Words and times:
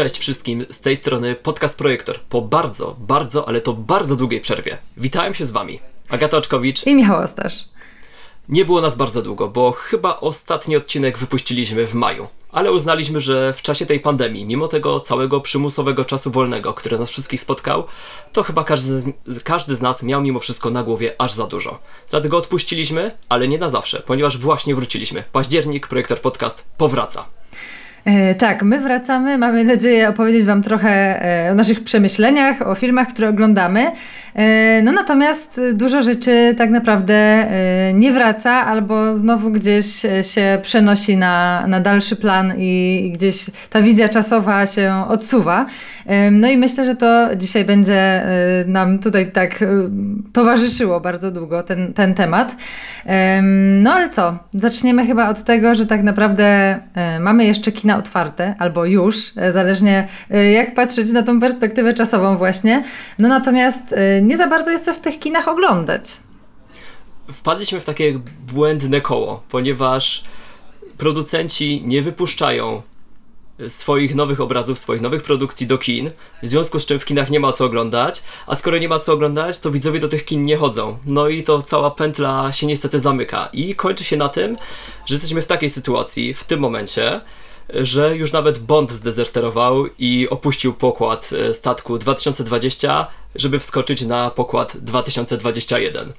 Cześć 0.00 0.18
wszystkim, 0.18 0.66
z 0.70 0.80
tej 0.80 0.96
strony 0.96 1.34
Podcast 1.34 1.78
Projektor. 1.78 2.20
Po 2.20 2.42
bardzo, 2.42 2.96
bardzo, 2.98 3.48
ale 3.48 3.60
to 3.60 3.72
bardzo 3.72 4.16
długiej 4.16 4.40
przerwie. 4.40 4.78
Witałem 4.96 5.34
się 5.34 5.44
z 5.44 5.50
Wami. 5.50 5.80
Agata 6.08 6.36
Oczkowicz. 6.36 6.86
I 6.86 6.94
Michał 6.94 7.22
Ostasz. 7.22 7.64
Nie 8.48 8.64
było 8.64 8.80
nas 8.80 8.96
bardzo 8.96 9.22
długo, 9.22 9.48
bo 9.48 9.72
chyba 9.72 10.16
ostatni 10.16 10.76
odcinek 10.76 11.18
wypuściliśmy 11.18 11.86
w 11.86 11.94
maju. 11.94 12.28
Ale 12.52 12.72
uznaliśmy, 12.72 13.20
że 13.20 13.52
w 13.52 13.62
czasie 13.62 13.86
tej 13.86 14.00
pandemii, 14.00 14.44
mimo 14.44 14.68
tego 14.68 15.00
całego 15.00 15.40
przymusowego 15.40 16.04
czasu 16.04 16.30
wolnego, 16.30 16.74
który 16.74 16.98
nas 16.98 17.10
wszystkich 17.10 17.40
spotkał, 17.40 17.84
to 18.32 18.42
chyba 18.42 18.64
każdy 18.64 19.00
z, 19.00 19.12
każdy 19.44 19.76
z 19.76 19.80
nas 19.80 20.02
miał 20.02 20.22
mimo 20.22 20.40
wszystko 20.40 20.70
na 20.70 20.82
głowie 20.82 21.14
aż 21.18 21.32
za 21.32 21.46
dużo. 21.46 21.78
Dlatego 22.10 22.36
odpuściliśmy, 22.36 23.10
ale 23.28 23.48
nie 23.48 23.58
na 23.58 23.68
zawsze, 23.68 24.02
ponieważ 24.06 24.38
właśnie 24.38 24.74
wróciliśmy. 24.74 25.24
Październik, 25.32 25.86
Projektor 25.86 26.20
Podcast 26.20 26.68
powraca. 26.78 27.26
E, 28.04 28.34
tak, 28.34 28.62
my 28.62 28.80
wracamy. 28.80 29.38
Mamy 29.38 29.64
nadzieję 29.64 30.08
opowiedzieć 30.08 30.44
Wam 30.44 30.62
trochę 30.62 31.24
e, 31.46 31.52
o 31.52 31.54
naszych 31.54 31.84
przemyśleniach, 31.84 32.62
o 32.62 32.74
filmach, 32.74 33.08
które 33.08 33.28
oglądamy. 33.28 33.92
E, 34.34 34.82
no 34.82 34.92
natomiast 34.92 35.60
dużo 35.74 36.02
rzeczy 36.02 36.54
tak 36.58 36.70
naprawdę 36.70 37.46
nie 37.94 38.12
wraca 38.12 38.50
albo 38.50 39.14
znowu 39.14 39.50
gdzieś 39.50 39.86
się 40.22 40.58
przenosi 40.62 41.16
na, 41.16 41.64
na 41.66 41.80
dalszy 41.80 42.16
plan 42.16 42.52
i, 42.58 43.02
i 43.06 43.12
gdzieś 43.12 43.50
ta 43.70 43.82
wizja 43.82 44.08
czasowa 44.08 44.66
się 44.66 45.04
odsuwa. 45.08 45.66
No 46.32 46.48
i 46.48 46.56
myślę, 46.56 46.84
że 46.84 46.96
to 46.96 47.36
dzisiaj 47.36 47.64
będzie 47.64 48.22
nam 48.66 48.98
tutaj 48.98 49.32
tak 49.32 49.64
towarzyszyło 50.32 51.00
bardzo 51.00 51.30
długo 51.30 51.62
ten, 51.62 51.92
ten 51.92 52.14
temat. 52.14 52.56
No 53.72 53.92
ale 53.92 54.08
co? 54.08 54.38
Zaczniemy 54.54 55.06
chyba 55.06 55.28
od 55.28 55.44
tego, 55.44 55.74
że 55.74 55.86
tak 55.86 56.02
naprawdę 56.02 56.78
mamy 57.20 57.44
jeszcze 57.44 57.72
kina 57.72 57.96
otwarte, 57.96 58.54
albo 58.58 58.84
już, 58.84 59.32
zależnie 59.50 60.08
jak 60.54 60.74
patrzeć 60.74 61.12
na 61.12 61.22
tą 61.22 61.40
perspektywę 61.40 61.94
czasową 61.94 62.36
właśnie. 62.36 62.82
No 63.18 63.28
natomiast 63.28 63.94
nie 64.20 64.36
za 64.36 64.46
bardzo 64.46 64.70
jest 64.70 64.90
w 64.90 64.98
tych 64.98 65.18
kinach 65.18 65.48
oglądać. 65.48 66.02
Wpadliśmy 67.32 67.80
w 67.80 67.84
takie 67.84 68.20
błędne 68.52 69.00
koło, 69.00 69.42
ponieważ 69.48 70.24
producenci 70.98 71.82
nie 71.84 72.02
wypuszczają 72.02 72.82
swoich 73.68 74.14
nowych 74.14 74.40
obrazów, 74.40 74.78
swoich 74.78 75.00
nowych 75.00 75.22
produkcji 75.22 75.66
do 75.66 75.78
kin, 75.78 76.10
w 76.42 76.48
związku 76.48 76.80
z 76.80 76.86
czym 76.86 76.98
w 76.98 77.04
kinach 77.04 77.30
nie 77.30 77.40
ma 77.40 77.52
co 77.52 77.64
oglądać, 77.64 78.22
a 78.46 78.54
skoro 78.54 78.78
nie 78.78 78.88
ma 78.88 78.98
co 78.98 79.12
oglądać, 79.12 79.60
to 79.60 79.70
widzowie 79.70 80.00
do 80.00 80.08
tych 80.08 80.24
kin 80.24 80.42
nie 80.42 80.56
chodzą. 80.56 80.98
No 81.06 81.28
i 81.28 81.42
to 81.42 81.62
cała 81.62 81.90
pętla 81.90 82.52
się 82.52 82.66
niestety 82.66 83.00
zamyka 83.00 83.48
i 83.52 83.74
kończy 83.74 84.04
się 84.04 84.16
na 84.16 84.28
tym, 84.28 84.56
że 85.06 85.14
jesteśmy 85.14 85.42
w 85.42 85.46
takiej 85.46 85.70
sytuacji 85.70 86.34
w 86.34 86.44
tym 86.44 86.60
momencie, 86.60 87.20
że 87.74 88.16
już 88.16 88.32
nawet 88.32 88.58
Bond 88.58 88.92
zdezerterował 88.92 89.86
i 89.98 90.28
opuścił 90.30 90.72
pokład 90.72 91.30
e, 91.32 91.54
statku 91.54 91.98
2020, 91.98 93.06
żeby 93.34 93.58
wskoczyć 93.58 94.02
na 94.02 94.30
pokład 94.30 94.76
2021. 94.76 96.12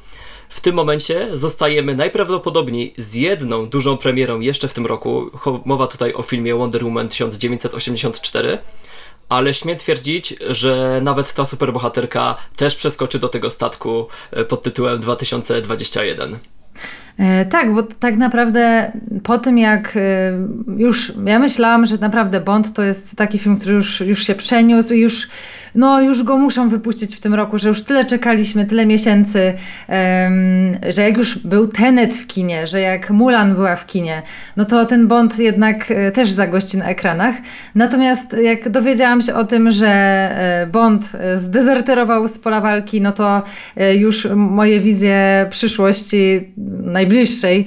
W 0.50 0.62
tym 0.62 0.76
momencie 0.76 1.30
zostajemy 1.34 1.96
najprawdopodobniej 1.96 2.94
z 2.98 3.16
jedną 3.16 3.66
dużą 3.66 3.98
premierą 3.98 4.40
jeszcze 4.40 4.68
w 4.68 4.74
tym 4.74 4.86
roku. 4.86 5.32
Mowa 5.66 5.88
tutaj 5.88 6.14
o 6.14 6.22
filmie 6.22 6.56
Wonder 6.56 6.84
Woman 6.84 7.10
1984 7.10 8.58
ale 9.32 9.54
śmiem 9.54 9.78
twierdzić, 9.78 10.36
że 10.50 11.00
nawet 11.04 11.34
ta 11.34 11.46
superbohaterka 11.46 12.36
też 12.56 12.76
przeskoczy 12.76 13.20
do 13.20 13.30
tego 13.30 13.52
statku 13.52 14.08
e, 14.32 14.46
pod 14.46 14.62
tytułem 14.62 15.00
2021. 15.00 16.40
E, 17.22 17.46
tak, 17.46 17.74
bo 17.74 17.84
tak 17.84 18.18
naprawdę 18.18 18.92
po 19.24 19.38
tym 19.38 19.58
jak 19.58 19.98
e, 19.98 20.00
już 20.78 21.14
ja 21.26 21.40
myślałam, 21.40 21.86
że 21.86 21.98
naprawdę 21.98 22.42
Bond 22.42 22.74
to 22.74 22.84
jest 22.84 23.16
taki 23.16 23.40
film, 23.40 23.58
który 23.58 23.76
już, 23.76 24.02
już 24.02 24.28
się 24.28 24.36
przeniósł 24.36 24.94
i 24.94 25.00
już 25.00 25.28
no 25.76 26.02
już 26.02 26.24
go 26.24 26.38
muszą 26.38 26.70
wypuścić 26.70 27.16
w 27.16 27.20
tym 27.20 27.34
roku, 27.34 27.58
że 27.58 27.70
już 27.70 27.84
tyle 27.84 28.06
czekaliśmy, 28.06 28.66
tyle 28.66 28.86
miesięcy, 28.86 29.54
że 30.90 31.02
jak 31.02 31.18
już 31.18 31.38
był 31.38 31.68
Tenet 31.68 32.16
w 32.16 32.28
kinie, 32.28 32.68
że 32.68 32.80
jak 32.80 33.10
Mulan 33.10 33.54
była 33.54 33.76
w 33.76 33.86
kinie, 33.86 34.22
no 34.58 34.66
to 34.66 34.86
ten 34.86 35.08
Bond 35.08 35.40
jednak 35.40 35.92
e, 35.92 36.12
też 36.12 36.32
zagości 36.32 36.78
na 36.78 36.86
ekranach. 36.86 37.36
Natomiast 37.76 38.36
jak 38.44 38.70
dowiedziałam 38.70 39.22
się 39.22 39.36
o 39.36 39.44
tym, 39.44 39.72
że 39.72 39.92
Bond 40.72 41.12
zdezerterował 41.36 42.28
z 42.28 42.40
pola 42.40 42.62
walki, 42.62 43.02
no 43.02 43.12
to 43.12 43.44
już 43.98 44.28
moje 44.36 44.80
wizje 44.80 45.48
przyszłości 45.50 46.54
najbliższej, 47.12 47.66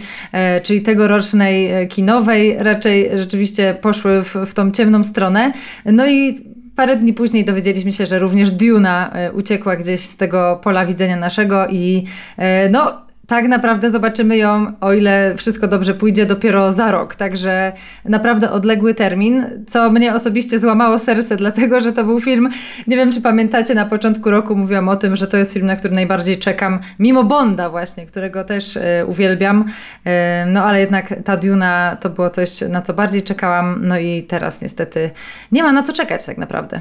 czyli 0.63 0.83
tegorocznej 0.83 1.89
kinowej, 1.89 2.57
raczej 2.59 3.11
rzeczywiście 3.15 3.77
poszły 3.81 4.23
w, 4.23 4.35
w 4.35 4.55
tą 4.55 4.71
ciemną 4.71 5.05
stronę. 5.05 5.53
No 5.85 6.07
i 6.07 6.35
Parę 6.77 6.97
dni 6.97 7.13
później 7.13 7.45
dowiedzieliśmy 7.45 7.93
się, 7.93 8.07
że 8.07 8.19
również 8.19 8.51
Duna 8.51 9.11
e, 9.13 9.33
uciekła 9.33 9.77
gdzieś 9.77 10.01
z 10.01 10.17
tego 10.17 10.61
pola 10.63 10.87
widzenia 10.87 11.17
naszego 11.17 11.69
i 11.69 12.05
e, 12.37 12.69
no 12.69 13.03
tak 13.27 13.49
naprawdę 13.49 13.91
zobaczymy 13.91 14.37
ją, 14.37 14.73
o 14.81 14.93
ile 14.93 15.35
wszystko 15.37 15.69
dobrze 15.69 15.95
pójdzie, 15.95 16.27
dopiero 16.27 16.73
za 16.73 16.91
rok. 16.91 17.15
Także 17.15 17.73
naprawdę 18.05 18.51
odległy 18.51 18.95
termin, 18.95 19.65
co 19.67 19.91
mnie 19.91 20.15
osobiście 20.15 20.59
złamało 20.59 20.99
serce, 20.99 21.37
dlatego 21.37 21.81
że 21.81 21.93
to 21.93 22.05
był 22.05 22.21
film, 22.21 22.49
nie 22.87 22.97
wiem 22.97 23.13
czy 23.13 23.21
pamiętacie, 23.21 23.75
na 23.75 23.87
początku 23.87 24.31
roku 24.31 24.57
mówiłam 24.57 24.89
o 24.89 24.97
tym, 24.97 25.17
że 25.17 25.29
to 25.29 25.37
jest 25.37 25.53
film, 25.53 25.67
na 25.67 25.77
który 25.77 25.95
najbardziej 25.95 26.39
czekam, 26.39 26.79
mimo 26.99 27.25
Bonda 27.25 27.71
właśnie, 27.71 28.07
którego 28.07 28.45
też 28.45 28.77
y, 28.77 28.83
uwielbiam. 29.07 29.61
Y, 29.61 30.11
no 30.47 30.65
ale 30.65 30.81
jednak 30.81 31.15
ta 31.25 31.37
Duna 31.37 31.97
to 32.01 32.11
było 32.11 32.31
coś, 32.31 32.61
na 32.61 32.83
co 32.83 32.95
bardziej 32.95 33.23
czekałam, 33.23 33.81
no 33.83 33.99
i 33.99 34.23
teraz 34.23 34.63
niestety 34.63 35.11
nie 35.53 35.63
ma 35.63 35.73
na 35.73 35.83
co 35.83 35.93
czekać 35.93 36.27
tak 36.27 36.39
naprawdę. 36.39 36.81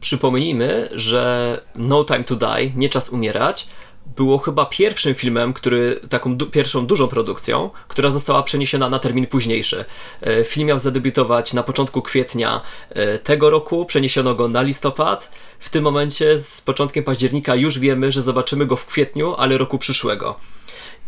Przypomnijmy, 0.00 0.88
że 0.92 1.58
No 1.76 2.04
Time 2.04 2.24
to 2.24 2.36
Die, 2.36 2.70
Nie 2.76 2.88
Czas 2.88 3.08
Umierać, 3.08 3.68
było 4.16 4.38
chyba 4.38 4.66
pierwszym 4.66 5.14
filmem, 5.14 5.52
który, 5.52 6.00
taką 6.08 6.36
du 6.36 6.46
pierwszą 6.46 6.86
dużą 6.86 7.08
produkcją, 7.08 7.70
która 7.88 8.10
została 8.10 8.42
przeniesiona 8.42 8.88
na 8.88 8.98
termin 8.98 9.26
późniejszy. 9.26 9.84
E, 10.20 10.44
film 10.44 10.68
miał 10.68 10.78
zadebiutować 10.78 11.52
na 11.52 11.62
początku 11.62 12.02
kwietnia 12.02 12.60
e, 12.90 13.18
tego 13.18 13.50
roku, 13.50 13.86
przeniesiono 13.86 14.34
go 14.34 14.48
na 14.48 14.62
listopad. 14.62 15.32
W 15.58 15.70
tym 15.70 15.84
momencie 15.84 16.38
z 16.38 16.60
początkiem 16.60 17.04
października 17.04 17.54
już 17.54 17.78
wiemy, 17.78 18.12
że 18.12 18.22
zobaczymy 18.22 18.66
go 18.66 18.76
w 18.76 18.86
kwietniu, 18.86 19.34
ale 19.34 19.58
roku 19.58 19.78
przyszłego. 19.78 20.36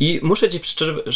I 0.01 0.21
muszę 0.23 0.49
ci 0.49 0.61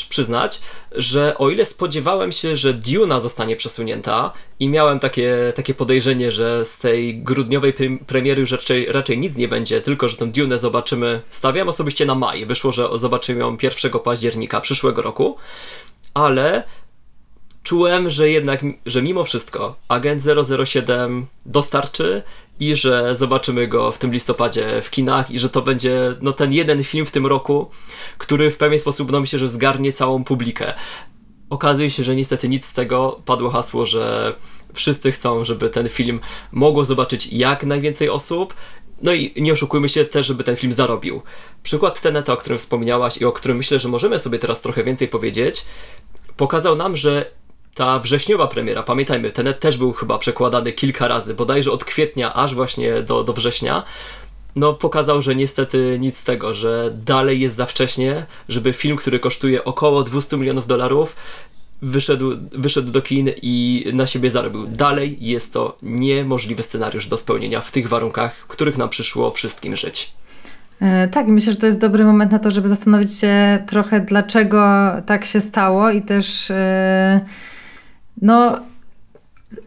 przyznać, 0.09 0.61
że 0.93 1.39
o 1.39 1.51
ile 1.51 1.65
spodziewałem 1.65 2.33
się, 2.33 2.57
że 2.57 2.75
Duna 2.75 3.21
zostanie 3.21 3.57
przesunięta 3.57 4.33
i 4.61 4.69
miałem 4.69 4.99
takie, 4.99 5.53
takie 5.57 5.75
podejrzenie, 5.75 6.33
że 6.33 6.65
z 6.65 6.79
tej 6.79 7.23
grudniowej 7.23 7.75
premiery 8.07 8.41
już 8.41 8.53
raczej, 8.53 8.87
raczej 8.87 9.19
nic 9.19 9.37
nie 9.37 9.49
będzie, 9.49 9.81
tylko 9.81 10.09
że 10.09 10.17
tę 10.17 10.27
Dune 10.27 10.59
zobaczymy, 10.59 11.21
stawiam 11.31 11.69
osobiście 11.69 12.07
na 12.07 12.15
maj. 12.15 12.47
Wyszło, 12.47 12.73
że 12.73 12.89
zobaczymy 12.95 13.41
ją 13.41 13.57
1 13.63 13.93
października 14.05 14.61
przyszłego 14.61 15.03
roku, 15.03 15.37
ale 16.15 16.63
czułem, 17.63 18.11
że 18.11 18.31
jednak, 18.31 18.61
że 18.87 19.03
mimo 19.03 19.25
wszystko 19.25 19.77
Agent 19.89 20.23
007 20.65 21.27
dostarczy 21.47 22.23
i 22.61 22.77
że 22.77 23.17
zobaczymy 23.17 23.69
go 23.69 23.93
w 23.93 23.99
tym 23.99 24.13
listopadzie 24.13 24.83
w 24.83 24.91
kinach 24.91 25.31
i 25.31 25.39
że 25.39 25.51
to 25.51 25.63
będzie 25.63 26.01
no, 26.21 26.33
ten 26.33 26.53
jeden 26.53 26.85
film 26.85 27.07
w 27.07 27.11
tym 27.11 27.27
roku, 27.27 27.71
który 28.19 28.51
w 28.51 28.57
pewien 28.57 28.79
sposób 28.79 29.13
no 29.13 29.21
myślę, 29.21 29.39
że 29.39 29.49
zgarnie 29.49 29.93
całą 29.93 30.25
publikę. 30.25 30.75
Okazuje 31.51 31.91
się, 31.91 32.03
że 32.03 32.17
niestety 32.17 32.49
nic 32.49 32.65
z 32.65 32.75
tego 32.75 33.21
padło 33.25 33.51
hasło, 33.51 33.85
że 33.85 34.35
wszyscy 34.75 35.13
chcą, 35.13 35.45
żeby 35.45 35.71
ten 35.71 35.89
film 35.89 36.21
mogło 36.53 36.85
zobaczyć 36.85 37.33
jak 37.33 37.65
najwięcej 37.65 38.09
osób. 38.09 38.55
No 39.03 39.13
i 39.13 39.43
nie 39.43 39.53
oszukujmy 39.53 39.89
się 39.89 40.05
też, 40.05 40.27
żeby 40.27 40.45
ten 40.45 40.57
film 40.57 40.73
zarobił. 40.73 41.23
Przykład 41.63 42.01
Teneta, 42.01 42.33
o 42.33 42.37
którym 42.37 42.59
wspomniałaś 42.59 43.19
i 43.19 43.25
o 43.25 43.33
którym 43.33 43.57
myślę, 43.57 43.79
że 43.79 43.89
możemy 43.89 44.19
sobie 44.19 44.39
teraz 44.39 44.61
trochę 44.61 44.85
więcej 44.85 45.09
powiedzieć, 45.09 45.65
pokazał 46.37 46.77
nam, 46.77 46.97
że 46.97 47.31
ta 47.81 47.99
wrześniowa 47.99 48.47
premiera, 48.47 48.83
pamiętajmy, 48.83 49.33
Tenet 49.33 49.61
też 49.61 49.77
był 49.77 49.93
chyba 49.93 50.19
przekładany 50.19 50.73
kilka 50.73 51.09
razy, 51.09 51.35
bodajże 51.35 51.73
od 51.73 51.85
kwietnia 51.85 52.35
aż 52.35 52.55
właśnie 52.55 53.03
do, 53.03 53.25
do 53.25 53.33
września, 53.33 53.83
no 54.57 54.73
pokazał, 54.73 55.23
że 55.23 55.35
niestety 55.35 55.97
nic 56.01 56.19
z 56.19 56.25
tego, 56.25 56.55
że 56.55 56.91
dalej 56.95 57.41
jest 57.41 57.55
za 57.55 57.67
wcześnie, 57.67 58.27
żeby 58.49 58.73
film, 58.73 58.97
który 58.97 59.19
kosztuje 59.19 59.65
około 59.65 60.03
200 60.03 60.37
milionów 60.37 60.67
dolarów, 60.67 61.17
wyszedł, 61.83 62.33
wyszedł 62.53 62.91
do 62.91 63.03
kin 63.03 63.31
i 63.43 63.87
na 63.93 64.07
siebie 64.07 64.31
zarobił. 64.31 64.67
Dalej 64.67 65.17
jest 65.21 65.53
to 65.53 65.77
niemożliwy 65.83 66.63
scenariusz 66.63 67.07
do 67.07 67.17
spełnienia 67.17 67.61
w 67.61 67.73
tych 67.73 67.89
warunkach, 67.89 68.37
w 68.37 68.47
których 68.47 68.79
nam 68.79 68.89
przyszło 68.89 69.31
wszystkim 69.31 69.77
żyć. 69.77 70.13
E, 70.81 71.09
tak, 71.09 71.27
myślę, 71.27 71.53
że 71.53 71.59
to 71.59 71.67
jest 71.67 71.81
dobry 71.81 72.05
moment 72.05 72.33
na 72.33 72.39
to, 72.39 72.51
żeby 72.51 72.69
zastanowić 72.69 73.19
się 73.19 73.65
trochę, 73.67 74.01
dlaczego 74.01 74.91
tak 75.07 75.25
się 75.25 75.41
stało 75.41 75.91
i 75.91 76.03
też. 76.03 76.49
Yy 76.49 77.50
no, 78.23 78.61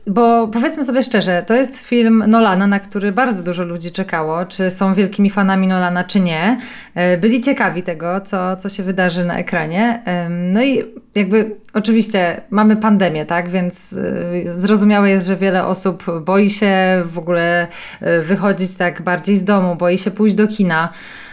bo 0.08 0.48
powiedzmy 0.48 0.84
sobie 0.84 1.04
szczerze, 1.04 1.44
to 1.48 1.54
jest 1.54 1.80
film 1.80 2.24
Nolana, 2.28 2.68
na 2.68 2.80
który 2.80 3.12
bardzo 3.12 3.44
dużo 3.44 3.64
ludzi 3.64 3.92
czekało, 3.92 4.46
czy 4.46 4.72
są 4.72 4.94
wielkimi 4.94 5.30
fanami 5.30 5.68
Nolana, 5.68 6.04
czy 6.04 6.20
nie. 6.20 6.60
E, 6.96 7.18
byli 7.18 7.42
ciekawi 7.42 7.84
tego, 7.84 8.22
co, 8.22 8.56
co 8.56 8.70
się 8.70 8.84
wydarzy 8.84 9.26
na 9.26 9.38
ekranie. 9.38 10.04
No 10.30 10.64
i 10.64 10.84
jakby 11.16 11.56
oczywiście 11.74 12.42
mamy 12.50 12.76
pandemię, 12.76 13.26
tak, 13.26 13.50
więc 13.50 13.94
y, 13.94 14.50
zrozumiałe 14.54 15.10
jest, 15.10 15.28
że 15.28 15.36
wiele 15.36 15.66
osób 15.66 16.06
boi 16.22 16.50
się 16.50 17.02
w 17.06 17.18
ogóle 17.18 17.68
y, 18.02 18.22
wychodzić 18.22 18.76
tak 18.76 19.02
bardziej 19.02 19.38
z 19.38 19.44
domu, 19.44 19.76
boi 19.76 19.98
się 19.98 20.12
pójść 20.12 20.36
do 20.36 20.48
kina. 20.48 20.90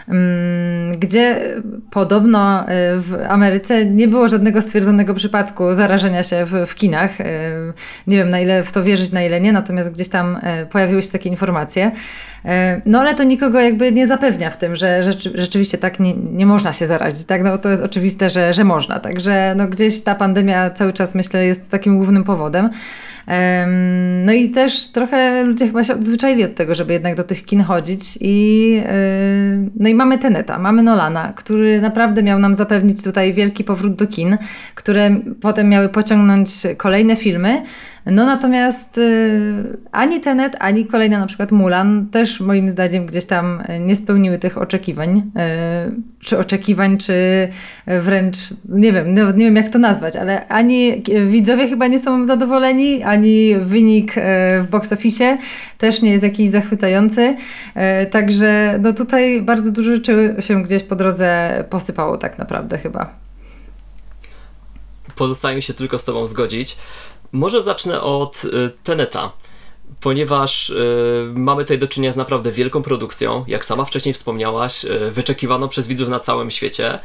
Mm, 0.07 0.91
gdzie 0.99 1.55
podobno 1.91 2.63
y, 2.63 2.65
w 2.95 3.17
Ameryce 3.29 3.85
nie 3.85 4.07
było 4.07 4.27
żadnego 4.27 4.61
stwierdzonego 4.61 5.13
przypadku 5.13 5.73
zarażenia 5.73 6.23
się 6.23 6.45
w, 6.45 6.65
w 6.67 6.75
kinach. 6.75 7.21
Y, 7.21 7.23
nie 8.07 8.17
wiem 8.17 8.29
na 8.29 8.39
ile 8.39 8.63
w 8.63 8.71
to 8.71 8.83
wierzyć, 8.83 9.11
na 9.11 9.23
ile 9.23 9.41
nie, 9.41 9.51
natomiast 9.51 9.91
gdzieś 9.91 10.09
tam 10.09 10.35
y, 10.35 10.65
pojawiły 10.65 11.03
się 11.03 11.11
takie 11.11 11.29
informacje. 11.29 11.91
No 12.85 12.99
ale 12.99 13.15
to 13.15 13.23
nikogo 13.23 13.59
jakby 13.59 13.91
nie 13.91 14.07
zapewnia 14.07 14.49
w 14.49 14.57
tym, 14.57 14.75
że 14.75 15.03
rzeczy, 15.03 15.31
rzeczywiście 15.35 15.77
tak 15.77 15.99
nie, 15.99 16.13
nie 16.13 16.45
można 16.45 16.73
się 16.73 16.85
zarazić. 16.85 17.25
Tak? 17.25 17.43
No, 17.43 17.57
to 17.57 17.69
jest 17.69 17.83
oczywiste, 17.83 18.29
że, 18.29 18.53
że 18.53 18.63
można. 18.63 18.99
Także 18.99 19.53
no, 19.57 19.67
gdzieś 19.67 20.01
ta 20.01 20.15
pandemia 20.15 20.69
cały 20.69 20.93
czas 20.93 21.15
myślę 21.15 21.45
jest 21.45 21.69
takim 21.69 21.97
głównym 21.97 22.23
powodem. 22.23 22.69
No 24.25 24.33
i 24.33 24.49
też 24.49 24.87
trochę 24.87 25.43
ludzie 25.43 25.67
chyba 25.67 25.83
się 25.83 25.93
odzwyczaili 25.93 26.43
od 26.43 26.55
tego, 26.55 26.75
żeby 26.75 26.93
jednak 26.93 27.15
do 27.15 27.23
tych 27.23 27.45
kin 27.45 27.61
chodzić 27.61 28.17
i 28.21 28.81
no 29.75 29.89
i 29.89 29.95
mamy 29.95 30.17
Teneta, 30.17 30.59
mamy 30.59 30.83
Nolana, 30.83 31.33
który 31.35 31.81
naprawdę 31.81 32.23
miał 32.23 32.39
nam 32.39 32.53
zapewnić 32.53 33.03
tutaj 33.03 33.33
wielki 33.33 33.63
powrót 33.63 33.95
do 33.95 34.07
kin, 34.07 34.37
które 34.75 35.15
potem 35.41 35.69
miały 35.69 35.89
pociągnąć 35.89 36.49
kolejne 36.77 37.15
filmy. 37.15 37.63
No 38.05 38.25
natomiast 38.25 38.97
y, 38.97 39.77
ani 39.91 40.19
Tenet, 40.19 40.55
ani 40.59 40.85
kolejna 40.85 41.19
na 41.19 41.27
przykład 41.27 41.51
Mulan 41.51 42.07
też 42.11 42.39
moim 42.39 42.69
zdaniem 42.69 43.05
gdzieś 43.05 43.25
tam 43.25 43.63
nie 43.79 43.95
spełniły 43.95 44.39
tych 44.39 44.57
oczekiwań. 44.57 45.17
Y, 45.17 45.21
czy 46.19 46.37
oczekiwań, 46.39 46.97
czy 46.97 47.13
wręcz, 47.87 48.37
nie 48.69 48.91
wiem, 48.91 49.13
nie 49.13 49.45
wiem 49.45 49.55
jak 49.55 49.69
to 49.69 49.79
nazwać, 49.79 50.15
ale 50.15 50.47
ani 50.47 51.03
widzowie 51.27 51.67
chyba 51.67 51.87
nie 51.87 51.99
są 51.99 52.23
zadowoleni, 52.23 53.03
ani 53.03 53.55
wynik 53.59 54.17
y, 54.17 54.21
w 54.61 54.67
box 54.69 54.93
office 54.93 55.37
też 55.77 56.01
nie 56.01 56.11
jest 56.11 56.23
jakiś 56.23 56.49
zachwycający. 56.49 57.35
Także 58.11 58.79
no 58.81 58.93
tutaj 58.93 59.41
bardzo 59.41 59.71
dużo 59.71 59.95
rzeczy 59.95 60.35
się 60.39 60.63
gdzieś 60.63 60.83
po 60.83 60.95
drodze 60.95 61.63
posypało 61.69 62.17
tak 62.17 62.39
naprawdę 62.39 62.77
chyba. 62.77 63.15
Pozostaje 65.15 65.55
mi 65.55 65.61
się 65.61 65.73
tylko 65.73 65.97
z 65.97 66.03
Tobą 66.03 66.25
zgodzić. 66.25 66.77
Może 67.31 67.63
zacznę 67.63 68.01
od 68.01 68.45
y, 68.45 68.49
Teneta, 68.83 69.31
ponieważ 69.99 70.69
y, 70.69 71.31
mamy 71.35 71.63
tutaj 71.63 71.79
do 71.79 71.87
czynienia 71.87 72.13
z 72.13 72.17
naprawdę 72.17 72.51
wielką 72.51 72.83
produkcją, 72.83 73.45
jak 73.47 73.65
sama 73.65 73.85
wcześniej 73.85 74.13
wspomniałaś, 74.13 74.85
y, 74.85 75.11
wyczekiwaną 75.11 75.67
przez 75.67 75.87
widzów 75.87 76.09
na 76.09 76.19
całym 76.19 76.51
świecie. 76.51 76.99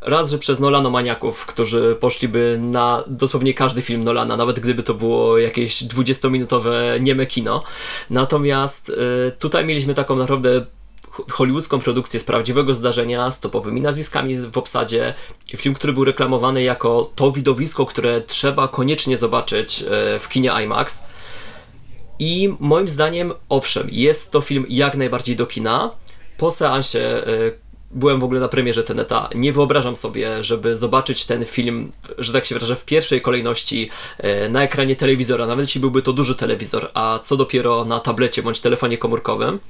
Raz, 0.00 0.30
że 0.30 0.38
przez 0.38 0.60
Nolanomaniaków, 0.60 1.46
którzy 1.46 1.96
poszliby 2.00 2.58
na 2.60 3.04
dosłownie 3.06 3.54
każdy 3.54 3.82
film 3.82 4.04
Nolana, 4.04 4.36
nawet 4.36 4.60
gdyby 4.60 4.82
to 4.82 4.94
było 4.94 5.38
jakieś 5.38 5.82
20-minutowe 5.82 7.00
nieme 7.00 7.26
kino. 7.26 7.62
Natomiast 8.10 8.92
tutaj 9.38 9.64
mieliśmy 9.64 9.94
taką 9.94 10.16
naprawdę 10.16 10.66
hollywoodzką 11.30 11.80
produkcję 11.80 12.20
z 12.20 12.24
prawdziwego 12.24 12.74
zdarzenia, 12.74 13.30
z 13.30 13.40
topowymi 13.40 13.80
nazwiskami 13.80 14.38
w 14.38 14.58
obsadzie. 14.58 15.14
Film, 15.56 15.74
który 15.74 15.92
był 15.92 16.04
reklamowany 16.04 16.62
jako 16.62 17.10
to 17.14 17.32
widowisko, 17.32 17.86
które 17.86 18.20
trzeba 18.20 18.68
koniecznie 18.68 19.16
zobaczyć 19.16 19.82
e, 19.82 20.18
w 20.18 20.28
kinie 20.28 20.50
IMAX. 20.64 21.02
I 22.18 22.54
moim 22.60 22.88
zdaniem, 22.88 23.32
owszem, 23.48 23.88
jest 23.90 24.30
to 24.30 24.40
film 24.40 24.66
jak 24.68 24.96
najbardziej 24.96 25.36
do 25.36 25.46
kina. 25.46 25.90
Po 26.36 26.50
seansie 26.50 27.00
e, 27.00 27.24
byłem 27.90 28.20
w 28.20 28.24
ogóle 28.24 28.40
na 28.40 28.48
premierze 28.48 28.82
Teneta. 28.82 29.28
Nie 29.34 29.52
wyobrażam 29.52 29.96
sobie, 29.96 30.42
żeby 30.42 30.76
zobaczyć 30.76 31.26
ten 31.26 31.44
film, 31.44 31.92
że 32.18 32.32
tak 32.32 32.46
się 32.46 32.54
wyrażę, 32.54 32.76
w 32.76 32.84
pierwszej 32.84 33.20
kolejności 33.20 33.90
e, 34.18 34.48
na 34.48 34.62
ekranie 34.62 34.96
telewizora, 34.96 35.46
nawet 35.46 35.66
jeśli 35.66 35.80
byłby 35.80 36.02
to 36.02 36.12
duży 36.12 36.34
telewizor, 36.34 36.90
a 36.94 37.18
co 37.22 37.36
dopiero 37.36 37.84
na 37.84 38.00
tablecie 38.00 38.42
bądź 38.42 38.60
telefonie 38.60 38.98
komórkowym. 38.98 39.60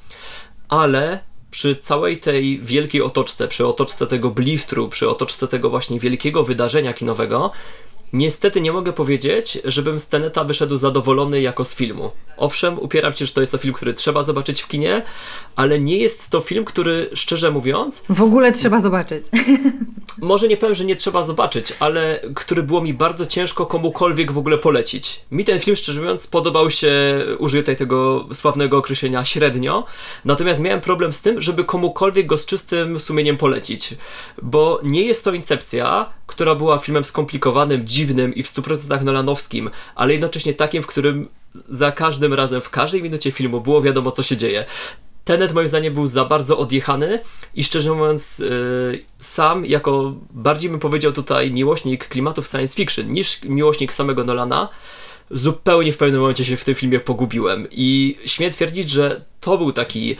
Ale 0.68 1.31
przy 1.52 1.76
całej 1.76 2.20
tej 2.20 2.58
wielkiej 2.58 3.02
otoczce, 3.02 3.48
przy 3.48 3.66
otoczce 3.66 4.06
tego 4.06 4.30
blistru, 4.30 4.88
przy 4.88 5.08
otoczce 5.10 5.48
tego 5.48 5.70
właśnie 5.70 6.00
wielkiego 6.00 6.44
wydarzenia 6.44 6.92
kinowego, 6.92 7.50
Niestety 8.12 8.60
nie 8.60 8.72
mogę 8.72 8.92
powiedzieć, 8.92 9.58
żebym 9.64 10.00
z 10.00 10.08
Teneta 10.08 10.44
wyszedł 10.44 10.78
zadowolony 10.78 11.40
jako 11.40 11.64
z 11.64 11.74
filmu. 11.74 12.10
Owszem, 12.36 12.78
upieram 12.78 13.12
się, 13.12 13.26
że 13.26 13.32
to 13.32 13.40
jest 13.40 13.52
to 13.52 13.58
film, 13.58 13.74
który 13.74 13.94
trzeba 13.94 14.22
zobaczyć 14.22 14.62
w 14.62 14.68
kinie, 14.68 15.02
ale 15.56 15.80
nie 15.80 15.96
jest 15.96 16.30
to 16.30 16.40
film, 16.40 16.64
który, 16.64 17.10
szczerze 17.14 17.50
mówiąc... 17.50 18.04
W 18.08 18.22
ogóle 18.22 18.52
trzeba 18.52 18.80
zobaczyć. 18.80 19.26
Może 20.22 20.48
nie 20.48 20.56
powiem, 20.56 20.74
że 20.74 20.84
nie 20.84 20.96
trzeba 20.96 21.24
zobaczyć, 21.24 21.72
ale 21.80 22.20
który 22.34 22.62
było 22.62 22.80
mi 22.80 22.94
bardzo 22.94 23.26
ciężko 23.26 23.66
komukolwiek 23.66 24.32
w 24.32 24.38
ogóle 24.38 24.58
polecić. 24.58 25.20
Mi 25.30 25.44
ten 25.44 25.60
film, 25.60 25.76
szczerze 25.76 26.00
mówiąc, 26.00 26.26
podobał 26.26 26.70
się, 26.70 26.92
użyję 27.38 27.62
tutaj 27.62 27.76
tego 27.76 28.28
sławnego 28.32 28.78
określenia, 28.78 29.24
średnio, 29.24 29.84
natomiast 30.24 30.60
miałem 30.60 30.80
problem 30.80 31.12
z 31.12 31.22
tym, 31.22 31.40
żeby 31.40 31.64
komukolwiek 31.64 32.26
go 32.26 32.38
z 32.38 32.46
czystym 32.46 33.00
sumieniem 33.00 33.36
polecić, 33.36 33.94
bo 34.42 34.80
nie 34.82 35.02
jest 35.02 35.24
to 35.24 35.32
Incepcja, 35.32 36.12
która 36.26 36.54
była 36.54 36.78
filmem 36.78 37.04
skomplikowanym, 37.04 37.86
dziwnym 37.86 38.01
i 38.34 38.42
w 38.42 38.46
100% 38.46 39.04
nolanowskim, 39.04 39.70
ale 39.94 40.12
jednocześnie 40.12 40.54
takim, 40.54 40.82
w 40.82 40.86
którym 40.86 41.28
za 41.68 41.92
każdym 41.92 42.34
razem, 42.34 42.60
w 42.60 42.70
każdej 42.70 43.02
minucie 43.02 43.30
filmu 43.30 43.60
było 43.60 43.82
wiadomo, 43.82 44.10
co 44.10 44.22
się 44.22 44.36
dzieje. 44.36 44.64
Tenet 45.24 45.52
moim 45.52 45.68
zdaniem 45.68 45.94
był 45.94 46.06
za 46.06 46.24
bardzo 46.24 46.58
odjechany 46.58 47.20
i 47.54 47.64
szczerze 47.64 47.92
mówiąc 47.92 48.38
yy, 48.38 49.04
sam 49.20 49.66
jako 49.66 50.14
bardziej 50.30 50.70
bym 50.70 50.80
powiedział 50.80 51.12
tutaj 51.12 51.52
miłośnik 51.52 52.08
klimatów 52.08 52.46
science 52.46 52.76
fiction 52.76 53.12
niż 53.12 53.42
miłośnik 53.44 53.92
samego 53.92 54.24
Nolana 54.24 54.68
zupełnie 55.30 55.92
w 55.92 55.96
pewnym 55.96 56.20
momencie 56.20 56.44
się 56.44 56.56
w 56.56 56.64
tym 56.64 56.74
filmie 56.74 57.00
pogubiłem 57.00 57.66
i 57.70 58.18
śmiem 58.26 58.50
twierdzić, 58.50 58.90
że 58.90 59.24
to 59.40 59.58
był 59.58 59.72
taki 59.72 60.08
yy, 60.08 60.16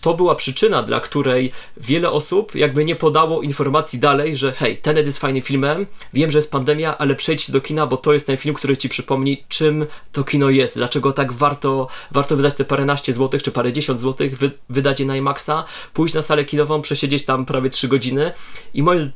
to 0.00 0.14
była 0.14 0.34
przyczyna, 0.34 0.82
dla 0.82 1.00
której 1.00 1.52
wiele 1.76 2.10
osób 2.10 2.54
jakby 2.54 2.84
nie 2.84 2.96
podało 2.96 3.42
informacji 3.42 3.98
dalej, 3.98 4.36
że 4.36 4.52
hej, 4.52 4.76
Tenet 4.76 5.06
jest 5.06 5.18
fajnym 5.18 5.42
filmem, 5.42 5.86
wiem, 6.12 6.30
że 6.30 6.38
jest 6.38 6.50
pandemia, 6.50 6.98
ale 6.98 7.14
przejdź 7.14 7.50
do 7.50 7.60
kina, 7.60 7.86
bo 7.86 7.96
to 7.96 8.12
jest 8.12 8.26
ten 8.26 8.36
film, 8.36 8.54
który 8.54 8.76
ci 8.76 8.88
przypomni, 8.88 9.44
czym 9.48 9.86
to 10.12 10.24
kino 10.24 10.50
jest, 10.50 10.76
dlaczego 10.76 11.12
tak 11.12 11.32
warto, 11.32 11.88
warto 12.10 12.36
wydać 12.36 12.54
te 12.54 12.64
paręnaście 12.64 13.12
złotych, 13.12 13.42
czy 13.42 13.52
parę 13.52 13.72
dziesiąt 13.72 14.00
złotych, 14.00 14.38
wy, 14.38 14.50
wydać 14.68 15.00
je 15.00 15.06
na 15.06 15.16
IMAXa, 15.16 15.64
pójść 15.94 16.14
na 16.14 16.22
salę 16.22 16.44
kinową, 16.44 16.82
przesiedzieć 16.82 17.24
tam 17.24 17.46
prawie 17.46 17.70
trzy 17.70 17.88
godziny 17.88 18.32
i 18.74 18.82
moim, 18.82 19.10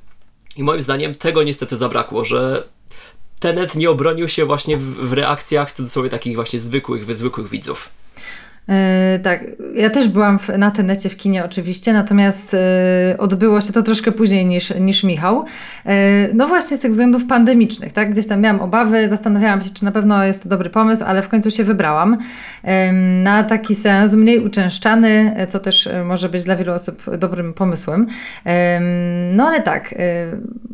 i 0.56 0.62
moim 0.62 0.82
zdaniem 0.82 1.14
tego 1.14 1.42
niestety 1.42 1.76
zabrakło, 1.76 2.24
że 2.24 2.68
Tenet 3.40 3.74
nie 3.74 3.90
obronił 3.90 4.28
się 4.28 4.44
właśnie 4.44 4.76
w, 4.76 4.82
w 4.82 5.12
reakcjach 5.12 5.70
w 5.70 5.72
cudzysłowie 5.72 6.08
takich 6.08 6.34
właśnie 6.34 6.60
zwykłych, 6.60 7.06
wyzwykłych 7.06 7.48
widzów. 7.48 7.88
Yy, 8.68 8.74
tak, 9.18 9.44
ja 9.74 9.90
też 9.90 10.08
byłam 10.08 10.38
w, 10.38 10.48
na 10.48 10.70
tenecie 10.70 11.08
w 11.08 11.16
kinie 11.16 11.44
oczywiście, 11.44 11.92
natomiast 11.92 12.52
yy, 12.52 13.18
odbyło 13.18 13.60
się 13.60 13.72
to 13.72 13.82
troszkę 13.82 14.12
później 14.12 14.46
niż, 14.46 14.74
niż 14.80 15.04
Michał. 15.04 15.44
Yy, 15.84 15.92
no 16.34 16.48
właśnie 16.48 16.76
z 16.76 16.80
tych 16.80 16.90
względów 16.90 17.26
pandemicznych, 17.26 17.92
tak? 17.92 18.10
Gdzieś 18.10 18.26
tam 18.26 18.40
miałam 18.40 18.60
obawy, 18.60 19.08
zastanawiałam 19.08 19.62
się, 19.62 19.70
czy 19.70 19.84
na 19.84 19.92
pewno 19.92 20.24
jest 20.24 20.42
to 20.42 20.48
dobry 20.48 20.70
pomysł, 20.70 21.04
ale 21.06 21.22
w 21.22 21.28
końcu 21.28 21.50
się 21.50 21.64
wybrałam 21.64 22.18
na 23.22 23.44
taki 23.44 23.74
seans 23.74 24.14
mniej 24.14 24.46
uczęszczany, 24.46 25.36
co 25.48 25.60
też 25.60 25.88
może 26.04 26.28
być 26.28 26.44
dla 26.44 26.56
wielu 26.56 26.72
osób 26.72 27.16
dobrym 27.18 27.54
pomysłem. 27.54 28.06
No 29.32 29.46
ale 29.46 29.62
tak, 29.62 29.94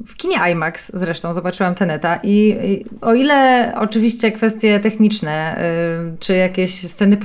w 0.06 0.16
kinie 0.16 0.36
IMAX 0.52 0.90
zresztą 0.94 1.34
zobaczyłam 1.34 1.74
Teneta 1.74 2.20
i, 2.22 2.56
i 2.64 2.84
o 3.00 3.14
ile 3.14 3.72
oczywiście 3.76 4.32
kwestie 4.32 4.80
techniczne, 4.80 5.60
czy 6.18 6.34
jakieś 6.34 6.70
sceny 6.70 7.16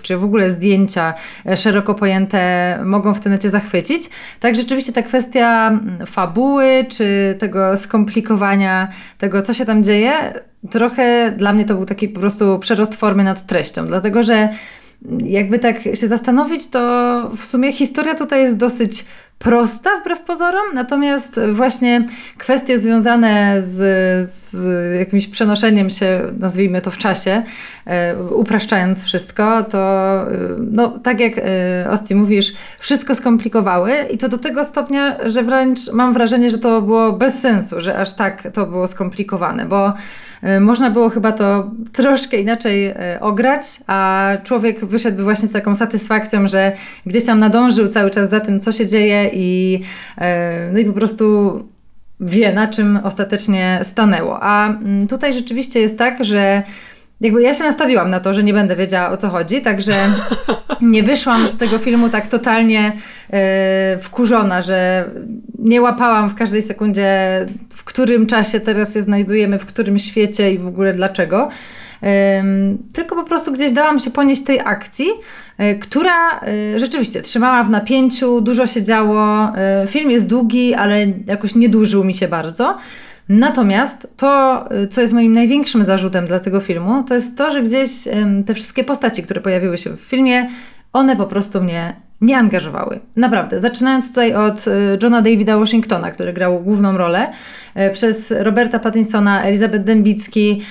czy 0.00 0.16
w 0.16 0.24
ogóle 0.24 0.50
zdjęcia 0.50 1.14
e, 1.46 1.56
szeroko 1.56 1.94
pojęte 1.94 2.78
mogą 2.84 3.14
w 3.14 3.20
tenecie 3.20 3.50
zachwycić. 3.50 4.10
Tak, 4.40 4.56
rzeczywiście 4.56 4.92
ta 4.92 5.02
kwestia 5.02 5.80
fabuły, 6.06 6.84
czy 6.88 7.36
tego 7.38 7.76
skomplikowania 7.76 8.88
tego, 9.18 9.42
co 9.42 9.54
się 9.54 9.64
tam 9.64 9.84
dzieje, 9.84 10.12
trochę 10.70 11.32
dla 11.36 11.52
mnie 11.52 11.64
to 11.64 11.74
był 11.74 11.84
taki 11.84 12.08
po 12.08 12.20
prostu 12.20 12.58
przerost 12.58 12.94
formy 12.94 13.24
nad 13.24 13.46
treścią, 13.46 13.86
dlatego 13.86 14.22
że 14.22 14.48
jakby 15.24 15.58
tak 15.58 15.82
się 15.82 16.08
zastanowić, 16.08 16.68
to 16.68 17.30
w 17.36 17.44
sumie 17.44 17.72
historia 17.72 18.14
tutaj 18.14 18.40
jest 18.40 18.56
dosyć 18.56 19.04
prosta 19.42 19.90
wbrew 20.00 20.20
pozorom, 20.20 20.74
natomiast 20.74 21.40
właśnie 21.52 22.04
kwestie 22.38 22.78
związane 22.78 23.56
z, 23.60 24.30
z 24.30 24.98
jakimś 24.98 25.26
przenoszeniem 25.26 25.90
się, 25.90 26.20
nazwijmy 26.38 26.80
to 26.80 26.90
w 26.90 26.98
czasie, 26.98 27.42
e, 27.86 28.16
upraszczając 28.22 29.04
wszystko, 29.04 29.62
to 29.62 29.78
e, 30.22 30.38
no, 30.58 30.88
tak 30.88 31.20
jak 31.20 31.32
e, 31.38 31.42
Osti 31.90 32.14
mówisz, 32.14 32.52
wszystko 32.78 33.14
skomplikowały 33.14 33.92
i 34.10 34.18
to 34.18 34.28
do 34.28 34.38
tego 34.38 34.64
stopnia, 34.64 35.16
że 35.24 35.42
wręcz 35.42 35.92
mam 35.92 36.12
wrażenie, 36.12 36.50
że 36.50 36.58
to 36.58 36.82
było 36.82 37.12
bez 37.12 37.40
sensu, 37.40 37.80
że 37.80 37.98
aż 37.98 38.14
tak 38.14 38.48
to 38.52 38.66
było 38.66 38.88
skomplikowane, 38.88 39.66
bo 39.66 39.92
można 40.60 40.90
było 40.90 41.08
chyba 41.08 41.32
to 41.32 41.70
troszkę 41.92 42.36
inaczej 42.36 42.94
ograć, 43.20 43.62
a 43.86 44.30
człowiek 44.44 44.84
wyszedłby 44.84 45.22
właśnie 45.22 45.48
z 45.48 45.52
taką 45.52 45.74
satysfakcją, 45.74 46.48
że 46.48 46.72
gdzieś 47.06 47.24
tam 47.26 47.38
nadążył 47.38 47.88
cały 47.88 48.10
czas 48.10 48.30
za 48.30 48.40
tym, 48.40 48.60
co 48.60 48.72
się 48.72 48.86
dzieje 48.86 49.28
i, 49.32 49.80
e, 50.18 50.70
no 50.72 50.78
i 50.78 50.84
po 50.84 50.92
prostu 50.92 51.58
wie, 52.20 52.52
na 52.52 52.66
czym 52.66 53.00
ostatecznie 53.02 53.80
stanęło. 53.82 54.38
A 54.42 54.68
mm, 54.68 55.08
tutaj 55.08 55.32
rzeczywiście 55.32 55.80
jest 55.80 55.98
tak, 55.98 56.24
że 56.24 56.62
jakby 57.20 57.42
ja 57.42 57.54
się 57.54 57.64
nastawiłam 57.64 58.10
na 58.10 58.20
to, 58.20 58.32
że 58.32 58.42
nie 58.42 58.52
będę 58.52 58.76
wiedziała 58.76 59.10
o 59.10 59.16
co 59.16 59.28
chodzi, 59.28 59.60
także 59.60 59.94
nie 60.80 61.02
wyszłam 61.02 61.48
z 61.48 61.56
tego 61.56 61.78
filmu 61.78 62.08
tak 62.08 62.26
totalnie 62.26 62.92
e, 63.30 63.98
wkurzona, 63.98 64.62
że 64.62 65.10
nie 65.58 65.82
łapałam 65.82 66.30
w 66.30 66.34
każdej 66.34 66.62
sekundzie, 66.62 67.06
w 67.70 67.84
którym 67.84 68.26
czasie 68.26 68.60
teraz 68.60 68.94
się 68.94 69.00
znajdujemy, 69.00 69.58
w 69.58 69.66
którym 69.66 69.98
świecie 69.98 70.52
i 70.52 70.58
w 70.58 70.66
ogóle 70.66 70.92
dlaczego. 70.92 71.48
Tylko 72.92 73.16
po 73.16 73.24
prostu 73.24 73.52
gdzieś 73.52 73.72
dałam 73.72 73.98
się 73.98 74.10
ponieść 74.10 74.44
tej 74.44 74.60
akcji, 74.60 75.06
e, 75.58 75.74
która 75.74 76.40
e, 76.40 76.78
rzeczywiście 76.78 77.22
trzymała 77.22 77.62
w 77.62 77.70
napięciu, 77.70 78.40
dużo 78.40 78.66
się 78.66 78.82
działo. 78.82 79.52
Film 79.86 80.10
jest 80.10 80.28
długi, 80.28 80.74
ale 80.74 81.06
jakoś 81.26 81.54
nie 81.54 81.68
dłużył 81.68 82.04
mi 82.04 82.14
się 82.14 82.28
bardzo. 82.28 82.78
Natomiast 83.28 84.08
to, 84.16 84.64
y, 84.84 84.88
co 84.88 85.00
jest 85.00 85.12
moim 85.12 85.32
największym 85.32 85.84
zarzutem 85.84 86.26
dla 86.26 86.40
tego 86.40 86.60
filmu, 86.60 87.02
to 87.02 87.14
jest 87.14 87.38
to, 87.38 87.50
że 87.50 87.62
gdzieś 87.62 87.90
te 88.46 88.54
wszystkie 88.54 88.84
postaci, 88.84 89.22
które 89.22 89.40
pojawiły 89.40 89.78
się 89.78 89.96
w 89.96 90.00
filmie, 90.00 90.48
one 90.92 91.16
po 91.16 91.26
prostu 91.26 91.62
mnie 91.62 91.96
nie 92.20 92.38
angażowały. 92.38 93.00
Naprawdę. 93.16 93.60
Zaczynając 93.60 94.08
tutaj 94.08 94.34
od 94.34 94.66
y, 94.66 94.98
Johna 95.02 95.22
Davida 95.22 95.58
Washingtona, 95.58 96.10
który 96.10 96.32
grał 96.32 96.60
główną 96.60 96.96
rolę, 96.96 97.30
y, 97.76 97.90
przez 97.92 98.34
Roberta 98.38 98.78
Pattinsona, 98.78 99.42
Elizabeth 99.42 99.84
Dembicki. 99.84 100.62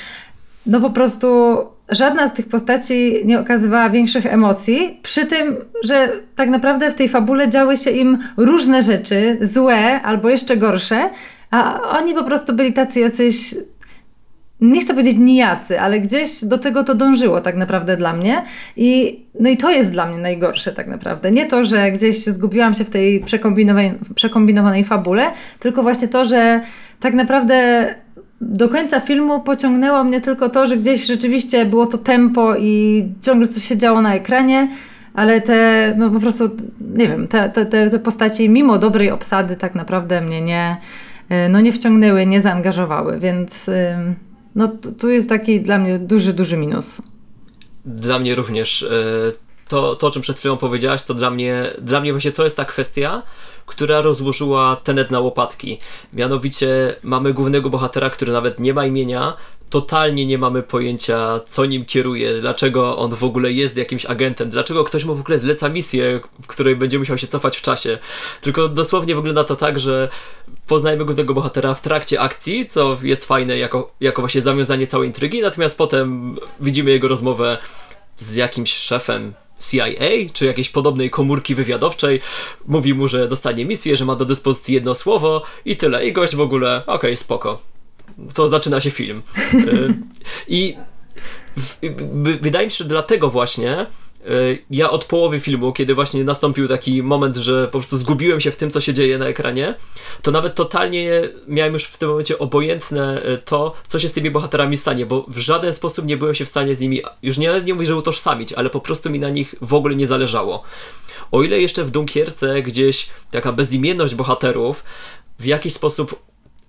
No 0.65 0.81
po 0.81 0.89
prostu 0.89 1.57
żadna 1.89 2.27
z 2.27 2.33
tych 2.33 2.47
postaci 2.47 3.21
nie 3.25 3.39
okazywała 3.39 3.89
większych 3.89 4.25
emocji, 4.25 4.99
przy 5.03 5.25
tym, 5.25 5.55
że 5.83 6.09
tak 6.35 6.49
naprawdę 6.49 6.91
w 6.91 6.95
tej 6.95 7.09
fabule 7.09 7.49
działy 7.49 7.77
się 7.77 7.91
im 7.91 8.17
różne 8.37 8.81
rzeczy, 8.81 9.37
złe 9.41 10.01
albo 10.01 10.29
jeszcze 10.29 10.57
gorsze, 10.57 11.09
a 11.51 11.81
oni 11.99 12.13
po 12.13 12.23
prostu 12.23 12.53
byli 12.53 12.73
tacy 12.73 12.99
jacyś 12.99 13.55
nie 14.61 14.81
chcę 14.81 14.93
powiedzieć 14.93 15.17
nijacy, 15.17 15.79
ale 15.79 15.99
gdzieś 15.99 16.45
do 16.45 16.57
tego 16.57 16.83
to 16.83 16.95
dążyło 16.95 17.41
tak 17.41 17.55
naprawdę 17.55 17.97
dla 17.97 18.13
mnie. 18.13 18.43
I, 18.77 19.19
no 19.39 19.49
i 19.49 19.57
to 19.57 19.71
jest 19.71 19.91
dla 19.91 20.05
mnie 20.05 20.17
najgorsze 20.17 20.71
tak 20.71 20.87
naprawdę. 20.87 21.31
Nie 21.31 21.45
to, 21.45 21.63
że 21.63 21.91
gdzieś 21.91 22.17
zgubiłam 22.17 22.73
się 22.73 22.83
w 22.83 22.89
tej 22.89 23.19
przekombinowanej, 23.19 23.93
przekombinowanej 24.15 24.83
fabule, 24.83 25.31
tylko 25.59 25.83
właśnie 25.83 26.07
to, 26.07 26.25
że 26.25 26.61
tak 26.99 27.13
naprawdę 27.13 27.85
do 28.41 28.69
końca 28.69 28.99
filmu 28.99 29.41
pociągnęło 29.41 30.03
mnie 30.03 30.21
tylko 30.21 30.49
to, 30.49 30.67
że 30.67 30.77
gdzieś 30.77 31.05
rzeczywiście 31.05 31.65
było 31.65 31.85
to 31.85 31.97
tempo 31.97 32.55
i 32.55 33.05
ciągle 33.21 33.47
coś 33.47 33.63
się 33.63 33.77
działo 33.77 34.01
na 34.01 34.15
ekranie, 34.15 34.69
ale 35.13 35.41
te, 35.41 35.93
no 35.97 36.09
po 36.09 36.19
prostu, 36.19 36.49
nie 36.95 37.07
wiem, 37.07 37.27
te, 37.27 37.49
te, 37.49 37.65
te 37.65 37.99
postaci 37.99 38.49
mimo 38.49 38.77
dobrej 38.77 39.11
obsady 39.11 39.55
tak 39.55 39.75
naprawdę 39.75 40.21
mnie 40.21 40.41
nie 40.41 40.77
E, 41.31 41.49
no 41.49 41.61
nie 41.61 41.71
wciągnęły, 41.71 42.25
nie 42.25 42.41
zaangażowały, 42.41 43.19
więc 43.19 43.69
no 44.55 44.67
tu 44.99 45.09
jest 45.09 45.29
taki 45.29 45.61
dla 45.61 45.77
mnie 45.77 45.99
duży, 45.99 46.33
duży 46.33 46.57
minus. 46.57 47.01
Dla 47.85 48.19
mnie 48.19 48.35
również. 48.35 48.83
E, 48.83 49.50
to, 49.71 49.95
to, 49.95 50.07
o 50.07 50.11
czym 50.11 50.21
przed 50.21 50.39
chwilą 50.39 50.57
powiedziałaś, 50.57 51.03
to 51.03 51.13
dla 51.13 51.29
mnie, 51.29 51.73
dla 51.81 52.01
mnie 52.01 52.11
właśnie 52.11 52.31
to 52.31 52.43
jest 52.43 52.57
ta 52.57 52.65
kwestia, 52.65 53.23
która 53.65 54.01
rozłożyła 54.01 54.75
Tenet 54.75 55.11
na 55.11 55.19
łopatki. 55.19 55.77
Mianowicie 56.13 56.95
mamy 57.03 57.33
głównego 57.33 57.69
bohatera, 57.69 58.09
który 58.09 58.31
nawet 58.31 58.59
nie 58.59 58.73
ma 58.73 58.85
imienia, 58.85 59.37
totalnie 59.69 60.25
nie 60.25 60.37
mamy 60.37 60.63
pojęcia, 60.63 61.39
co 61.47 61.65
nim 61.65 61.85
kieruje, 61.85 62.39
dlaczego 62.41 62.97
on 62.97 63.15
w 63.15 63.23
ogóle 63.23 63.51
jest 63.51 63.77
jakimś 63.77 64.05
agentem, 64.05 64.49
dlaczego 64.49 64.83
ktoś 64.83 65.05
mu 65.05 65.15
w 65.15 65.19
ogóle 65.19 65.39
zleca 65.39 65.69
misję, 65.69 66.19
w 66.41 66.47
której 66.47 66.75
będzie 66.75 66.99
musiał 66.99 67.17
się 67.17 67.27
cofać 67.27 67.57
w 67.57 67.61
czasie. 67.61 67.97
Tylko 68.41 68.67
dosłownie 68.67 69.15
wygląda 69.15 69.43
to 69.43 69.55
tak, 69.55 69.79
że 69.79 70.09
poznajemy 70.67 71.05
głównego 71.05 71.33
bohatera 71.33 71.73
w 71.73 71.81
trakcie 71.81 72.21
akcji, 72.21 72.65
co 72.65 72.97
jest 73.03 73.25
fajne 73.25 73.57
jako, 73.57 73.91
jako 74.01 74.21
właśnie 74.21 74.41
zawiązanie 74.41 74.87
całej 74.87 75.07
intrygi, 75.07 75.41
natomiast 75.41 75.77
potem 75.77 76.37
widzimy 76.59 76.91
jego 76.91 77.07
rozmowę 77.07 77.57
z 78.17 78.35
jakimś 78.35 78.73
szefem 78.73 79.33
CIA, 79.69 80.31
czy 80.33 80.45
jakiejś 80.45 80.69
podobnej 80.69 81.09
komórki 81.09 81.55
wywiadowczej, 81.55 82.21
mówi 82.67 82.93
mu, 82.93 83.07
że 83.07 83.27
dostanie 83.27 83.65
misję, 83.65 83.97
że 83.97 84.05
ma 84.05 84.15
do 84.15 84.25
dyspozycji 84.25 84.75
jedno 84.75 84.95
słowo 84.95 85.41
i 85.65 85.77
tyle. 85.77 86.05
I 86.05 86.13
gość 86.13 86.35
w 86.35 86.41
ogóle, 86.41 86.77
okej, 86.81 86.95
okay, 86.95 87.17
spoko. 87.17 87.61
To 88.33 88.49
zaczyna 88.49 88.79
się 88.79 88.91
film. 88.91 89.21
Y, 89.53 89.93
I 90.47 90.77
wydaje 92.41 92.65
mi 92.65 92.71
się, 92.71 92.77
że 92.77 92.89
dlatego 92.89 93.29
właśnie 93.29 93.85
ja 94.71 94.91
od 94.91 95.05
połowy 95.05 95.39
filmu, 95.39 95.73
kiedy 95.73 95.95
właśnie 95.95 96.23
nastąpił 96.23 96.67
taki 96.67 97.03
moment, 97.03 97.37
że 97.37 97.65
po 97.65 97.79
prostu 97.79 97.97
zgubiłem 97.97 98.41
się 98.41 98.51
w 98.51 98.57
tym, 98.57 98.71
co 98.71 98.81
się 98.81 98.93
dzieje 98.93 99.17
na 99.17 99.27
ekranie, 99.27 99.73
to 100.21 100.31
nawet 100.31 100.55
totalnie 100.55 101.21
miałem 101.47 101.73
już 101.73 101.85
w 101.85 101.97
tym 101.97 102.09
momencie 102.09 102.39
obojętne 102.39 103.25
y, 103.25 103.37
to, 103.37 103.73
co 103.87 103.99
się 103.99 104.09
z 104.09 104.13
tymi 104.13 104.31
bohaterami 104.31 104.77
stanie, 104.77 105.05
bo 105.05 105.25
w 105.27 105.37
żaden 105.37 105.73
sposób 105.73 106.05
nie 106.05 106.17
byłem 106.17 106.35
się 106.35 106.45
w 106.45 106.49
stanie 106.49 106.75
z 106.75 106.79
nimi, 106.79 107.01
już 107.23 107.37
nie, 107.37 107.61
nie 107.65 107.73
mówię, 107.73 107.85
że 107.85 107.95
utożsamić, 107.95 108.53
ale 108.53 108.69
po 108.69 108.79
prostu 108.79 109.09
mi 109.09 109.19
na 109.19 109.29
nich 109.29 109.55
w 109.61 109.73
ogóle 109.73 109.95
nie 109.95 110.07
zależało. 110.07 110.63
O 111.31 111.43
ile 111.43 111.61
jeszcze 111.61 111.83
w 111.83 111.91
Dunkierce 111.91 112.61
gdzieś 112.61 113.09
taka 113.31 113.51
bezimienność 113.51 114.15
bohaterów 114.15 114.83
w 115.39 115.45
jakiś 115.45 115.73
sposób 115.73 116.15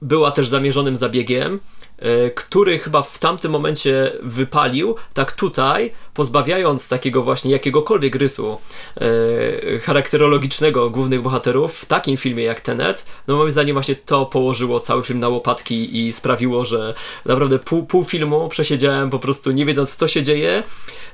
była 0.02 0.30
też 0.30 0.48
zamierzonym 0.48 0.96
zabiegiem, 0.96 1.60
E, 1.91 1.91
który 2.34 2.78
chyba 2.78 3.02
w 3.02 3.18
tamtym 3.18 3.52
momencie 3.52 4.12
wypalił, 4.22 4.96
tak 5.14 5.32
tutaj, 5.32 5.90
pozbawiając 6.14 6.88
takiego 6.88 7.22
właśnie 7.22 7.50
jakiegokolwiek 7.50 8.14
rysu 8.14 8.58
e, 8.96 9.78
charakterologicznego 9.78 10.90
głównych 10.90 11.22
bohaterów 11.22 11.78
w 11.78 11.86
takim 11.86 12.16
filmie 12.16 12.44
jak 12.44 12.60
Tenet, 12.60 13.06
no 13.26 13.36
moim 13.36 13.50
zdaniem 13.50 13.74
właśnie 13.74 13.96
to 13.96 14.26
położyło 14.26 14.80
cały 14.80 15.02
film 15.02 15.20
na 15.20 15.28
łopatki 15.28 16.06
i 16.06 16.12
sprawiło, 16.12 16.64
że 16.64 16.94
naprawdę 17.24 17.58
pół, 17.58 17.86
pół 17.86 18.04
filmu 18.04 18.48
przesiedziałem 18.48 19.10
po 19.10 19.18
prostu 19.18 19.50
nie 19.50 19.66
wiedząc 19.66 19.96
co 19.96 20.08
się 20.08 20.22
dzieje, 20.22 20.62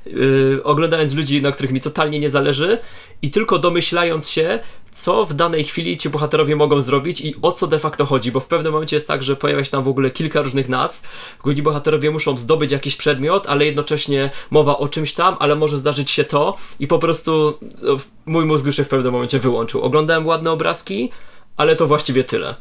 e, 0.07 0.63
oglądając 0.63 1.13
ludzi, 1.13 1.41
na 1.41 1.51
których 1.51 1.71
mi 1.71 1.81
totalnie 1.81 2.19
nie 2.19 2.29
zależy 2.29 2.77
i 3.21 3.31
tylko 3.31 3.59
domyślając 3.59 4.29
się, 4.29 4.59
co 4.91 5.25
w 5.25 5.33
danej 5.33 5.63
chwili 5.63 5.97
ci 5.97 6.09
bohaterowie 6.09 6.55
mogą 6.55 6.81
zrobić 6.81 7.21
i 7.21 7.35
o 7.41 7.51
co 7.51 7.67
de 7.67 7.79
facto 7.79 8.05
chodzi, 8.05 8.31
bo 8.31 8.39
w 8.39 8.47
pewnym 8.47 8.73
momencie 8.73 8.95
jest 8.95 9.07
tak, 9.07 9.23
że 9.23 9.35
pojawia 9.35 9.63
się 9.63 9.71
tam 9.71 9.83
w 9.83 9.87
ogóle 9.87 10.09
kilka 10.09 10.41
różnych 10.41 10.69
nazw, 10.69 10.78
główni 11.43 11.61
bohaterowie 11.61 12.11
muszą 12.11 12.37
zdobyć 12.37 12.71
jakiś 12.71 12.95
przedmiot, 12.95 13.47
ale 13.47 13.65
jednocześnie 13.65 14.29
mowa 14.51 14.77
o 14.77 14.87
czymś 14.87 15.13
tam, 15.13 15.35
ale 15.39 15.55
może 15.55 15.77
zdarzyć 15.77 16.11
się 16.11 16.23
to 16.23 16.55
i 16.79 16.87
po 16.87 16.99
prostu 16.99 17.57
no, 17.81 17.97
mój 18.25 18.45
mózg 18.45 18.65
już 18.65 18.75
się 18.75 18.83
w 18.83 18.89
pewnym 18.89 19.11
momencie 19.13 19.39
wyłączył. 19.39 19.81
Oglądałem 19.81 20.27
ładne 20.27 20.51
obrazki, 20.51 21.11
ale 21.57 21.75
to 21.75 21.87
właściwie 21.87 22.23
tyle. 22.23 22.55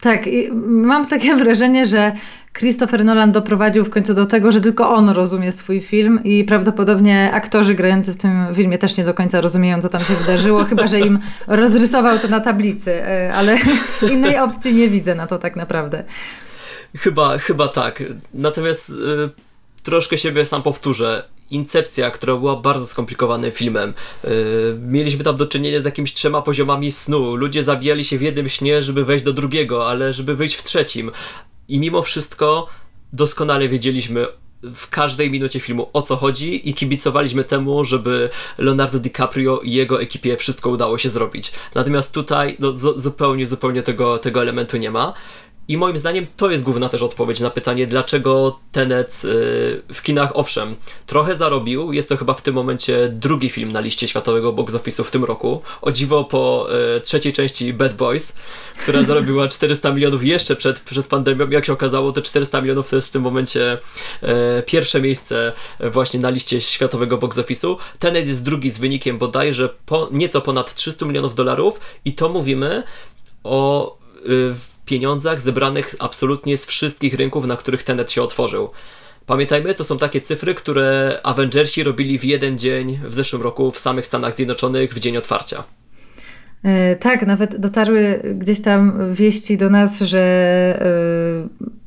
Tak, 0.00 0.28
mam 0.66 1.06
takie 1.06 1.36
wrażenie, 1.44 1.86
że 1.86 2.12
Christopher 2.58 3.04
Nolan 3.04 3.32
doprowadził 3.32 3.84
w 3.84 3.90
końcu 3.90 4.14
do 4.14 4.26
tego, 4.26 4.52
że 4.52 4.60
tylko 4.60 4.90
on 4.94 5.08
rozumie 5.08 5.52
swój 5.52 5.80
film 5.80 6.20
i 6.24 6.44
prawdopodobnie 6.44 7.30
aktorzy 7.32 7.74
grający 7.74 8.12
w 8.12 8.16
tym 8.16 8.54
filmie 8.54 8.78
też 8.78 8.96
nie 8.96 9.04
do 9.04 9.14
końca 9.14 9.40
rozumieją, 9.40 9.82
co 9.82 9.88
tam 9.88 10.04
się 10.04 10.14
wydarzyło, 10.14 10.64
chyba 10.64 10.86
że 10.86 11.00
im 11.00 11.18
rozrysował 11.46 12.18
to 12.18 12.28
na 12.28 12.40
tablicy, 12.40 12.94
e, 12.94 13.34
ale 13.34 13.58
innej 14.12 14.38
opcji 14.38 14.74
nie 14.74 14.88
widzę 14.88 15.14
na 15.14 15.26
to 15.26 15.38
tak 15.38 15.56
naprawdę. 15.56 16.04
Chyba, 16.96 17.38
chyba 17.38 17.68
tak. 17.68 18.02
Natomiast 18.34 18.90
y, 18.90 18.94
troszkę 19.82 20.18
siebie 20.18 20.46
sam 20.46 20.62
powtórzę. 20.62 21.28
Incepcja, 21.50 22.10
która 22.10 22.36
była 22.36 22.56
bardzo 22.56 22.86
skomplikowanym 22.86 23.52
filmem. 23.52 23.94
Yy, 24.24 24.30
mieliśmy 24.80 25.24
tam 25.24 25.36
do 25.36 25.46
czynienia 25.46 25.80
z 25.80 25.84
jakimiś 25.84 26.12
trzema 26.12 26.42
poziomami 26.42 26.92
snu. 26.92 27.36
Ludzie 27.36 27.64
zabijali 27.64 28.04
się 28.04 28.18
w 28.18 28.22
jednym 28.22 28.48
śnie, 28.48 28.82
żeby 28.82 29.04
wejść 29.04 29.24
do 29.24 29.32
drugiego, 29.32 29.88
ale 29.88 30.12
żeby 30.12 30.34
wyjść 30.34 30.54
w 30.54 30.62
trzecim. 30.62 31.10
I 31.68 31.80
mimo 31.80 32.02
wszystko 32.02 32.66
doskonale 33.12 33.68
wiedzieliśmy 33.68 34.26
w 34.62 34.88
każdej 34.88 35.30
minucie 35.30 35.60
filmu 35.60 35.90
o 35.92 36.02
co 36.02 36.16
chodzi 36.16 36.68
i 36.68 36.74
kibicowaliśmy 36.74 37.44
temu, 37.44 37.84
żeby 37.84 38.30
Leonardo 38.58 38.98
DiCaprio 38.98 39.60
i 39.60 39.72
jego 39.72 40.02
ekipie 40.02 40.36
wszystko 40.36 40.70
udało 40.70 40.98
się 40.98 41.10
zrobić. 41.10 41.52
Natomiast 41.74 42.14
tutaj 42.14 42.56
no, 42.58 42.72
zupełnie, 42.96 43.46
zupełnie 43.46 43.82
tego, 43.82 44.18
tego 44.18 44.42
elementu 44.42 44.76
nie 44.76 44.90
ma. 44.90 45.12
I 45.70 45.76
moim 45.76 45.98
zdaniem 45.98 46.26
to 46.36 46.50
jest 46.50 46.64
główna 46.64 46.88
też 46.88 47.02
odpowiedź 47.02 47.40
na 47.40 47.50
pytanie, 47.50 47.86
dlaczego 47.86 48.58
Tenet 48.72 49.22
y, 49.24 49.94
w 49.94 50.02
kinach, 50.02 50.30
owszem, 50.34 50.76
trochę 51.06 51.36
zarobił. 51.36 51.92
Jest 51.92 52.08
to 52.08 52.16
chyba 52.16 52.34
w 52.34 52.42
tym 52.42 52.54
momencie 52.54 53.08
drugi 53.08 53.50
film 53.50 53.72
na 53.72 53.80
liście 53.80 54.08
światowego 54.08 54.52
box 54.52 54.74
office'u 54.74 55.04
w 55.04 55.10
tym 55.10 55.24
roku. 55.24 55.62
O 55.82 55.92
dziwo 55.92 56.24
po 56.24 56.68
y, 56.96 57.00
trzeciej 57.00 57.32
części 57.32 57.72
Bad 57.72 57.94
Boys, 57.94 58.36
która 58.78 59.02
zarobiła 59.10 59.48
400 59.48 59.92
milionów 59.92 60.24
jeszcze 60.24 60.56
przed, 60.56 60.80
przed 60.80 61.06
pandemią. 61.06 61.50
Jak 61.50 61.66
się 61.66 61.72
okazało, 61.72 62.12
te 62.12 62.22
400 62.22 62.60
milionów 62.60 62.90
to 62.90 62.96
jest 62.96 63.08
w 63.08 63.12
tym 63.12 63.22
momencie 63.22 63.78
y, 64.22 64.26
pierwsze 64.66 65.00
miejsce 65.00 65.52
właśnie 65.80 66.20
na 66.20 66.30
liście 66.30 66.60
światowego 66.60 67.18
box 67.18 67.38
office'u. 67.38 67.76
Tenet 67.98 68.28
jest 68.28 68.44
drugi 68.44 68.70
z 68.70 68.78
wynikiem 68.78 69.18
bodajże 69.18 69.68
po, 69.86 70.08
nieco 70.12 70.40
ponad 70.40 70.74
300 70.74 71.06
milionów 71.06 71.34
dolarów 71.34 71.80
i 72.04 72.12
to 72.12 72.28
mówimy 72.28 72.82
o 73.44 74.00
pieniądzach 74.84 75.40
zebranych 75.40 75.94
absolutnie 75.98 76.58
z 76.58 76.66
wszystkich 76.66 77.14
rynków, 77.14 77.46
na 77.46 77.56
których 77.56 77.82
Tenet 77.82 78.12
się 78.12 78.22
otworzył. 78.22 78.70
Pamiętajmy, 79.26 79.74
to 79.74 79.84
są 79.84 79.98
takie 79.98 80.20
cyfry, 80.20 80.54
które 80.54 81.20
Avengersi 81.22 81.84
robili 81.84 82.18
w 82.18 82.24
jeden 82.24 82.58
dzień 82.58 83.00
w 83.04 83.14
zeszłym 83.14 83.42
roku 83.42 83.70
w 83.70 83.78
samych 83.78 84.06
Stanach 84.06 84.34
Zjednoczonych 84.34 84.94
w 84.94 84.98
dzień 84.98 85.16
otwarcia. 85.16 85.64
E, 86.62 86.96
tak, 86.96 87.26
nawet 87.26 87.56
dotarły 87.56 88.22
gdzieś 88.34 88.60
tam 88.60 89.14
wieści 89.14 89.56
do 89.56 89.70
nas, 89.70 90.00
że 90.00 90.20
e, 90.80 91.79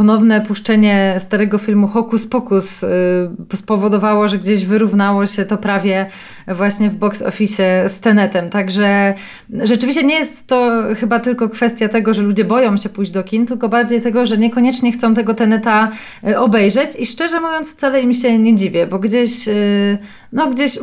ponowne 0.00 0.40
puszczenie 0.40 1.16
starego 1.18 1.58
filmu 1.58 1.88
Hokus 1.88 2.26
Pokus 2.26 2.82
y, 2.82 3.56
spowodowało, 3.56 4.28
że 4.28 4.38
gdzieś 4.38 4.66
wyrównało 4.66 5.26
się 5.26 5.44
to 5.44 5.56
prawie 5.56 6.06
właśnie 6.48 6.90
w 6.90 6.94
box 6.94 7.22
office 7.22 7.88
z 7.88 8.00
Tenetem. 8.00 8.50
Także 8.50 9.14
rzeczywiście 9.50 10.02
nie 10.02 10.14
jest 10.14 10.46
to 10.46 10.82
chyba 10.96 11.20
tylko 11.20 11.48
kwestia 11.48 11.88
tego, 11.88 12.14
że 12.14 12.22
ludzie 12.22 12.44
boją 12.44 12.76
się 12.76 12.88
pójść 12.88 13.12
do 13.12 13.24
kin, 13.24 13.46
tylko 13.46 13.68
bardziej 13.68 14.00
tego, 14.00 14.26
że 14.26 14.38
niekoniecznie 14.38 14.92
chcą 14.92 15.14
tego 15.14 15.34
Teneta 15.34 15.90
y, 16.28 16.38
obejrzeć 16.38 16.90
i 16.98 17.06
szczerze 17.06 17.40
mówiąc 17.40 17.72
wcale 17.72 18.00
im 18.00 18.14
się 18.14 18.38
nie 18.38 18.56
dziwię, 18.56 18.86
bo 18.86 18.98
gdzieś, 18.98 19.48
y, 19.48 19.98
no 20.32 20.50
gdzieś 20.50 20.78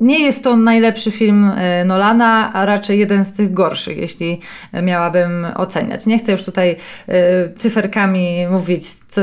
nie 0.00 0.18
jest 0.18 0.44
to 0.44 0.56
najlepszy 0.56 1.10
film 1.10 1.50
e, 1.56 1.84
Nolana, 1.84 2.52
a 2.52 2.66
raczej 2.66 2.98
jeden 2.98 3.24
z 3.24 3.32
tych 3.32 3.52
gorszych, 3.52 3.96
jeśli 3.98 4.40
miałabym 4.82 5.46
oceniać. 5.56 6.06
Nie 6.06 6.18
chcę 6.18 6.32
już 6.32 6.42
tutaj 6.42 6.76
e, 7.08 7.48
cyferkami 7.54 8.46
mówić, 8.50 8.82
co, 9.08 9.20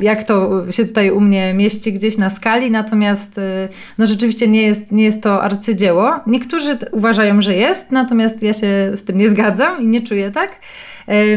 jak 0.00 0.24
to 0.24 0.64
się 0.72 0.84
tutaj 0.84 1.10
u 1.10 1.20
mnie 1.20 1.54
mieści 1.54 1.92
gdzieś 1.92 2.18
na 2.18 2.30
skali, 2.30 2.70
natomiast 2.70 3.38
e, 3.38 3.68
no 3.98 4.06
rzeczywiście 4.06 4.48
nie 4.48 4.62
jest, 4.62 4.92
nie 4.92 5.04
jest 5.04 5.22
to 5.22 5.42
arcydzieło. 5.42 6.20
Niektórzy 6.26 6.78
uważają, 6.92 7.42
że 7.42 7.54
jest, 7.54 7.92
natomiast 7.92 8.42
ja 8.42 8.52
się 8.52 8.90
z 8.92 9.04
tym 9.04 9.18
nie 9.18 9.28
zgadzam 9.28 9.82
i 9.82 9.86
nie 9.86 10.00
czuję 10.00 10.30
tak. 10.30 10.60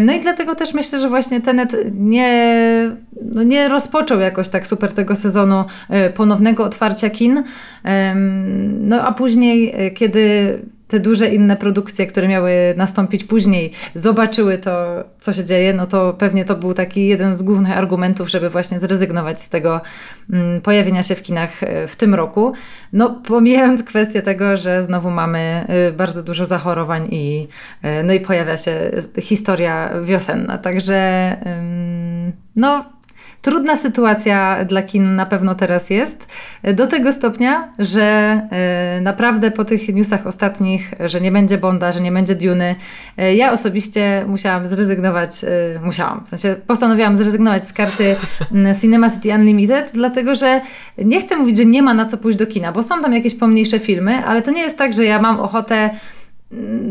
No 0.02 0.14
i 0.14 0.20
dlatego 0.20 0.56
też 0.56 0.74
myślę, 0.74 1.00
że 1.00 1.10
właśnie 1.10 1.42
Tenet 1.42 1.76
nie, 1.94 2.92
no 3.26 3.44
nie 3.44 3.68
rozpoczął 3.68 4.20
jakoś 4.20 4.50
tak 4.50 4.68
super 4.68 4.92
tego 4.92 5.16
sezonu 5.16 5.64
e, 5.90 6.10
ponownego 6.10 6.64
otwarcia 6.64 7.10
kin. 7.10 7.44
No 8.80 9.02
a 9.02 9.12
później, 9.12 9.74
e, 9.76 9.92
kiedy 9.92 10.60
te 10.90 11.00
duże 11.00 11.28
inne 11.28 11.58
produkcje, 11.58 12.08
które 12.08 12.28
miały 12.28 12.52
nastąpić 12.78 13.24
później, 13.24 13.72
zobaczyły 13.96 14.58
to, 14.58 15.04
co 15.20 15.34
się 15.34 15.46
dzieje, 15.46 15.74
no 15.74 15.88
to 15.88 16.14
pewnie 16.14 16.46
to 16.46 16.56
był 16.56 16.74
taki 16.74 17.08
jeden 17.08 17.38
z 17.38 17.42
głównych 17.42 17.78
argumentów, 17.78 18.30
żeby 18.30 18.50
właśnie 18.50 18.80
zrezygnować 18.80 19.42
z 19.42 19.50
tego 19.50 19.82
mm, 20.34 20.62
pojawienia 20.62 21.04
się 21.04 21.16
w 21.16 21.22
kinach 21.22 21.64
e, 21.64 21.88
w 21.88 21.96
tym 21.96 22.16
roku. 22.16 22.54
No, 22.94 23.10
pomijając 23.10 23.84
kwestię 23.84 24.22
tego, 24.22 24.58
że 24.58 24.84
znowu 24.84 25.10
mamy 25.10 25.66
e, 25.68 25.92
bardzo 25.92 26.24
dużo 26.24 26.46
zachorowań 26.46 27.08
i, 27.12 27.48
e, 27.82 28.04
no 28.04 28.14
i 28.14 28.20
pojawia 28.20 28.58
się 28.58 28.92
historia 29.22 29.90
wiosenna. 30.04 30.58
Także, 30.58 31.36
no 32.56 32.99
Trudna 33.42 33.76
sytuacja 33.76 34.66
dla 34.66 34.82
kin 34.82 35.16
na 35.16 35.26
pewno 35.26 35.56
teraz 35.56 35.90
jest. 35.90 36.28
Do 36.74 36.88
tego 36.88 37.14
stopnia, 37.14 37.74
że 37.80 38.02
e, 38.52 39.02
naprawdę 39.02 39.52
po 39.52 39.66
tych 39.66 39.96
newsach 39.96 40.28
ostatnich, 40.28 40.94
że 41.06 41.22
nie 41.22 41.32
będzie 41.32 41.58
Bonda, 41.58 41.92
że 41.92 42.02
nie 42.02 42.12
będzie 42.12 42.36
Duny, 42.36 42.76
e, 43.18 43.36
ja 43.36 43.52
osobiście 43.52 44.26
musiałam 44.28 44.66
zrezygnować, 44.66 45.44
e, 45.44 45.48
musiałam, 45.84 46.26
w 46.26 46.30
sensie 46.30 46.56
postanowiłam 46.68 47.16
zrezygnować 47.16 47.68
z 47.68 47.74
karty 47.74 48.16
Cinema 48.82 49.10
City 49.10 49.30
Unlimited, 49.30 49.92
dlatego 49.94 50.36
że 50.36 50.62
nie 50.98 51.20
chcę 51.20 51.36
mówić, 51.36 51.58
że 51.58 51.66
nie 51.66 51.82
ma 51.82 51.94
na 51.94 52.06
co 52.06 52.18
pójść 52.18 52.38
do 52.38 52.48
kina, 52.48 52.72
bo 52.72 52.84
są 52.84 53.02
tam 53.02 53.14
jakieś 53.14 53.36
pomniejsze 53.36 53.80
filmy, 53.80 54.26
ale 54.26 54.42
to 54.42 54.52
nie 54.52 54.62
jest 54.62 54.78
tak, 54.78 54.94
że 54.94 55.06
ja 55.06 55.22
mam 55.22 55.40
ochotę 55.40 55.90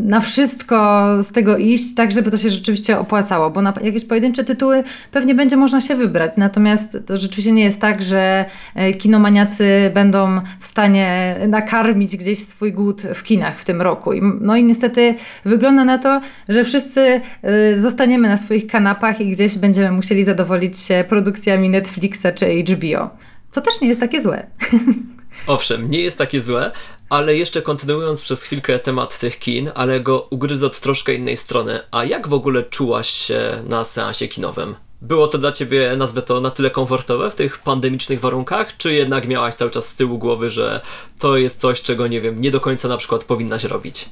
na 0.05 0.21
wszystko 0.21 1.07
z 1.23 1.33
tego 1.33 1.57
iść, 1.57 1.95
tak 1.95 2.13
żeby 2.13 2.31
to 2.31 2.39
się 2.39 2.51
rzeczywiście 2.51 2.99
opłacało, 2.99 3.51
bo 3.51 3.63
na 3.63 3.75
jakieś 3.83 4.05
pojedyncze 4.05 4.45
tytuły 4.45 4.85
pewnie 5.11 5.35
będzie 5.35 5.57
można 5.57 5.81
się 5.81 5.97
wybrać, 5.97 6.33
natomiast 6.37 6.99
to 7.07 7.17
rzeczywiście 7.17 7.53
nie 7.53 7.65
jest 7.65 7.81
tak, 7.81 8.03
że 8.03 8.45
e, 8.75 8.93
kinomaniacy 8.95 9.91
będą 9.95 10.41
w 10.61 10.67
stanie 10.67 11.37
nakarmić 11.49 12.17
gdzieś 12.17 12.39
swój 12.39 12.73
głód 12.73 13.03
w 13.03 13.23
kinach 13.23 13.59
w 13.59 13.65
tym 13.65 13.83
roku. 13.83 14.11
No 14.41 14.57
i 14.57 14.65
niestety 14.65 15.15
wygląda 15.45 15.85
na 15.85 15.99
to, 15.99 16.21
że 16.49 16.65
wszyscy 16.65 17.21
e, 17.43 17.79
zostaniemy 17.79 18.29
na 18.29 18.37
swoich 18.37 18.67
kanapach 18.67 19.21
i 19.21 19.31
gdzieś 19.31 19.59
będziemy 19.59 19.93
musieli 19.93 20.25
zadowolić 20.25 20.79
się 20.79 21.05
produkcjami 21.09 21.71
Netflixa 21.71 22.27
czy 22.35 22.47
HBO, 22.63 23.11
co 23.51 23.61
też 23.61 23.81
nie 23.81 23.89
jest 23.89 24.01
takie 24.01 24.21
złe. 24.21 24.47
Owszem, 25.47 25.91
nie 25.91 26.01
jest 26.01 26.19
takie 26.19 26.41
złe, 26.41 26.71
ale 27.09 27.37
jeszcze 27.37 27.63
kontynuując 27.63 28.21
przez 28.21 28.43
chwilkę 28.43 28.79
temat 28.79 29.19
tych 29.19 29.39
kin, 29.39 29.71
ale 29.75 30.01
go 30.01 30.27
ugryzę 30.31 30.67
od 30.67 30.81
troszkę 30.81 31.15
innej 31.15 31.37
strony. 31.37 31.81
A 31.91 32.05
jak 32.05 32.29
w 32.29 32.33
ogóle 32.33 32.63
czułaś 32.63 33.09
się 33.09 33.63
na 33.69 33.85
seansie 33.85 34.29
kinowym? 34.29 34.75
Było 35.03 35.29
to 35.29 35.39
dla 35.39 35.53
ciebie, 35.53 35.95
nazwę 35.97 36.23
to, 36.23 36.41
na 36.41 36.51
tyle 36.51 36.71
komfortowe 36.71 37.31
w 37.31 37.35
tych 37.35 37.59
pandemicznych 37.59 38.21
warunkach, 38.21 38.77
czy 38.77 38.93
jednak 38.93 39.29
miałaś 39.29 39.55
cały 39.55 39.71
czas 39.71 39.89
z 39.89 39.97
tyłu 39.97 40.19
głowy, 40.19 40.51
że 40.51 40.81
to 41.19 41.37
jest 41.37 41.61
coś, 41.61 41.83
czego 41.83 42.07
nie 42.07 42.21
wiem, 42.21 42.41
nie 42.41 42.51
do 42.51 42.61
końca 42.61 42.89
na 42.89 42.97
przykład 42.97 43.25
powinnaś 43.25 43.65
robić? 43.65 44.09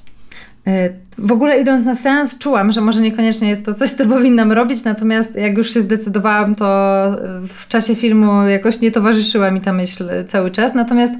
E, 0.67 1.07
w 1.19 1.33
ogóle 1.33 1.61
idąc 1.61 1.85
na 1.85 1.95
seans, 1.95 2.39
czułam, 2.39 2.73
że 2.73 2.81
może 2.81 3.01
niekoniecznie 3.01 3.49
jest 3.49 3.67
to 3.67 3.75
coś, 3.75 3.91
co 3.91 4.07
powinnam 4.15 4.53
robić, 4.53 4.85
natomiast 4.85 5.35
jak 5.35 5.57
już 5.57 5.75
się 5.75 5.81
zdecydowałam, 5.81 6.55
to 6.55 6.67
w 7.49 7.69
czasie 7.69 7.95
filmu 7.95 8.43
jakoś 8.43 8.81
nie 8.81 8.91
towarzyszyła 8.91 9.51
mi 9.51 9.61
ta 9.61 9.73
myśl 9.73 10.05
cały 10.27 10.51
czas. 10.51 10.75
Natomiast 10.75 11.15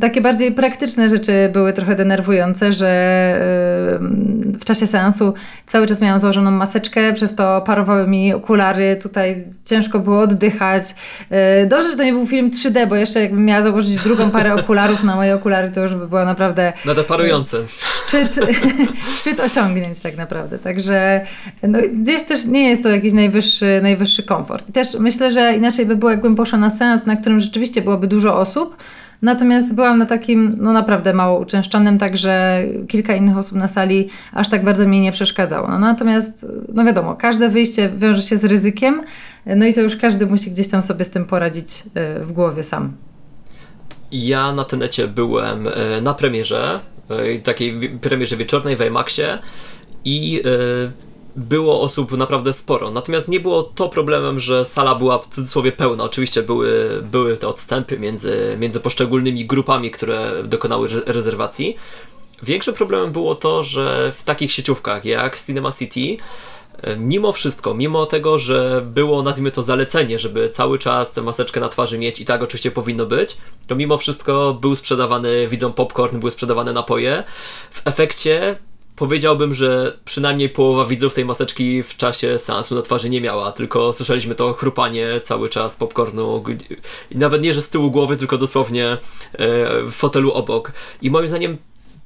takie 0.00 0.20
bardziej 0.20 0.52
praktyczne 0.52 1.08
rzeczy 1.08 1.50
były 1.52 1.72
trochę 1.72 1.94
denerwujące, 1.94 2.72
że 2.72 2.90
w 4.60 4.64
czasie 4.64 4.86
seansu 4.86 5.34
cały 5.66 5.86
czas 5.86 6.00
miałam 6.00 6.20
założoną 6.20 6.50
maseczkę, 6.50 7.12
przez 7.12 7.34
to 7.34 7.62
parowały 7.66 8.08
mi 8.08 8.32
okulary, 8.32 8.98
tutaj 9.02 9.44
ciężko 9.64 9.98
było 9.98 10.20
oddychać. 10.20 10.84
E, 11.30 11.66
dobrze, 11.66 11.90
że 11.90 11.96
to 11.96 12.04
nie 12.04 12.12
był 12.12 12.26
film 12.26 12.50
3D, 12.50 12.88
bo 12.88 12.96
jeszcze 12.96 13.20
jakbym 13.20 13.44
miała 13.44 13.62
założyć 13.62 13.96
drugą 13.96 14.30
parę 14.30 14.54
okularów 14.60 15.04
na 15.04 15.16
moje 15.16 15.34
okulary, 15.34 15.70
to 15.70 15.80
już 15.80 15.94
by 15.94 16.08
było 16.08 16.24
naprawdę... 16.24 16.72
Nade 16.84 17.04
parujące. 17.04 17.58
Szczyt 17.68 18.40
szczyt 19.18 19.40
osiągnięć 19.40 20.00
tak 20.00 20.16
naprawdę. 20.16 20.58
Także 20.58 21.26
no, 21.62 21.78
gdzieś 21.92 22.22
też 22.22 22.46
nie 22.46 22.68
jest 22.68 22.82
to 22.82 22.88
jakiś 22.88 23.12
najwyższy, 23.12 23.80
najwyższy 23.82 24.22
komfort. 24.22 24.68
I 24.68 24.72
też 24.72 24.94
myślę, 24.98 25.30
że 25.30 25.54
inaczej 25.56 25.86
by 25.86 25.96
było, 25.96 26.10
jakbym 26.10 26.34
poszła 26.34 26.58
na 26.58 26.70
seans, 26.70 27.06
na 27.06 27.16
którym 27.16 27.40
rzeczywiście 27.40 27.82
byłoby 27.82 28.06
dużo 28.06 28.38
osób, 28.38 28.76
Natomiast 29.22 29.74
byłam 29.74 29.98
na 29.98 30.06
takim, 30.06 30.56
no 30.60 30.72
naprawdę 30.72 31.14
mało 31.14 31.40
uczęszczanym, 31.40 31.98
także 31.98 32.62
kilka 32.88 33.14
innych 33.14 33.38
osób 33.38 33.58
na 33.58 33.68
sali 33.68 34.08
aż 34.32 34.48
tak 34.48 34.64
bardzo 34.64 34.86
mi 34.86 35.00
nie 35.00 35.12
przeszkadzało. 35.12 35.68
No, 35.68 35.78
natomiast, 35.78 36.46
no 36.74 36.84
wiadomo, 36.84 37.14
każde 37.14 37.48
wyjście 37.48 37.88
wiąże 37.88 38.22
się 38.22 38.36
z 38.36 38.44
ryzykiem, 38.44 39.02
no 39.46 39.66
i 39.66 39.74
to 39.74 39.80
już 39.80 39.96
każdy 39.96 40.26
musi 40.26 40.50
gdzieś 40.50 40.68
tam 40.68 40.82
sobie 40.82 41.04
z 41.04 41.10
tym 41.10 41.24
poradzić 41.24 41.82
e, 41.94 42.20
w 42.20 42.32
głowie 42.32 42.64
sam. 42.64 42.92
Ja 44.12 44.52
na 44.52 44.64
tenecie 44.64 45.08
byłem 45.08 45.66
e, 45.68 46.00
na 46.00 46.14
premierze 46.14 46.80
takiej 47.44 47.88
premierze 47.88 48.36
wieczornej 48.36 48.76
w 48.76 48.80
IMAXie 48.80 49.38
i 50.04 50.42
e, 50.44 51.10
było 51.36 51.80
osób 51.80 52.12
naprawdę 52.12 52.52
sporo. 52.52 52.90
Natomiast 52.90 53.28
nie 53.28 53.40
było 53.40 53.62
to 53.62 53.88
problemem, 53.88 54.40
że 54.40 54.64
sala 54.64 54.94
była 54.94 55.18
w 55.18 55.28
cudzysłowie 55.28 55.72
pełna. 55.72 56.04
Oczywiście 56.04 56.42
były, 56.42 57.02
były 57.02 57.36
te 57.36 57.48
odstępy 57.48 57.98
między, 57.98 58.56
między 58.58 58.80
poszczególnymi 58.80 59.46
grupami, 59.46 59.90
które 59.90 60.42
dokonały 60.44 60.88
rezerwacji. 61.06 61.76
Większym 62.42 62.74
problemem 62.74 63.12
było 63.12 63.34
to, 63.34 63.62
że 63.62 64.12
w 64.16 64.22
takich 64.22 64.52
sieciówkach 64.52 65.04
jak 65.04 65.40
Cinema 65.40 65.72
City 65.72 66.16
mimo 66.98 67.32
wszystko, 67.32 67.74
mimo 67.74 68.06
tego, 68.06 68.38
że 68.38 68.82
było, 68.86 69.22
nazwijmy 69.22 69.50
to, 69.50 69.62
zalecenie, 69.62 70.18
żeby 70.18 70.48
cały 70.48 70.78
czas 70.78 71.12
tę 71.12 71.22
maseczkę 71.22 71.60
na 71.60 71.68
twarzy 71.68 71.98
mieć 71.98 72.20
i 72.20 72.24
tak 72.24 72.42
oczywiście 72.42 72.70
powinno 72.70 73.06
być, 73.06 73.36
to 73.66 73.76
mimo 73.76 73.98
wszystko 73.98 74.58
był 74.60 74.76
sprzedawany, 74.76 75.48
widzą 75.48 75.72
popcorn, 75.72 76.18
były 76.18 76.30
sprzedawane 76.30 76.72
napoje. 76.72 77.24
W 77.70 77.86
efekcie 77.86 78.56
powiedziałbym, 79.00 79.54
że 79.54 79.98
przynajmniej 80.04 80.48
połowa 80.48 80.84
widzów 80.84 81.14
tej 81.14 81.24
maseczki 81.24 81.82
w 81.82 81.96
czasie 81.96 82.38
seansu 82.38 82.74
na 82.74 82.82
twarzy 82.82 83.10
nie 83.10 83.20
miała, 83.20 83.52
tylko 83.52 83.92
słyszeliśmy 83.92 84.34
to 84.34 84.52
chrupanie 84.52 85.20
cały 85.24 85.48
czas 85.48 85.76
popcornu 85.76 86.44
nawet 87.10 87.42
nie, 87.42 87.54
że 87.54 87.62
z 87.62 87.70
tyłu 87.70 87.90
głowy, 87.90 88.16
tylko 88.16 88.38
dosłownie 88.38 88.86
e, 88.86 88.98
w 89.82 89.92
fotelu 89.92 90.32
obok. 90.32 90.72
I 91.02 91.10
moim 91.10 91.28
zdaniem 91.28 91.58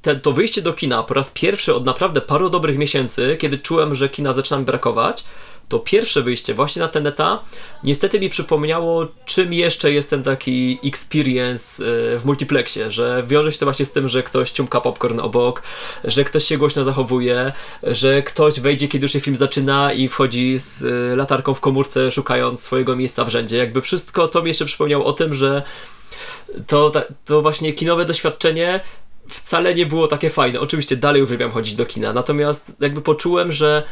te, 0.05 0.17
to 0.17 0.33
wyjście 0.33 0.63
do 0.63 0.73
kina 0.73 1.03
po 1.03 1.15
raz 1.15 1.31
pierwszy 1.31 1.75
od 1.75 1.85
naprawdę 1.85 2.21
paru 2.21 2.51
dobrych 2.51 2.79
miesięcy, 2.79 3.37
kiedy 3.41 3.59
czułem, 3.59 3.95
że 3.95 4.09
kina 4.09 4.35
zaczyna 4.35 4.59
mi 4.59 4.65
brakować, 4.65 5.25
to 5.69 5.79
pierwsze 5.79 6.23
wyjście 6.23 6.55
właśnie 6.55 6.83
na 6.83 6.89
Teneta 6.89 7.41
niestety 7.85 8.21
mi 8.21 8.29
przypomniało, 8.29 9.07
czym 9.25 9.53
jeszcze 9.53 9.93
jest 9.93 10.11
ten 10.11 10.23
taki 10.23 10.79
experience 10.85 11.85
e, 11.85 12.19
w 12.19 12.23
multiplexie, 12.25 12.91
że 12.91 13.25
wiąże 13.27 13.53
się 13.53 13.59
to 13.59 13.67
właśnie 13.67 13.87
z 13.87 13.93
tym, 13.93 14.09
że 14.09 14.23
ktoś 14.23 14.51
ciumka 14.51 14.81
popcorn 14.81 15.21
obok, 15.21 15.63
że 16.05 16.25
ktoś 16.25 16.45
się 16.45 16.59
głośno 16.59 16.85
zachowuje, 16.85 17.53
że 17.83 18.23
ktoś 18.23 18.61
wejdzie, 18.61 18.89
kiedy 18.89 19.05
już 19.05 19.13
się 19.13 19.21
film 19.21 19.37
zaczyna 19.37 19.93
i 19.93 20.09
wchodzi 20.09 20.59
z 20.59 20.83
e, 20.83 21.17
latarką 21.17 21.55
w 21.55 21.61
komórce, 21.61 22.11
szukając 22.11 22.63
swojego 22.63 22.97
miejsca 22.97 23.25
w 23.25 23.29
rzędzie. 23.29 23.57
Jakby 23.57 23.83
wszystko 23.83 24.29
to 24.29 24.43
mi 24.43 24.49
jeszcze 24.49 24.65
przypomniało 24.65 25.05
o 25.05 25.13
tym, 25.13 25.35
że 25.35 25.63
to, 26.67 26.93
to 27.25 27.43
właśnie 27.43 27.73
kinowe 27.73 28.05
doświadczenie 28.05 28.81
wcale 29.29 29.75
nie 29.75 29.87
było 29.87 30.09
takie 30.09 30.31
fajne. 30.31 30.61
Oczywiście 30.61 30.97
dalej 30.97 31.23
uwielbiam 31.23 31.51
chodzić 31.51 31.75
do 31.75 31.87
kina, 31.87 32.13
natomiast 32.13 32.77
jakby 32.81 33.01
poczułem, 33.01 33.53
że 33.53 33.83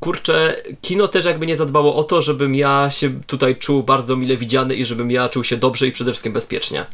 kurczę, 0.00 0.56
kino 0.80 1.08
też 1.08 1.24
jakby 1.24 1.46
nie 1.46 1.56
zadbało 1.56 1.96
o 1.96 2.04
to, 2.04 2.22
żebym 2.22 2.54
ja 2.54 2.90
się 2.90 3.10
tutaj 3.26 3.56
czuł 3.56 3.82
bardzo 3.82 4.16
mile 4.16 4.36
widziany 4.36 4.74
i 4.74 4.84
żebym 4.84 5.10
ja 5.10 5.28
czuł 5.28 5.44
się 5.44 5.56
dobrze 5.56 5.86
i 5.86 5.92
przede 5.92 6.10
wszystkim 6.10 6.32
bezpiecznie. 6.32 6.86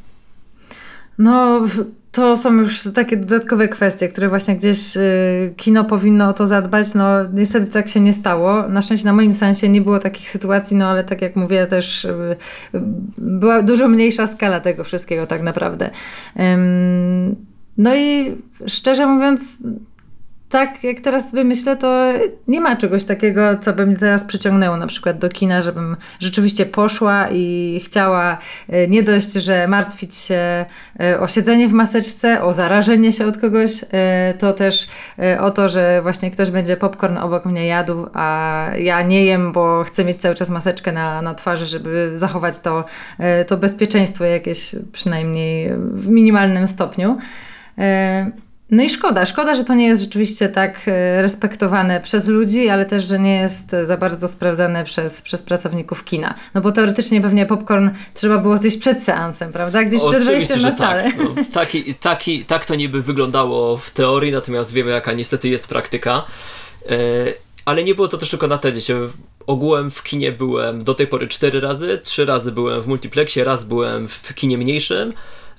No, 1.19 1.61
to 2.13 2.37
są 2.37 2.53
już 2.53 2.89
takie 2.95 3.17
dodatkowe 3.17 3.69
kwestie, 3.69 4.09
które 4.09 4.29
właśnie 4.29 4.57
gdzieś 4.57 4.97
y, 4.97 5.55
kino 5.57 5.85
powinno 5.85 6.29
o 6.29 6.33
to 6.33 6.47
zadbać. 6.47 6.95
No, 6.95 7.05
niestety 7.33 7.67
tak 7.67 7.89
się 7.89 8.01
nie 8.01 8.13
stało. 8.13 8.69
Na 8.69 8.83
szczęście 8.83 9.07
na 9.07 9.13
moim 9.13 9.35
sensie 9.35 9.69
nie 9.69 9.81
było 9.81 9.99
takich 9.99 10.31
sytuacji, 10.31 10.77
no 10.77 10.87
ale 10.87 11.05
tak 11.05 11.23
jak 11.23 11.37
mówię, 11.37 11.67
też 11.67 12.05
y, 12.05 12.37
była 13.19 13.63
dużo 13.63 13.89
mniejsza 13.89 14.27
skala 14.27 14.61
tego 14.61 14.85
wszystkiego 14.85 15.27
tak 15.27 15.43
naprawdę. 15.43 15.91
No 17.79 17.95
i 17.97 18.37
szczerze 18.67 19.07
mówiąc, 19.07 19.59
tak 20.53 20.85
jak 20.85 21.01
teraz 21.01 21.31
sobie 21.31 21.45
myślę, 21.45 21.77
to 21.77 22.13
nie 22.49 22.61
ma 22.61 22.77
czegoś 22.77 23.05
takiego, 23.05 23.59
co 23.61 23.73
by 23.73 23.87
mnie 23.87 23.97
teraz 23.97 24.25
przyciągnęło 24.25 24.77
na 24.77 24.87
przykład 24.87 25.19
do 25.19 25.29
kina, 25.29 25.63
żebym 25.63 25.97
rzeczywiście 26.21 26.67
poszła 26.67 27.29
i 27.31 27.81
chciała 27.85 28.39
e, 28.69 28.89
nie 28.89 29.03
dość, 29.03 29.33
że 29.33 29.69
martwić 29.69 30.15
się 30.15 30.65
e, 31.01 31.21
o 31.21 31.29
siedzenie 31.29 31.69
w 31.69 31.73
maseczce, 31.73 32.43
o 32.43 32.53
zarażenie 32.53 33.13
się 33.13 33.27
od 33.27 33.39
kogoś, 33.39 33.85
e, 33.93 34.35
to 34.39 34.53
też 34.53 34.87
o 35.41 35.51
to, 35.51 35.69
że 35.69 36.03
właśnie 36.03 36.31
ktoś 36.31 36.51
będzie 36.51 36.77
popcorn 36.77 37.17
obok 37.17 37.45
mnie 37.45 37.67
jadł, 37.67 38.07
a 38.13 38.67
ja 38.79 39.03
nie 39.03 39.25
jem, 39.25 39.53
bo 39.53 39.85
chcę 39.85 40.05
mieć 40.05 40.21
cały 40.21 40.35
czas 40.35 40.51
maseczkę 40.51 40.93
na, 40.93 41.23
na 41.23 41.35
twarzy, 41.35 41.67
żeby 41.67 42.11
zachować 42.15 42.59
to, 42.59 42.85
to 43.47 43.57
bezpieczeństwo 43.57 44.25
jakieś 44.25 44.75
przynajmniej 44.93 45.71
w 45.77 46.09
minimalnym 46.09 46.69
stopniu. 46.69 47.19
No 48.73 48.83
i 48.83 48.91
szkoda, 48.91 49.27
szkoda, 49.27 49.55
że 49.55 49.65
to 49.65 49.75
nie 49.75 49.87
jest 49.87 50.03
rzeczywiście 50.03 50.49
tak 50.49 50.81
e, 50.87 51.23
respektowane 51.23 52.01
przez 52.01 52.29
ludzi, 52.29 52.69
ale 52.69 52.87
też, 52.87 53.09
że 53.09 53.19
nie 53.19 53.37
jest 53.37 53.71
za 53.85 53.97
bardzo 53.97 54.29
sprawdzane 54.29 54.85
przez, 54.85 55.23
przez 55.23 55.43
pracowników 55.43 56.05
kina. 56.05 56.35
No 56.55 56.61
bo 56.61 56.73
teoretycznie 56.73 57.21
pewnie 57.21 57.47
popcorn 57.47 57.91
trzeba 58.15 58.39
było 58.39 58.59
zjeść 58.59 58.77
przed 58.77 59.03
seansem, 59.03 59.53
prawda? 59.53 59.85
Gdzieś 59.85 60.01
przed 60.09 60.25
wejściem 60.25 60.63
na 60.63 60.77
salę. 60.77 61.03
Tak, 61.03 61.17
no. 61.19 61.45
taki, 61.53 61.95
taki, 61.95 62.45
tak 62.45 62.65
to 62.65 62.75
niby 62.75 63.03
wyglądało 63.03 63.77
w 63.77 63.91
teorii, 63.91 64.33
natomiast 64.33 64.73
wiemy 64.73 64.91
jaka 64.91 65.13
niestety 65.13 65.49
jest 65.49 65.69
praktyka. 65.69 66.25
E, 66.89 66.97
ale 67.65 67.85
nie 67.85 67.95
było 67.95 68.09
to 68.09 68.19
też 68.19 68.31
tylko 68.31 68.47
na 68.47 68.59
TEDie. 68.59 68.81
Ogółem 69.47 69.91
w 69.91 70.03
kinie 70.03 70.33
byłem 70.33 70.85
do 70.85 70.95
tej 70.95 71.07
pory 71.07 71.29
cztery 71.29 71.61
razy, 71.61 72.01
trzy 72.03 72.25
razy 72.25 72.53
byłem 72.53 72.83
w 72.83 72.87
multiplexie, 72.87 73.45
raz 73.45 73.65
byłem 73.65 74.09
w 74.09 74.35
kinie 74.35 74.59
mniejszym, 74.59 75.13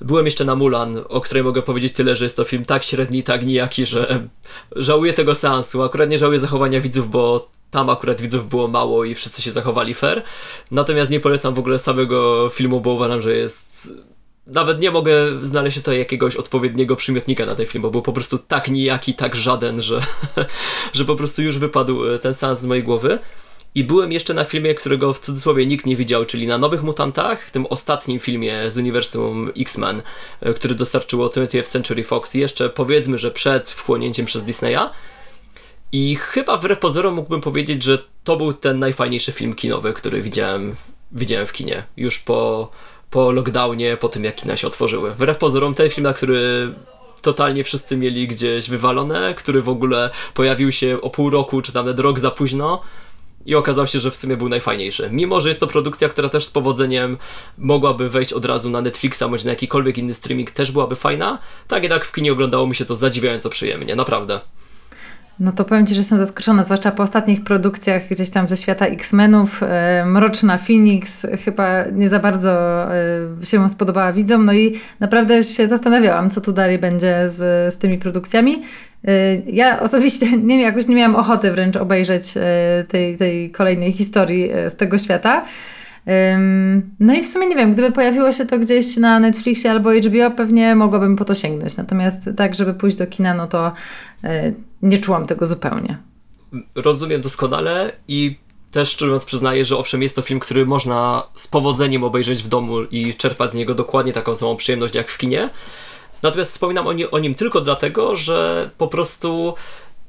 Byłem 0.04 0.26
jeszcze 0.26 0.46
na 0.46 0.56
Mulan, 0.56 1.04
o 1.10 1.22
której 1.22 1.44
mogę 1.44 1.62
powiedzieć 1.62 1.94
tyle, 1.94 2.16
że 2.16 2.24
jest 2.24 2.38
to 2.38 2.44
film 2.44 2.66
tak 2.66 2.84
średni, 2.84 3.24
tak 3.24 3.46
nijaki, 3.46 3.86
że 3.86 4.28
żałuję 4.76 5.14
tego 5.14 5.36
seansu. 5.36 5.84
Akurat 5.84 6.10
nie 6.10 6.18
żałuję 6.18 6.40
zachowania 6.40 6.82
widzów, 6.82 7.10
bo 7.10 7.50
tam 7.72 7.90
akurat 7.90 8.22
widzów 8.22 8.50
było 8.50 8.68
mało 8.68 9.04
i 9.04 9.16
wszyscy 9.16 9.42
się 9.42 9.52
zachowali 9.52 9.94
fair. 9.94 10.24
Natomiast 10.72 11.12
nie 11.12 11.20
polecam 11.20 11.54
w 11.54 11.60
ogóle 11.60 11.80
samego 11.80 12.50
filmu, 12.50 12.82
bo 12.82 12.92
uważam, 12.92 13.22
że 13.22 13.36
jest 13.36 13.94
nawet 14.48 14.80
nie 14.80 14.92
mogę 14.92 15.16
znaleźć 15.42 15.78
tutaj 15.78 16.00
jakiegoś 16.00 16.36
odpowiedniego 16.36 16.96
przymiotnika 16.96 17.46
na 17.46 17.56
ten 17.56 17.66
film, 17.66 17.82
bo 17.82 17.92
był 17.92 18.02
po 18.02 18.14
prostu 18.14 18.38
tak 18.38 18.68
nijaki, 18.68 19.14
tak 19.14 19.36
żaden, 19.36 19.82
że, 19.82 20.02
że 20.94 21.06
po 21.06 21.16
prostu 21.16 21.42
już 21.42 21.58
wypadł 21.58 22.18
ten 22.22 22.34
seans 22.34 22.60
z 22.60 22.66
mojej 22.66 22.84
głowy. 22.84 23.20
I 23.76 23.84
byłem 23.84 24.12
jeszcze 24.12 24.34
na 24.34 24.44
filmie, 24.44 24.76
którego 24.76 25.14
w 25.14 25.20
cudzysłowie 25.20 25.66
nikt 25.66 25.86
nie 25.86 25.96
widział, 25.96 26.26
czyli 26.26 26.48
na 26.48 26.58
Nowych 26.58 26.84
Mutantach, 26.84 27.52
tym 27.52 27.66
ostatnim 27.66 28.20
filmie 28.20 28.72
z 28.72 28.78
uniwersum 28.78 29.52
X-Men, 29.58 30.02
e, 30.42 30.54
który 30.54 30.76
dostarczyło 30.76 31.28
20th 31.28 31.68
Century 31.68 32.04
Fox 32.04 32.34
jeszcze 32.34 32.70
powiedzmy, 32.70 33.18
że 33.18 33.32
przed 33.32 33.72
wchłonięciem 33.72 34.26
przez 34.26 34.44
Disneya. 34.44 34.90
I 35.92 36.16
chyba 36.16 36.58
wbrew 36.58 36.80
pozorom 36.80 37.14
mógłbym 37.14 37.42
powiedzieć, 37.42 37.84
że 37.84 37.98
to 38.24 38.38
był 38.38 38.54
ten 38.54 38.80
najfajniejszy 38.80 39.32
film 39.32 39.54
kinowy, 39.54 39.94
który 39.94 40.22
widziałem, 40.22 40.76
widziałem 41.12 41.48
w 41.48 41.54
kinie. 41.54 41.84
Już 41.98 42.20
po, 42.20 42.72
po 43.10 43.32
lockdownie, 43.32 43.98
po 43.98 44.10
tym 44.10 44.24
jak 44.24 44.36
kina 44.36 44.58
się 44.58 44.68
otworzyły. 44.68 45.12
Wbrew 45.12 45.38
pozorom 45.38 45.74
ten 45.74 45.90
film, 45.90 46.04
na 46.04 46.14
który 46.14 46.74
totalnie 47.22 47.64
wszyscy 47.64 47.98
mieli 47.98 48.28
gdzieś 48.28 48.70
wywalone, 48.70 49.34
który 49.34 49.62
w 49.62 49.70
ogóle 49.70 50.10
pojawił 50.34 50.72
się 50.72 51.02
o 51.02 51.10
pół 51.10 51.30
roku, 51.30 51.62
czy 51.62 51.76
nawet 51.76 52.00
rok 52.00 52.20
za 52.20 52.32
późno, 52.32 52.82
i 53.46 53.56
okazał 53.56 53.88
się, 53.88 54.00
że 54.00 54.12
w 54.12 54.16
sumie 54.16 54.38
był 54.38 54.50
najfajniejszy. 54.50 55.10
Mimo, 55.12 55.42
że 55.42 55.50
jest 55.50 55.60
to 55.60 55.68
produkcja, 55.68 56.10
która 56.10 56.30
też 56.30 56.46
z 56.46 56.52
powodzeniem 56.52 57.18
mogłaby 57.58 58.10
wejść 58.10 58.34
od 58.34 58.46
razu 58.46 58.70
na 58.70 58.82
Netflixa 58.82 59.24
bądź 59.30 59.44
na 59.44 59.50
jakikolwiek 59.50 59.98
inny 59.98 60.14
streaming, 60.14 60.52
też 60.52 60.72
byłaby 60.72 60.96
fajna, 60.96 61.40
tak 61.68 61.84
jednak 61.84 62.06
w 62.06 62.12
kinie 62.12 62.32
oglądało 62.32 62.68
mi 62.68 62.76
się 62.76 62.86
to 62.86 62.96
zadziwiająco 62.96 63.50
przyjemnie, 63.50 63.96
naprawdę. 63.96 64.40
No 65.40 65.52
to 65.52 65.66
powiem 65.66 65.88
Ci, 65.88 65.94
że 65.94 66.00
jestem 66.00 66.18
zaskoczona, 66.18 66.64
zwłaszcza 66.64 66.92
po 66.92 67.04
ostatnich 67.04 67.44
produkcjach 67.44 68.08
gdzieś 68.12 68.30
tam 68.30 68.50
ze 68.50 68.58
świata 68.58 68.86
X-Menów. 68.86 69.64
E, 69.64 70.04
Mroczna 70.06 70.58
Phoenix 70.58 71.28
chyba 71.46 71.86
nie 71.86 72.10
za 72.10 72.20
bardzo 72.20 72.52
e, 72.94 73.46
się 73.46 73.70
spodobała 73.70 74.14
widzom, 74.14 74.46
no 74.46 74.54
i 74.54 74.80
naprawdę 75.00 75.44
się 75.44 75.68
zastanawiałam, 75.68 76.30
co 76.30 76.42
tu 76.42 76.54
dalej 76.54 76.80
będzie 76.80 77.30
z, 77.30 77.74
z 77.74 77.78
tymi 77.78 77.98
produkcjami. 77.98 78.64
E, 79.08 79.36
ja 79.36 79.80
osobiście 79.80 80.38
nie, 80.48 80.62
jakoś 80.62 80.88
nie 80.88 80.96
miałam 80.96 81.16
ochoty 81.16 81.52
wręcz 81.52 81.76
obejrzeć 81.76 82.34
tej, 82.88 83.18
tej 83.18 83.52
kolejnej 83.52 83.92
historii 83.92 84.50
z 84.70 84.76
tego 84.76 84.98
świata. 84.98 85.46
No 87.00 87.14
i 87.14 87.22
w 87.22 87.28
sumie 87.28 87.48
nie 87.48 87.56
wiem, 87.56 87.74
gdyby 87.74 87.92
pojawiło 87.92 88.32
się 88.32 88.46
to 88.46 88.60
gdzieś 88.60 88.98
na 88.98 89.20
Netflixie 89.20 89.72
albo 89.72 89.92
HBO, 89.92 90.32
pewnie 90.32 90.76
mogłabym 90.76 91.16
po 91.16 91.26
to 91.26 91.36
sięgnąć. 91.36 91.78
Natomiast 91.78 92.30
tak, 92.38 92.56
żeby 92.56 92.74
pójść 92.74 92.98
do 92.98 93.08
kina, 93.08 93.34
no 93.34 93.48
to 93.48 93.72
nie 94.84 94.98
czułam 94.98 95.28
tego 95.28 95.46
zupełnie. 95.46 95.98
Rozumiem 96.76 97.22
doskonale 97.22 97.92
i 98.08 98.38
też 98.72 98.90
szczerze 98.90 99.10
mówiąc 99.10 99.26
przyznaję, 99.26 99.66
że 99.66 99.78
owszem 99.78 100.02
jest 100.02 100.16
to 100.16 100.22
film, 100.22 100.40
który 100.40 100.66
można 100.66 101.24
z 101.36 101.48
powodzeniem 101.48 102.04
obejrzeć 102.04 102.44
w 102.44 102.48
domu 102.48 102.84
i 102.84 103.14
czerpać 103.14 103.52
z 103.52 103.56
niego 103.56 103.76
dokładnie 103.76 104.14
taką 104.14 104.36
samą 104.36 104.56
przyjemność 104.56 104.96
jak 104.96 105.10
w 105.10 105.18
kinie. 105.18 105.50
Natomiast 106.24 106.52
wspominam 106.52 106.88
o, 106.88 106.94
nie, 106.94 107.12
o 107.12 107.20
nim 107.20 107.36
tylko 107.36 107.62
dlatego, 107.62 108.16
że 108.16 108.70
po 108.78 108.88
prostu 108.88 109.54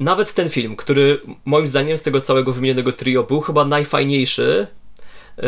nawet 0.01 0.35
ten 0.35 0.49
film, 0.49 0.77
który 0.77 1.21
moim 1.45 1.69
zdaniem 1.69 1.99
z 1.99 2.03
tego 2.03 2.21
całego 2.21 2.53
wymienionego 2.53 2.93
trio 2.93 3.23
był 3.23 3.41
chyba 3.41 3.65
najfajniejszy, 3.65 4.67
E, 5.39 5.43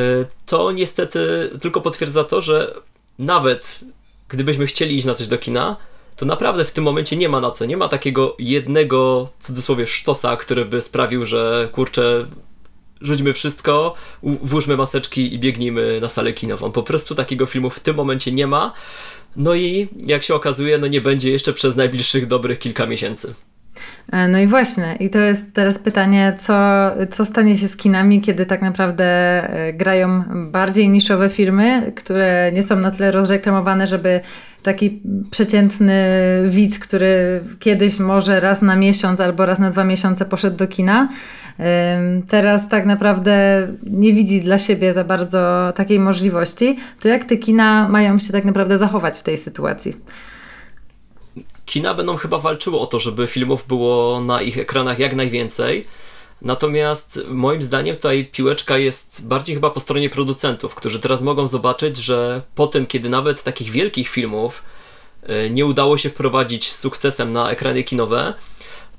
to 0.46 0.72
niestety 0.72 1.50
tylko 1.60 1.80
potwierdza 1.80 2.24
to, 2.24 2.40
że 2.40 2.74
nawet 3.18 3.80
gdybyśmy 4.28 4.66
chcieli 4.66 4.96
iść 4.96 5.06
na 5.06 5.14
coś 5.14 5.28
do 5.28 5.38
kina, 5.38 5.76
to 6.16 6.26
naprawdę 6.26 6.64
w 6.64 6.72
tym 6.72 6.85
momencie 6.85 7.16
nie 7.16 7.29
ma 7.29 7.40
na 7.40 7.50
co. 7.50 7.64
Nie 7.66 7.76
ma 7.76 7.88
takiego 7.88 8.37
jednego, 8.38 9.29
w 9.38 9.44
cudzysłowie, 9.44 9.87
sztosa, 9.87 10.37
który 10.37 10.64
by 10.64 10.83
sprawił, 10.83 11.26
że 11.26 11.68
kurczę, 11.72 12.26
rzućmy 13.00 13.33
wszystko, 13.33 13.94
włóżmy 14.22 14.76
maseczki 14.76 15.35
i 15.35 15.38
biegnijmy 15.38 16.00
na 16.00 16.09
salę 16.09 16.33
kinową. 16.33 16.72
Po 16.72 16.83
prostu 16.83 17.14
takiego 17.14 17.46
filmu 17.46 17.70
w 17.70 17.81
tym 17.81 17.96
momencie 17.96 18.33
nie 18.33 18.46
ma. 18.46 18.72
No 19.37 19.55
i 19.55 19.88
jak 20.07 20.22
się 20.22 20.35
okazuje, 20.35 20.79
no 20.79 20.87
nie 20.87 21.00
będzie 21.00 21.31
jeszcze 21.31 21.52
przez 21.52 21.76
najbliższych 21.76 22.26
dobrych 22.26 22.59
kilka 22.59 22.87
miesięcy. 22.87 23.35
E, 24.12 24.28
no 24.28 24.38
i 24.38 24.46
właśnie, 24.46 24.96
i 25.00 25.10
to 25.10 25.18
jest 25.18 25.54
teraz 25.54 25.78
pytanie, 25.78 26.34
co, 26.38 26.56
co 27.10 27.24
stanie 27.24 27.56
się 27.56 27.68
z 27.68 27.76
kinami, 27.76 28.20
kiedy 28.20 28.46
tak 28.46 28.62
naprawdę 28.62 29.04
e, 29.04 29.72
grają 29.72 30.22
bardziej 30.50 30.88
niszowe 30.88 31.28
firmy, 31.28 31.92
które 31.96 32.52
nie 32.52 32.62
są 32.62 32.76
na 32.76 32.90
tyle 32.90 33.10
rozreklamowane, 33.10 33.86
żeby 33.86 34.20
taki 34.62 35.02
przeciętny 35.30 36.04
widz, 36.46 36.78
który 36.78 37.40
kiedyś 37.58 37.98
może 37.98 38.40
raz 38.40 38.62
na 38.62 38.76
miesiąc 38.76 39.20
albo 39.20 39.46
raz 39.46 39.58
na 39.58 39.70
dwa 39.70 39.84
miesiące 39.84 40.24
poszedł 40.24 40.56
do 40.56 40.66
kina, 40.66 41.08
teraz 42.28 42.68
tak 42.68 42.86
naprawdę 42.86 43.68
nie 43.82 44.12
widzi 44.12 44.40
dla 44.40 44.58
siebie 44.58 44.92
za 44.92 45.04
bardzo 45.04 45.72
takiej 45.76 45.98
możliwości, 45.98 46.76
to 47.00 47.08
jak 47.08 47.24
te 47.24 47.36
kina 47.36 47.88
mają 47.88 48.18
się 48.18 48.32
tak 48.32 48.44
naprawdę 48.44 48.78
zachować 48.78 49.18
w 49.18 49.22
tej 49.22 49.38
sytuacji? 49.38 49.96
Kina 51.66 51.94
będą 51.94 52.16
chyba 52.16 52.38
walczyły 52.38 52.79
o 52.79 52.87
to, 52.87 52.98
żeby 52.98 53.26
filmów 53.26 53.66
było 53.66 54.20
na 54.20 54.42
ich 54.42 54.59
ekranach 54.59 54.98
jak 54.98 55.14
najwięcej. 55.14 55.87
Natomiast 56.42 57.20
moim 57.29 57.62
zdaniem 57.62 57.96
tutaj 57.96 58.24
piłeczka 58.24 58.79
jest 58.79 59.26
bardziej 59.26 59.55
chyba 59.55 59.70
po 59.70 59.81
stronie 59.81 60.11
producentów, 60.11 60.74
którzy 60.74 61.00
teraz 61.00 61.22
mogą 61.22 61.46
zobaczyć, 61.46 61.96
że 61.96 62.42
po 62.55 62.66
tym, 62.66 62.87
kiedy 62.87 63.09
nawet 63.09 63.42
takich 63.42 63.70
wielkich 63.70 64.09
filmów 64.09 64.62
e, 65.22 65.50
nie 65.50 65.66
udało 65.66 65.96
się 65.96 66.11
wprowadzić 66.11 66.72
z 66.72 66.79
sukcesem 66.79 67.33
na 67.33 67.50
ekrany 67.50 67.85
kinowe, 67.85 68.35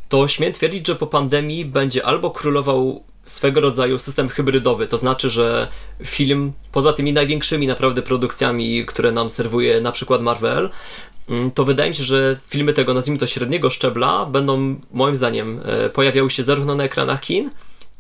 to 0.10 0.28
śmiem 0.28 0.54
twierdzić, 0.54 0.88
że 0.88 0.96
po 0.96 1.08
pandemii 1.08 1.66
będzie 1.66 2.06
albo 2.06 2.32
królował 2.32 3.04
swego 3.30 3.62
rodzaju 3.62 4.00
system 4.00 4.30
hybrydowy, 4.30 4.88
to 4.88 4.98
znaczy, 4.98 5.30
że 5.30 5.68
film 6.04 6.54
poza 6.72 6.94
tymi 6.94 7.14
największymi 7.14 7.68
naprawdę 7.68 8.02
produkcjami, 8.02 8.86
które 8.86 9.12
nam 9.12 9.30
serwuje 9.30 9.82
na 9.82 9.92
przykład 9.92 10.22
Marvel, 10.22 10.70
to 11.56 11.66
wydaje 11.66 11.90
mi 11.90 11.96
się, 11.96 12.04
że 12.04 12.38
filmy 12.48 12.74
tego, 12.74 12.94
nazwijmy 12.94 13.20
to 13.20 13.28
średniego 13.28 13.70
szczebla, 13.70 14.26
będą 14.26 14.76
moim 14.92 15.16
zdaniem 15.16 15.62
e, 15.66 15.90
pojawiały 15.90 16.30
się 16.30 16.44
zarówno 16.44 16.76
na 16.76 16.84
ekranach 16.84 17.22
kin, 17.22 17.50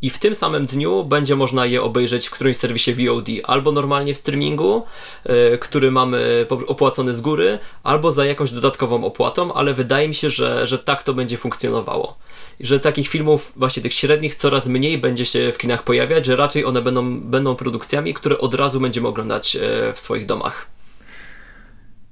i 0.01 0.09
w 0.09 0.19
tym 0.19 0.35
samym 0.35 0.65
dniu 0.65 1.03
będzie 1.03 1.35
można 1.35 1.65
je 1.65 1.81
obejrzeć 1.81 2.27
w 2.27 2.31
którymś 2.31 2.57
serwisie 2.57 2.93
VOD, 2.93 3.27
albo 3.43 3.71
normalnie 3.71 4.13
w 4.13 4.17
streamingu, 4.17 4.85
yy, 5.25 5.57
który 5.57 5.91
mamy 5.91 6.45
opłacony 6.67 7.13
z 7.13 7.21
góry, 7.21 7.59
albo 7.83 8.11
za 8.11 8.25
jakąś 8.25 8.51
dodatkową 8.51 9.05
opłatą, 9.05 9.53
ale 9.53 9.73
wydaje 9.73 10.07
mi 10.07 10.15
się, 10.15 10.29
że, 10.29 10.67
że 10.67 10.79
tak 10.79 11.03
to 11.03 11.13
będzie 11.13 11.37
funkcjonowało. 11.37 12.17
Że 12.59 12.79
takich 12.79 13.07
filmów, 13.07 13.53
właśnie 13.55 13.83
tych 13.83 13.93
średnich, 13.93 14.35
coraz 14.35 14.67
mniej 14.67 14.97
będzie 14.97 15.25
się 15.25 15.51
w 15.51 15.57
kinach 15.57 15.83
pojawiać, 15.83 16.25
że 16.25 16.35
raczej 16.35 16.65
one 16.65 16.81
będą, 16.81 17.19
będą 17.19 17.55
produkcjami, 17.55 18.13
które 18.13 18.37
od 18.37 18.53
razu 18.53 18.79
będziemy 18.79 19.07
oglądać 19.07 19.55
yy, 19.55 19.61
w 19.93 19.99
swoich 19.99 20.25
domach. 20.25 20.76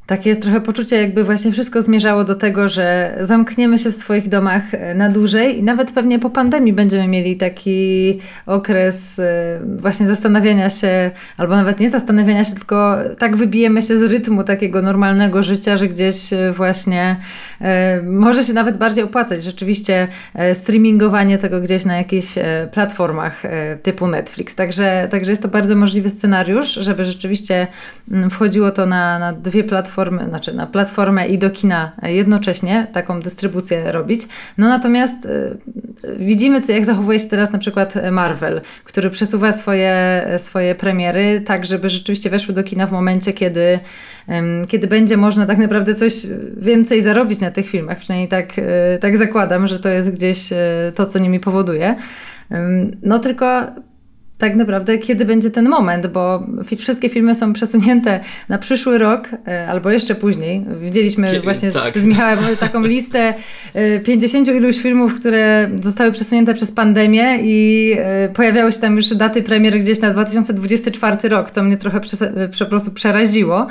Takie 0.05 0.29
jest 0.29 0.41
trochę 0.41 0.61
poczucie, 0.61 0.95
jakby 1.01 1.23
właśnie 1.23 1.51
wszystko 1.51 1.81
zmierzało 1.81 2.23
do 2.23 2.35
tego, 2.35 2.69
że 2.69 3.17
zamkniemy 3.19 3.79
się 3.79 3.89
w 3.91 3.95
swoich 3.95 4.29
domach 4.29 4.73
e, 4.73 4.95
na 4.95 5.09
dłużej 5.09 5.59
i 5.59 5.63
nawet 5.63 5.91
pewnie 5.91 6.19
po 6.19 6.29
pandemii 6.29 6.73
będziemy 6.73 7.07
mieli 7.07 7.37
taki 7.37 8.19
okres 8.45 9.19
e, 9.19 9.59
właśnie 9.77 10.07
zastanawiania 10.07 10.69
się, 10.69 11.11
albo 11.37 11.55
nawet 11.55 11.79
nie 11.79 11.89
zastanawiania 11.89 12.43
się, 12.43 12.53
tylko 12.53 12.95
tak 13.17 13.35
wybijemy 13.35 13.81
się 13.81 13.95
z 13.95 14.03
rytmu 14.03 14.43
takiego 14.43 14.81
normalnego 14.81 15.43
życia, 15.43 15.77
że 15.77 15.87
gdzieś 15.87 16.33
e, 16.33 16.51
właśnie 16.51 17.15
może 18.03 18.43
się 18.43 18.53
nawet 18.53 18.77
bardziej 18.77 19.03
opłacać 19.03 19.43
rzeczywiście 19.43 20.07
streamingowanie 20.53 21.37
tego 21.37 21.61
gdzieś 21.61 21.85
na 21.85 21.97
jakichś 21.97 22.27
platformach 22.71 23.43
typu 23.83 24.07
Netflix. 24.07 24.55
Także, 24.55 25.07
także 25.11 25.31
jest 25.31 25.41
to 25.41 25.47
bardzo 25.47 25.75
możliwy 25.75 26.09
scenariusz, 26.09 26.73
żeby 26.73 27.05
rzeczywiście 27.05 27.67
mm, 28.11 28.29
wchodziło 28.29 28.71
to 28.71 28.85
na, 28.85 29.19
na 29.19 29.33
dwie 29.33 29.63
platformy 29.63 29.94
znaczy 30.27 30.53
na 30.53 30.67
platformę 30.67 31.27
i 31.27 31.37
do 31.37 31.49
kina 31.49 31.91
jednocześnie 32.03 32.87
taką 32.93 33.21
dystrybucję 33.21 33.91
robić. 33.91 34.21
No 34.57 34.69
natomiast 34.69 35.25
y, 35.25 35.57
widzimy, 36.19 36.61
co, 36.61 36.71
jak 36.71 36.85
zachowuje 36.85 37.19
się 37.19 37.29
teraz 37.29 37.51
na 37.51 37.59
przykład 37.59 37.93
Marvel, 38.11 38.61
który 38.83 39.09
przesuwa 39.09 39.51
swoje, 39.51 40.25
swoje 40.37 40.75
premiery 40.75 41.41
tak, 41.41 41.65
żeby 41.65 41.89
rzeczywiście 41.89 42.29
weszły 42.29 42.53
do 42.53 42.63
kina 42.63 42.87
w 42.87 42.91
momencie, 42.91 43.33
kiedy, 43.33 43.79
kiedy 44.67 44.87
będzie 44.87 45.17
można 45.17 45.45
tak 45.45 45.57
naprawdę 45.57 45.95
coś 45.95 46.13
więcej 46.57 47.01
zarobić 47.01 47.39
na 47.39 47.51
tych 47.51 47.69
filmach. 47.69 47.97
Przynajmniej 47.97 48.29
tak, 48.29 48.59
y, 48.59 48.63
tak 49.01 49.17
zakładam, 49.17 49.67
że 49.67 49.79
to 49.79 49.89
jest 49.89 50.11
gdzieś 50.11 50.51
y, 50.51 50.55
to, 50.95 51.05
co 51.05 51.19
nimi 51.19 51.39
powoduje. 51.39 51.95
No 53.03 53.19
tylko 53.19 53.67
tak 54.37 54.55
naprawdę, 54.55 54.97
kiedy 54.97 55.25
będzie 55.25 55.51
ten 55.51 55.69
moment, 55.69 56.07
bo 56.07 56.43
wszystkie 56.77 57.09
filmy 57.09 57.35
są 57.35 57.53
przesunięte 57.53 58.19
na 58.49 58.57
przyszły 58.57 58.97
rok 58.97 59.29
e, 59.47 59.67
albo 59.67 59.91
jeszcze 59.91 60.15
później. 60.15 60.65
Widzieliśmy 60.81 61.41
właśnie 61.41 61.71
tak. 61.71 61.97
z, 61.97 62.01
z 62.01 62.05
Michałem 62.05 62.39
taką 62.59 62.85
listę 62.85 63.33
50 64.03 64.49
e, 64.49 64.57
iluś 64.57 64.77
filmów, 64.77 65.19
które 65.19 65.69
zostały 65.83 66.11
przesunięte 66.11 66.53
przez 66.53 66.71
pandemię 66.71 67.37
i 67.43 67.91
e, 67.97 68.29
pojawiały 68.29 68.71
się 68.71 68.79
tam 68.79 68.95
już 68.95 69.09
daty 69.09 69.43
premiery 69.43 69.79
gdzieś 69.79 69.99
na 69.99 70.11
2024 70.11 71.29
rok. 71.29 71.51
To 71.51 71.63
mnie 71.63 71.77
trochę 71.77 72.01
po 72.59 72.65
prostu 72.65 72.91
przeraziło. 72.91 73.67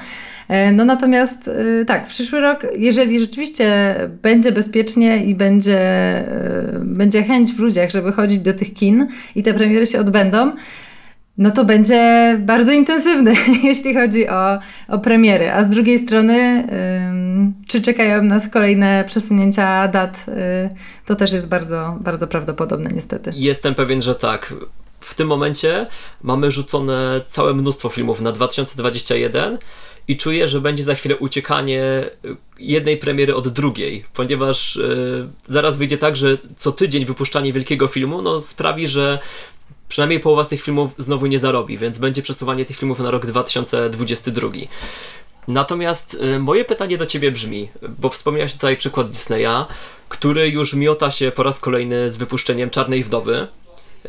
E, 0.48 0.72
no 0.72 0.84
natomiast 0.84 1.48
e, 1.48 1.84
tak, 1.84 2.06
przyszły 2.06 2.40
rok, 2.40 2.66
jeżeli 2.76 3.20
rzeczywiście 3.20 3.96
będzie 4.22 4.52
bezpiecznie 4.52 5.24
i 5.24 5.34
będzie, 5.34 5.78
e, 5.78 6.80
będzie 6.82 7.22
chęć 7.22 7.52
w 7.52 7.58
ludziach, 7.58 7.90
żeby 7.90 8.12
chodzić 8.12 8.38
do 8.38 8.52
tych 8.52 8.74
kin 8.74 9.08
i 9.34 9.42
te 9.42 9.54
premiery 9.54 9.86
się 9.86 10.00
odbędą, 10.00 10.52
no 11.38 11.50
to 11.50 11.64
będzie 11.64 12.36
bardzo 12.40 12.72
intensywny, 12.72 13.34
jeśli 13.64 13.94
chodzi 13.94 14.28
o, 14.28 14.58
o 14.88 14.98
premiery. 14.98 15.52
A 15.52 15.62
z 15.62 15.70
drugiej 15.70 15.98
strony, 15.98 16.68
czy 17.68 17.82
czekają 17.82 18.22
nas 18.22 18.48
kolejne 18.48 19.04
przesunięcia 19.06 19.88
dat, 19.88 20.26
to 21.06 21.14
też 21.14 21.32
jest 21.32 21.48
bardzo, 21.48 21.98
bardzo 22.00 22.26
prawdopodobne, 22.26 22.90
niestety. 22.94 23.30
Jestem 23.34 23.74
pewien, 23.74 24.02
że 24.02 24.14
tak. 24.14 24.54
W 25.00 25.14
tym 25.14 25.28
momencie 25.28 25.86
mamy 26.22 26.50
rzucone 26.50 27.20
całe 27.26 27.54
mnóstwo 27.54 27.88
filmów 27.88 28.20
na 28.20 28.32
2021 28.32 29.58
i 30.08 30.16
czuję, 30.16 30.48
że 30.48 30.60
będzie 30.60 30.84
za 30.84 30.94
chwilę 30.94 31.16
uciekanie 31.16 32.10
jednej 32.58 32.96
premiery 32.96 33.34
od 33.34 33.48
drugiej, 33.48 34.04
ponieważ 34.12 34.76
yy, 34.76 35.28
zaraz 35.46 35.76
wyjdzie 35.76 35.98
tak, 35.98 36.16
że 36.16 36.38
co 36.56 36.72
tydzień 36.72 37.04
wypuszczanie 37.04 37.52
wielkiego 37.52 37.88
filmu 37.88 38.22
no, 38.22 38.40
sprawi, 38.40 38.88
że 38.88 39.18
przynajmniej 39.88 40.20
połowa 40.20 40.44
z 40.44 40.48
tych 40.48 40.62
filmów 40.62 40.90
znowu 40.98 41.26
nie 41.26 41.38
zarobi, 41.38 41.78
więc 41.78 41.98
będzie 41.98 42.22
przesuwanie 42.22 42.64
tych 42.64 42.76
filmów 42.76 42.98
na 42.98 43.10
rok 43.10 43.26
2022. 43.26 44.48
Natomiast 45.48 46.14
y, 46.14 46.38
moje 46.38 46.64
pytanie 46.64 46.98
do 46.98 47.06
ciebie 47.06 47.32
brzmi, 47.32 47.68
bo 47.98 48.08
wspomniałeś 48.08 48.52
tutaj 48.52 48.76
przykład 48.76 49.08
Disneya, 49.08 49.66
który 50.08 50.48
już 50.48 50.74
miota 50.74 51.10
się 51.10 51.30
po 51.30 51.42
raz 51.42 51.60
kolejny 51.60 52.10
z 52.10 52.16
wypuszczeniem 52.16 52.70
Czarnej 52.70 53.04
Wdowy. 53.04 53.48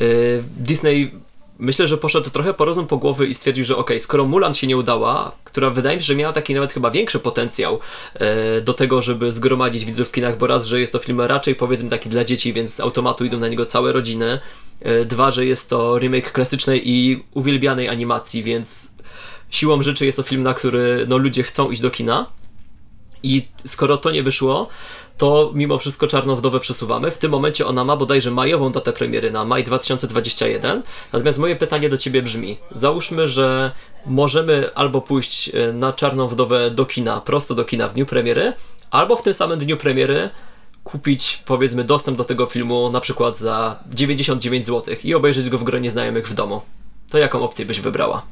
Y, 0.02 0.44
Disney 0.58 1.12
myślę, 1.60 1.88
że 1.88 1.98
poszedł 1.98 2.30
trochę 2.30 2.54
po 2.54 2.66
rozum 2.66 2.88
po 2.88 2.98
głowy 2.98 3.28
i 3.28 3.36
stwierdził, 3.36 3.66
że 3.66 3.78
ok, 3.78 3.92
skoro 4.00 4.26
Mulan 4.26 4.54
się 4.54 4.68
nie 4.68 4.78
udała, 4.78 5.32
która 5.44 5.70
wydaje 5.70 5.98
mi 5.98 6.02
się, 6.04 6.08
że 6.08 6.16
miała 6.16 6.34
taki 6.34 6.54
nawet 6.54 6.74
chyba 6.74 6.92
większy 6.92 7.20
potencjał 7.20 7.80
e, 8.14 8.62
do 8.62 8.74
tego, 8.74 9.02
żeby 9.02 9.32
zgromadzić 9.32 9.86
widzów 9.86 10.10
w 10.10 10.12
kinach, 10.12 10.38
bo 10.38 10.48
raz, 10.48 10.66
że 10.66 10.80
jest 10.80 10.94
to 10.94 11.00
film 11.00 11.22
raczej 11.22 11.56
powiedzmy 11.56 11.90
taki 11.90 12.10
dla 12.10 12.26
dzieci, 12.26 12.54
więc 12.54 12.74
z 12.74 12.80
automatu 12.80 13.26
idą 13.26 13.40
na 13.40 13.48
niego 13.48 13.66
całe 13.66 13.94
rodziny. 13.94 14.40
E, 14.82 15.06
dwa, 15.06 15.32
że 15.32 15.46
jest 15.46 15.70
to 15.70 16.00
remake 16.00 16.32
klasycznej 16.32 16.90
i 16.90 17.24
uwielbianej 17.34 17.90
animacji, 17.90 18.44
więc 18.44 18.96
siłą 19.50 19.82
rzeczy 19.82 20.06
jest 20.06 20.18
to 20.18 20.24
film, 20.24 20.44
na 20.44 20.54
który 20.54 21.06
no, 21.08 21.18
ludzie 21.18 21.44
chcą 21.44 21.72
iść 21.72 21.82
do 21.82 21.92
kina. 21.92 22.28
I 23.24 23.48
skoro 23.66 23.98
to 23.98 24.12
nie 24.12 24.24
wyszło, 24.24 24.68
to 25.18 25.52
mimo 25.54 25.78
wszystko 25.78 26.08
Czarną 26.08 26.36
Wdowę 26.36 26.60
przesuwamy. 26.60 27.12
W 27.12 27.18
tym 27.18 27.32
momencie 27.32 27.66
ona 27.66 27.84
ma 27.84 27.98
bodajże 27.98 28.32
majową 28.32 28.72
datę 28.72 28.94
premiery 28.94 29.32
na 29.32 29.46
maj 29.46 29.64
2021. 29.64 30.82
Natomiast 31.14 31.40
moje 31.40 31.56
pytanie 31.56 31.90
do 31.90 31.98
Ciebie 31.98 32.22
brzmi: 32.22 32.58
załóżmy, 32.72 33.28
że 33.28 33.72
możemy 34.06 34.70
albo 34.76 35.02
pójść 35.02 35.50
e, 35.50 35.74
na 35.74 35.94
Czarną 35.94 36.28
Wdowę 36.28 36.72
do 36.72 36.86
kina, 36.86 37.22
prosto 37.22 37.56
do 37.56 37.66
kina 37.66 37.88
w 37.88 37.94
dniu 37.94 38.06
premiery, 38.06 38.54
albo 38.92 39.16
w 39.16 39.22
tym 39.22 39.34
samym 39.34 39.60
dniu 39.60 39.78
premiery 39.78 40.30
kupić 40.84 41.44
powiedzmy 41.46 41.84
dostęp 41.84 42.18
do 42.18 42.24
tego 42.24 42.46
filmu 42.46 42.90
na 42.90 43.00
przykład 43.00 43.38
za 43.38 43.80
99 43.88 44.66
zł 44.66 44.96
i 45.04 45.16
obejrzeć 45.16 45.50
go 45.50 45.58
w 45.58 45.64
gronie 45.64 45.92
znajomych 45.92 46.28
w 46.28 46.34
domu. 46.34 46.62
To 47.10 47.18
jaką 47.18 47.44
opcję 47.44 47.66
byś 47.66 47.80
wybrała? 47.80 48.24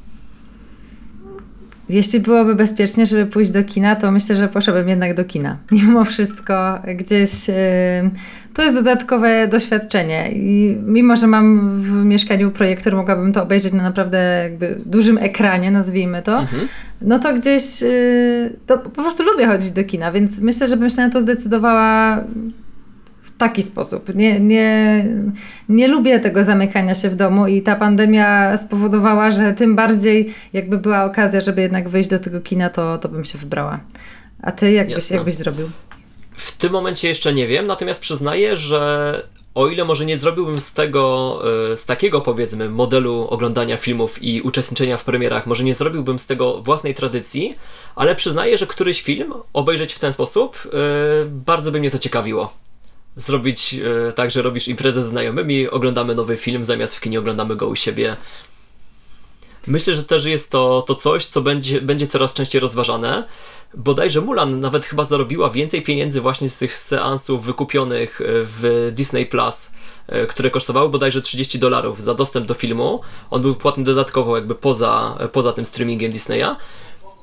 Jeśli 1.88 2.20
byłoby 2.20 2.54
bezpiecznie, 2.54 3.06
żeby 3.06 3.26
pójść 3.26 3.50
do 3.50 3.64
kina, 3.64 3.96
to 3.96 4.10
myślę, 4.10 4.36
że 4.36 4.48
poszedłbym 4.48 4.88
jednak 4.88 5.14
do 5.14 5.24
kina. 5.24 5.56
Mimo 5.72 6.04
wszystko 6.04 6.78
gdzieś 6.96 7.48
yy, 7.48 7.54
to 8.54 8.62
jest 8.62 8.74
dodatkowe 8.74 9.48
doświadczenie 9.48 10.32
i 10.32 10.76
mimo, 10.86 11.16
że 11.16 11.26
mam 11.26 11.70
w 11.82 12.04
mieszkaniu 12.04 12.50
projektor, 12.50 12.94
mogłabym 12.94 13.32
to 13.32 13.42
obejrzeć 13.42 13.72
na 13.72 13.82
naprawdę 13.82 14.40
jakby 14.42 14.80
dużym 14.86 15.18
ekranie, 15.18 15.70
nazwijmy 15.70 16.22
to, 16.22 16.38
mhm. 16.38 16.68
no 17.00 17.18
to 17.18 17.34
gdzieś 17.34 17.82
yy, 17.82 18.56
to 18.66 18.78
po 18.78 18.90
prostu 18.90 19.22
lubię 19.22 19.46
chodzić 19.46 19.70
do 19.70 19.84
kina, 19.84 20.12
więc 20.12 20.38
myślę, 20.38 20.68
że 20.68 20.76
bym 20.76 20.90
się 20.90 20.96
na 20.96 21.10
to 21.10 21.20
zdecydowała 21.20 22.20
taki 23.48 23.62
sposób. 23.62 24.14
Nie, 24.14 24.40
nie, 24.40 25.04
nie 25.68 25.88
lubię 25.88 26.20
tego 26.20 26.44
zamykania 26.44 26.94
się 26.94 27.10
w 27.10 27.16
domu 27.16 27.46
i 27.46 27.62
ta 27.62 27.76
pandemia 27.76 28.56
spowodowała, 28.56 29.30
że 29.30 29.52
tym 29.52 29.76
bardziej 29.76 30.34
jakby 30.52 30.78
była 30.78 31.04
okazja, 31.04 31.40
żeby 31.40 31.62
jednak 31.62 31.88
wyjść 31.88 32.08
do 32.08 32.18
tego 32.18 32.40
kina, 32.40 32.70
to, 32.70 32.98
to 32.98 33.08
bym 33.08 33.24
się 33.24 33.38
wybrała. 33.38 33.80
A 34.42 34.52
ty 34.52 34.72
jak 34.72 34.94
byś, 34.94 35.10
jak 35.10 35.24
byś 35.24 35.34
zrobił? 35.34 35.70
W 36.36 36.56
tym 36.56 36.72
momencie 36.72 37.08
jeszcze 37.08 37.34
nie 37.34 37.46
wiem, 37.46 37.66
natomiast 37.66 38.00
przyznaję, 38.00 38.56
że 38.56 39.22
o 39.54 39.68
ile 39.68 39.84
może 39.84 40.04
nie 40.04 40.16
zrobiłbym 40.16 40.60
z 40.60 40.72
tego, 40.72 41.38
e, 41.72 41.76
z 41.76 41.86
takiego 41.86 42.20
powiedzmy 42.20 42.70
modelu 42.70 43.26
oglądania 43.30 43.76
filmów 43.76 44.22
i 44.22 44.42
uczestniczenia 44.42 44.96
w 44.96 45.04
premierach, 45.04 45.46
może 45.46 45.64
nie 45.64 45.74
zrobiłbym 45.74 46.18
z 46.18 46.26
tego 46.26 46.62
własnej 46.62 46.94
tradycji, 46.94 47.54
ale 47.94 48.14
przyznaję, 48.14 48.58
że 48.58 48.66
któryś 48.66 49.02
film 49.02 49.32
obejrzeć 49.52 49.94
w 49.94 49.98
ten 49.98 50.12
sposób 50.12 50.56
e, 50.66 50.68
bardzo 51.26 51.72
by 51.72 51.80
mnie 51.80 51.90
to 51.90 51.98
ciekawiło 51.98 52.52
zrobić 53.16 53.74
e, 53.74 54.12
tak, 54.12 54.30
że 54.30 54.42
robisz 54.42 54.68
imprezę 54.68 55.04
z 55.04 55.08
znajomymi, 55.08 55.68
oglądamy 55.68 56.14
nowy 56.14 56.36
film, 56.36 56.64
zamiast 56.64 56.96
w 56.96 57.00
kinie 57.00 57.18
oglądamy 57.18 57.56
go 57.56 57.66
u 57.66 57.76
siebie. 57.76 58.16
Myślę, 59.66 59.94
że 59.94 60.04
też 60.04 60.24
jest 60.24 60.50
to, 60.50 60.84
to 60.86 60.94
coś, 60.94 61.26
co 61.26 61.42
będzie, 61.42 61.80
będzie 61.80 62.06
coraz 62.06 62.34
częściej 62.34 62.60
rozważane. 62.60 63.24
Bodajże 63.74 64.20
Mulan 64.20 64.60
nawet 64.60 64.86
chyba 64.86 65.04
zarobiła 65.04 65.50
więcej 65.50 65.82
pieniędzy 65.82 66.20
właśnie 66.20 66.50
z 66.50 66.58
tych 66.58 66.74
seansów 66.74 67.44
wykupionych 67.44 68.20
e, 68.20 68.24
w 68.26 68.90
Disney 68.94 69.26
Plus, 69.26 69.72
e, 70.06 70.26
które 70.26 70.50
kosztowały 70.50 70.88
bodajże 70.88 71.22
30 71.22 71.58
dolarów 71.58 72.02
za 72.02 72.14
dostęp 72.14 72.46
do 72.46 72.54
filmu. 72.54 73.00
On 73.30 73.42
był 73.42 73.54
płatny 73.54 73.84
dodatkowo 73.84 74.36
jakby 74.36 74.54
poza, 74.54 75.18
poza 75.32 75.52
tym 75.52 75.66
streamingiem 75.66 76.12
Disneya. 76.12 76.56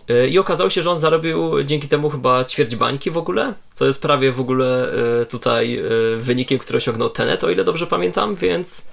E, 0.10 0.28
I 0.28 0.40
okazało 0.40 0.70
się, 0.70 0.84
że 0.84 0.92
on 0.92 1.00
zarobił 1.00 1.64
dzięki 1.64 1.88
temu 1.88 2.10
chyba 2.10 2.46
ćwierć 2.46 2.76
bańki 2.76 3.12
w 3.12 3.18
ogóle, 3.18 3.54
co 3.74 3.86
jest 3.86 4.02
prawie 4.02 4.32
w 4.32 4.40
ogóle 4.40 4.94
e, 5.22 5.26
tutaj 5.26 5.78
e, 5.78 5.82
wynikiem, 6.18 6.60
który 6.60 6.78
osiągnął 6.78 7.10
Tenet, 7.10 7.44
o 7.44 7.50
ile 7.50 7.64
dobrze 7.64 7.88
pamiętam, 7.88 8.36
więc 8.36 8.88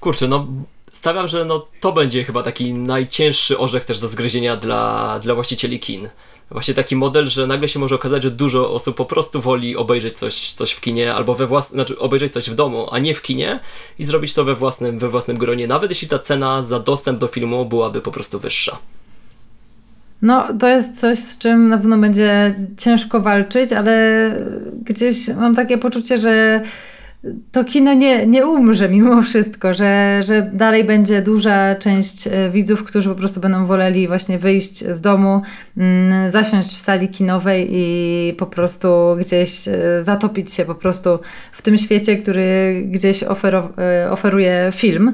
kurczę, 0.00 0.28
no 0.28 0.46
stawiam, 0.92 1.28
że 1.28 1.44
no, 1.44 1.66
to 1.80 1.92
będzie 1.92 2.24
chyba 2.24 2.42
taki 2.42 2.74
najcięższy 2.74 3.58
orzech 3.58 3.84
też 3.84 3.98
do 3.98 4.08
zgryzienia 4.08 4.56
dla, 4.56 5.18
dla 5.22 5.34
właścicieli 5.34 5.80
kin. 5.80 6.08
Właśnie 6.50 6.74
taki 6.74 6.96
model, 6.96 7.28
że 7.28 7.46
nagle 7.46 7.68
się 7.68 7.78
może 7.78 7.94
okazać, 7.94 8.22
że 8.22 8.30
dużo 8.30 8.72
osób 8.72 8.96
po 8.96 9.04
prostu 9.04 9.40
woli 9.40 9.76
obejrzeć 9.76 10.18
coś, 10.18 10.52
coś 10.52 10.72
w 10.72 10.80
kinie, 10.80 11.14
albo 11.14 11.34
we 11.34 11.46
własnym, 11.46 11.76
znaczy 11.76 11.98
obejrzeć 11.98 12.32
coś 12.32 12.50
w 12.50 12.54
domu, 12.54 12.88
a 12.90 12.98
nie 12.98 13.14
w 13.14 13.22
kinie 13.22 13.60
i 13.98 14.04
zrobić 14.04 14.34
to 14.34 14.44
we 14.44 14.54
własnym, 14.54 14.98
we 14.98 15.08
własnym 15.08 15.38
gronie, 15.38 15.66
nawet 15.66 15.90
jeśli 15.90 16.08
ta 16.08 16.18
cena 16.18 16.62
za 16.62 16.80
dostęp 16.80 17.18
do 17.18 17.28
filmu 17.28 17.64
byłaby 17.64 18.00
po 18.00 18.10
prostu 18.10 18.38
wyższa. 18.38 18.78
No, 20.22 20.44
to 20.58 20.68
jest 20.68 21.00
coś, 21.00 21.18
z 21.18 21.38
czym 21.38 21.68
na 21.68 21.78
pewno 21.78 21.98
będzie 21.98 22.54
ciężko 22.76 23.20
walczyć, 23.20 23.72
ale 23.72 24.30
gdzieś 24.82 25.28
mam 25.28 25.54
takie 25.54 25.78
poczucie, 25.78 26.18
że 26.18 26.62
to 27.52 27.64
kino 27.64 27.94
nie, 27.94 28.26
nie 28.26 28.46
umrze 28.46 28.88
mimo 28.88 29.22
wszystko, 29.22 29.74
że, 29.74 30.20
że 30.26 30.50
dalej 30.52 30.84
będzie 30.84 31.22
duża 31.22 31.74
część 31.74 32.26
e, 32.26 32.50
widzów, 32.50 32.84
którzy 32.84 33.08
po 33.08 33.14
prostu 33.14 33.40
będą 33.40 33.66
woleli 33.66 34.08
właśnie 34.08 34.38
wyjść 34.38 34.84
z 34.84 35.00
domu, 35.00 35.42
mm, 35.76 36.30
zasiąść 36.30 36.68
w 36.68 36.80
sali 36.80 37.08
kinowej 37.08 37.68
i 37.70 38.34
po 38.38 38.46
prostu 38.46 38.88
gdzieś 39.20 39.68
e, 39.68 40.00
zatopić 40.00 40.54
się 40.54 40.64
po 40.64 40.74
prostu 40.74 41.18
w 41.52 41.62
tym 41.62 41.78
świecie, 41.78 42.16
który 42.16 42.82
gdzieś 42.86 43.22
ofero, 43.22 43.68
e, 43.78 44.10
oferuje 44.10 44.68
film. 44.72 45.12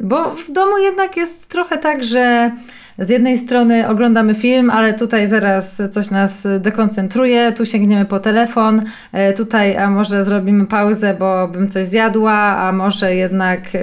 Bo 0.00 0.30
w 0.30 0.52
domu 0.52 0.78
jednak 0.78 1.16
jest 1.16 1.48
trochę 1.48 1.78
tak, 1.78 2.04
że 2.04 2.50
z 2.98 3.08
jednej 3.08 3.38
strony 3.38 3.88
oglądamy 3.88 4.34
film, 4.34 4.70
ale 4.70 4.94
tutaj 4.94 5.26
zaraz 5.26 5.82
coś 5.90 6.10
nas 6.10 6.48
dekoncentruje, 6.60 7.52
tu 7.52 7.66
sięgniemy 7.66 8.04
po 8.04 8.20
telefon, 8.20 8.82
e, 9.12 9.32
tutaj 9.32 9.76
a 9.76 9.90
może 9.90 10.24
zrobimy 10.24 10.66
pauzę, 10.66 11.16
bo 11.18 11.48
bym 11.48 11.68
coś 11.68 11.86
zjadła, 11.86 12.32
a 12.32 12.72
może 12.72 13.14
jednak 13.14 13.60
e, 13.74 13.78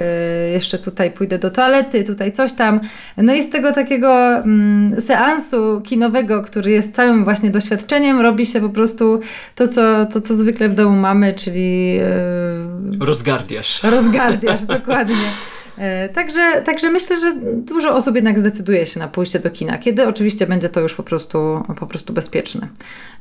jeszcze 0.50 0.78
tutaj 0.78 1.10
pójdę 1.10 1.38
do 1.38 1.50
toalety, 1.50 2.04
tutaj 2.04 2.32
coś 2.32 2.52
tam. 2.52 2.80
No 3.16 3.34
i 3.34 3.42
z 3.42 3.50
tego 3.50 3.72
takiego 3.72 4.36
mm, 4.36 5.00
seansu 5.00 5.80
kinowego, 5.84 6.42
który 6.42 6.70
jest 6.70 6.94
całym 6.94 7.24
właśnie 7.24 7.50
doświadczeniem, 7.50 8.20
robi 8.20 8.46
się 8.46 8.60
po 8.60 8.68
prostu 8.68 9.20
to, 9.54 9.68
co, 9.68 10.06
to, 10.06 10.20
co 10.20 10.34
zwykle 10.34 10.68
w 10.68 10.74
domu 10.74 10.96
mamy, 10.96 11.32
czyli... 11.32 11.94
Yy, 11.94 13.06
rozgardiasz. 13.06 13.82
Rozgardiasz, 13.82 14.64
dokładnie. 14.64 15.14
E, 15.78 16.08
także, 16.08 16.62
także 16.64 16.90
myślę, 16.90 17.20
że 17.20 17.36
dużo 17.56 17.94
osób 17.94 18.14
jednak 18.14 18.38
zdecyduje 18.38 18.86
się 18.86 19.00
na 19.00 19.08
pójście 19.08 19.38
do 19.38 19.50
kina, 19.50 19.78
kiedy 19.78 20.08
oczywiście 20.08 20.46
będzie 20.46 20.68
to 20.68 20.80
już 20.80 20.94
po 20.94 21.02
prostu, 21.02 21.62
po 21.78 21.86
prostu 21.86 22.12
bezpieczne. 22.12 22.68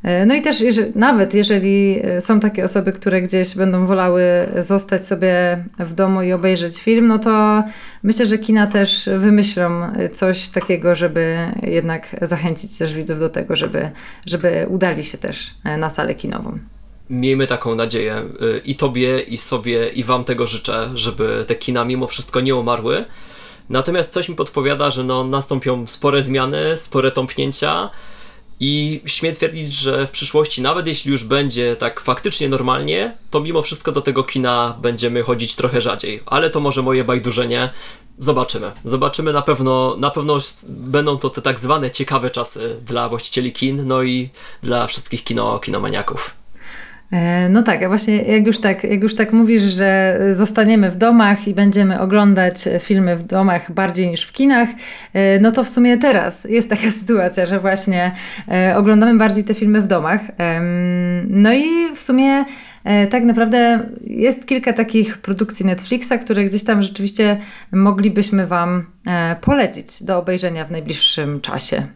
E, 0.03 0.25
no 0.25 0.33
i 0.33 0.41
też 0.41 0.61
jeżeli, 0.61 0.91
nawet 0.95 1.33
jeżeli 1.33 1.99
e, 2.03 2.21
są 2.21 2.39
takie 2.39 2.63
osoby, 2.63 2.93
które 2.93 3.21
gdzieś 3.21 3.55
będą 3.55 3.85
wolały 3.85 4.23
zostać 4.57 5.05
sobie 5.05 5.63
w 5.79 5.93
domu 5.93 6.21
i 6.21 6.33
obejrzeć 6.33 6.81
film, 6.81 7.07
no 7.07 7.19
to 7.19 7.63
myślę, 8.03 8.25
że 8.25 8.37
kina 8.37 8.67
też 8.67 9.09
wymyślą 9.17 9.69
coś 10.13 10.49
takiego, 10.49 10.95
żeby 10.95 11.37
jednak 11.63 12.07
zachęcić 12.21 12.77
też 12.77 12.93
widzów 12.93 13.19
do 13.19 13.29
tego, 13.29 13.55
żeby, 13.55 13.89
żeby 14.25 14.65
udali 14.69 15.03
się 15.03 15.17
też 15.17 15.53
na 15.77 15.89
salę 15.89 16.15
kinową 16.15 16.59
miejmy 17.13 17.47
taką 17.47 17.75
nadzieję. 17.75 18.23
Y, 18.41 18.61
I 18.65 18.75
tobie, 18.75 19.19
i 19.19 19.37
sobie, 19.37 19.89
i 19.89 20.03
wam 20.03 20.23
tego 20.23 20.47
życzę, 20.47 20.91
żeby 20.95 21.45
te 21.47 21.55
kina 21.55 21.85
mimo 21.85 22.07
wszystko 22.07 22.41
nie 22.41 22.55
umarły. 22.55 23.05
Natomiast 23.69 24.13
coś 24.13 24.29
mi 24.29 24.35
podpowiada, 24.35 24.91
że 24.91 25.03
no, 25.03 25.23
nastąpią 25.23 25.87
spore 25.87 26.21
zmiany, 26.21 26.77
spore 26.77 27.11
tąpnięcia 27.11 27.89
i 28.59 29.01
śmiem 29.05 29.35
twierdzić, 29.35 29.73
że 29.73 30.07
w 30.07 30.11
przyszłości, 30.11 30.61
nawet 30.61 30.87
jeśli 30.87 31.11
już 31.11 31.23
będzie 31.23 31.75
tak 31.75 31.99
faktycznie 31.99 32.49
normalnie, 32.49 33.17
to 33.31 33.39
mimo 33.39 33.61
wszystko 33.61 33.91
do 33.91 34.01
tego 34.01 34.23
kina 34.23 34.77
będziemy 34.81 35.23
chodzić 35.23 35.55
trochę 35.55 35.81
rzadziej. 35.81 36.21
Ale 36.25 36.49
to 36.49 36.59
może 36.59 36.81
moje 36.81 37.03
bajdurzenie. 37.03 37.69
Zobaczymy. 38.19 38.71
Zobaczymy 38.85 39.33
na 39.33 39.41
pewno, 39.41 39.95
na 39.97 40.09
pewno 40.09 40.37
będą 40.67 41.17
to 41.17 41.29
te 41.29 41.41
tak 41.41 41.59
zwane 41.59 41.91
ciekawe 41.91 42.29
czasy 42.29 42.77
dla 42.85 43.09
właścicieli 43.09 43.51
kin, 43.51 43.87
no 43.87 44.03
i 44.03 44.29
dla 44.63 44.87
wszystkich 44.87 45.23
kino, 45.23 45.59
kinomaniaków. 45.59 46.42
E, 47.13 47.49
no 47.49 47.63
tak, 47.63 47.83
a 47.83 47.87
właśnie 47.87 48.23
jak 48.23 48.47
już 48.47 48.59
tak, 48.59 48.83
jak 48.83 49.03
już 49.03 49.15
tak 49.15 49.33
mówisz, 49.33 49.61
że 49.61 50.19
zostaniemy 50.29 50.91
w 50.91 50.95
domach 50.95 51.47
i 51.47 51.53
będziemy 51.53 51.99
oglądać 51.99 52.55
filmy 52.79 53.15
w 53.15 53.23
domach 53.23 53.71
bardziej 53.71 54.07
niż 54.07 54.23
w 54.23 54.31
kinach, 54.31 54.69
e, 55.13 55.39
no 55.39 55.51
to 55.51 55.63
w 55.63 55.69
sumie 55.69 55.97
teraz 55.97 56.43
jest 56.43 56.69
taka 56.69 56.91
sytuacja, 56.99 57.45
że 57.45 57.59
właśnie 57.59 58.11
e, 58.51 58.77
oglądamy 58.77 59.17
bardziej 59.17 59.43
te 59.43 59.53
filmy 59.53 59.81
w 59.81 59.87
domach. 59.87 60.21
No 61.27 61.53
i 61.53 61.95
w 61.95 61.99
sumie 61.99 62.45
tak 63.09 63.23
naprawdę 63.23 63.89
jest 64.07 64.45
kilka 64.45 64.73
takich 64.73 65.17
produkcji 65.17 65.65
Netflixa, 65.65 66.13
które 66.21 66.43
gdzieś 66.43 66.63
tam 66.63 66.81
rzeczywiście 66.81 67.37
moglibyśmy 67.71 68.47
Wam 68.47 68.85
polecić 69.41 70.03
do 70.03 70.17
obejrzenia 70.17 70.65
w 70.65 70.71
najbliższym 70.71 71.41
czasie. 71.41 71.87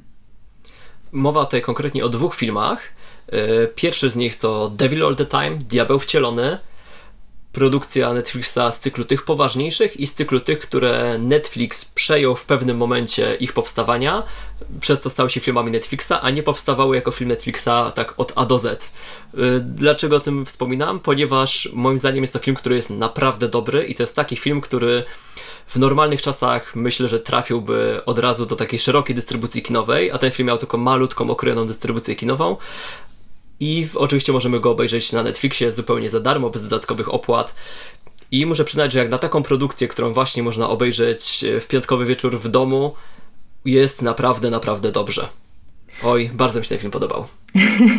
Mowa 1.11 1.45
tutaj 1.45 1.61
konkretnie 1.61 2.05
o 2.05 2.09
dwóch 2.09 2.35
filmach. 2.35 2.96
E, 3.31 3.67
pierwszy 3.67 4.09
z 4.09 4.15
nich 4.15 4.35
to 4.35 4.69
Devil 4.69 5.05
All 5.05 5.15
the 5.15 5.25
Time, 5.25 5.57
Diabeł 5.57 5.99
Wcielony. 5.99 6.57
Produkcja 7.51 8.13
Netflixa 8.13 8.71
z 8.71 8.79
cyklu 8.79 9.05
tych 9.05 9.25
poważniejszych 9.25 9.99
i 9.99 10.07
z 10.07 10.13
cyklu 10.13 10.39
tych, 10.39 10.59
które 10.59 11.17
Netflix 11.19 11.85
przejął 11.85 12.35
w 12.35 12.45
pewnym 12.45 12.77
momencie 12.77 13.35
ich 13.35 13.53
powstawania, 13.53 14.23
przez 14.79 15.01
co 15.01 15.09
stały 15.09 15.29
się 15.29 15.39
filmami 15.39 15.71
Netflixa, 15.71 16.11
a 16.21 16.29
nie 16.29 16.43
powstawały 16.43 16.95
jako 16.95 17.11
film 17.11 17.27
Netflixa 17.27 17.91
tak 17.95 18.13
od 18.17 18.33
A 18.35 18.45
do 18.45 18.59
Z. 18.59 18.65
E, 19.33 19.37
dlaczego 19.59 20.15
o 20.15 20.19
tym 20.19 20.45
wspominam? 20.45 20.99
Ponieważ 20.99 21.69
moim 21.73 21.99
zdaniem 21.99 22.23
jest 22.23 22.33
to 22.33 22.39
film, 22.39 22.55
który 22.55 22.75
jest 22.75 22.89
naprawdę 22.89 23.49
dobry 23.49 23.83
i 23.83 23.95
to 23.95 24.03
jest 24.03 24.15
taki 24.15 24.35
film, 24.35 24.61
który 24.61 25.03
w 25.67 25.75
normalnych 25.75 26.21
czasach 26.21 26.75
myślę, 26.75 27.07
że 27.07 27.19
trafiłby 27.19 28.01
od 28.05 28.19
razu 28.19 28.45
do 28.45 28.55
takiej 28.55 28.79
szerokiej 28.79 29.15
dystrybucji 29.15 29.61
kinowej, 29.61 30.11
a 30.11 30.17
ten 30.17 30.31
film 30.31 30.47
miał 30.47 30.57
tylko 30.57 30.77
malutką, 30.77 31.29
okrojoną 31.29 31.67
dystrybucję 31.67 32.15
kinową. 32.15 32.57
I 33.59 33.87
oczywiście 33.95 34.33
możemy 34.33 34.59
go 34.59 34.71
obejrzeć 34.71 35.13
na 35.13 35.23
Netflixie 35.23 35.71
zupełnie 35.71 36.09
za 36.09 36.19
darmo, 36.19 36.49
bez 36.49 36.63
dodatkowych 36.63 37.13
opłat. 37.13 37.55
I 38.31 38.45
muszę 38.45 38.65
przyznać, 38.65 38.93
że 38.93 38.99
jak 38.99 39.09
na 39.09 39.17
taką 39.17 39.43
produkcję, 39.43 39.87
którą 39.87 40.13
właśnie 40.13 40.43
można 40.43 40.69
obejrzeć 40.69 41.45
w 41.61 41.67
piątkowy 41.67 42.05
wieczór 42.05 42.39
w 42.39 42.49
domu, 42.49 42.93
jest 43.65 44.01
naprawdę, 44.01 44.49
naprawdę 44.49 44.91
dobrze. 44.91 45.27
Oj, 46.03 46.29
bardzo 46.33 46.59
mi 46.59 46.65
się 46.65 46.69
ten 46.69 46.77
film 46.77 46.91
podobał. 46.91 47.25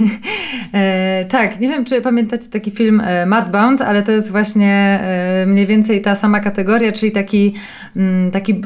e, 0.72 1.24
tak, 1.24 1.60
nie 1.60 1.68
wiem, 1.68 1.84
czy 1.84 2.00
pamiętacie 2.00 2.48
taki 2.48 2.70
film 2.70 3.00
e, 3.00 3.26
Madbound, 3.26 3.80
ale 3.80 4.02
to 4.02 4.12
jest 4.12 4.30
właśnie 4.30 5.00
e, 5.02 5.46
mniej 5.46 5.66
więcej 5.66 6.02
ta 6.02 6.16
sama 6.16 6.40
kategoria, 6.40 6.92
czyli 6.92 7.12
taki, 7.12 7.54
m, 7.96 8.08
mm, 8.08 8.30
taki 8.30 8.60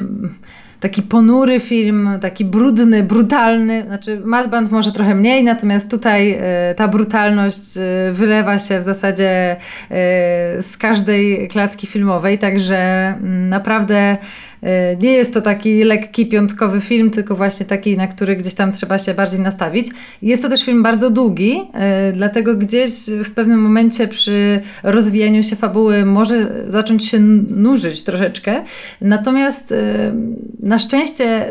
taki 0.82 1.02
ponury 1.02 1.60
film, 1.60 2.18
taki 2.20 2.44
brudny, 2.44 3.02
brutalny. 3.02 3.82
Znaczy, 3.86 4.20
Madband 4.24 4.70
może 4.70 4.92
trochę 4.92 5.14
mniej, 5.14 5.44
natomiast 5.44 5.90
tutaj 5.90 6.32
y, 6.70 6.74
ta 6.74 6.88
brutalność 6.88 7.76
y, 7.76 8.12
wylewa 8.12 8.58
się 8.58 8.80
w 8.80 8.82
zasadzie 8.82 9.56
y, 9.56 9.94
z 10.62 10.76
każdej 10.78 11.48
klatki 11.48 11.86
filmowej, 11.86 12.38
także 12.38 12.76
mm, 12.76 13.48
naprawdę 13.48 14.18
E, 14.51 14.51
nie 15.00 15.12
jest 15.12 15.34
to 15.34 15.40
taki 15.40 15.84
lekki 15.84 16.26
piątkowy 16.26 16.80
film, 16.80 17.10
tylko 17.10 17.36
właśnie 17.36 17.66
taki, 17.66 17.96
na 17.96 18.06
który 18.06 18.36
gdzieś 18.36 18.54
tam 18.54 18.72
trzeba 18.72 18.98
się 18.98 19.14
bardziej 19.14 19.40
nastawić. 19.40 19.86
Jest 20.22 20.42
to 20.42 20.48
też 20.48 20.64
film 20.64 20.82
bardzo 20.82 21.10
długi, 21.10 21.60
e, 21.74 22.12
dlatego 22.12 22.56
gdzieś 22.56 22.90
w 23.24 23.30
pewnym 23.30 23.60
momencie 23.60 24.08
przy 24.08 24.60
rozwijaniu 24.82 25.42
się 25.42 25.56
fabuły 25.56 26.04
może 26.04 26.64
zacząć 26.66 27.08
się 27.08 27.18
nużyć 27.50 28.02
troszeczkę. 28.02 28.64
Natomiast 29.00 29.72
e, 29.72 30.12
na 30.60 30.78
szczęście 30.78 31.50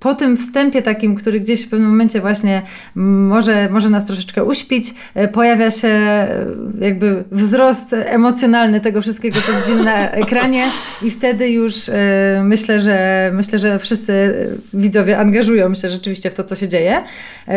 po 0.00 0.14
tym 0.14 0.36
wstępie 0.36 0.82
takim, 0.82 1.14
który 1.14 1.40
gdzieś 1.40 1.66
w 1.66 1.68
pewnym 1.68 1.88
momencie 1.88 2.20
właśnie 2.20 2.62
może, 2.94 3.68
może 3.68 3.90
nas 3.90 4.06
troszeczkę 4.06 4.44
uśpić, 4.44 4.94
e, 5.14 5.28
pojawia 5.28 5.70
się 5.70 5.88
e, 5.88 6.46
jakby 6.80 7.24
wzrost 7.30 7.92
emocjonalny 7.92 8.80
tego 8.80 9.02
wszystkiego, 9.02 9.40
co 9.40 9.52
widzimy 9.52 9.84
na 9.84 10.10
ekranie 10.22 10.66
i 11.02 11.10
wtedy 11.10 11.50
już 11.50 11.88
e, 11.88 12.42
myślę, 12.44 12.80
że 12.80 13.30
myślę, 13.34 13.58
że 13.58 13.78
wszyscy 13.78 14.46
widzowie 14.74 15.18
angażują 15.18 15.74
się 15.74 15.88
rzeczywiście 15.88 16.30
w 16.30 16.34
to, 16.34 16.44
co 16.44 16.56
się 16.56 16.68
dzieje, 16.68 17.02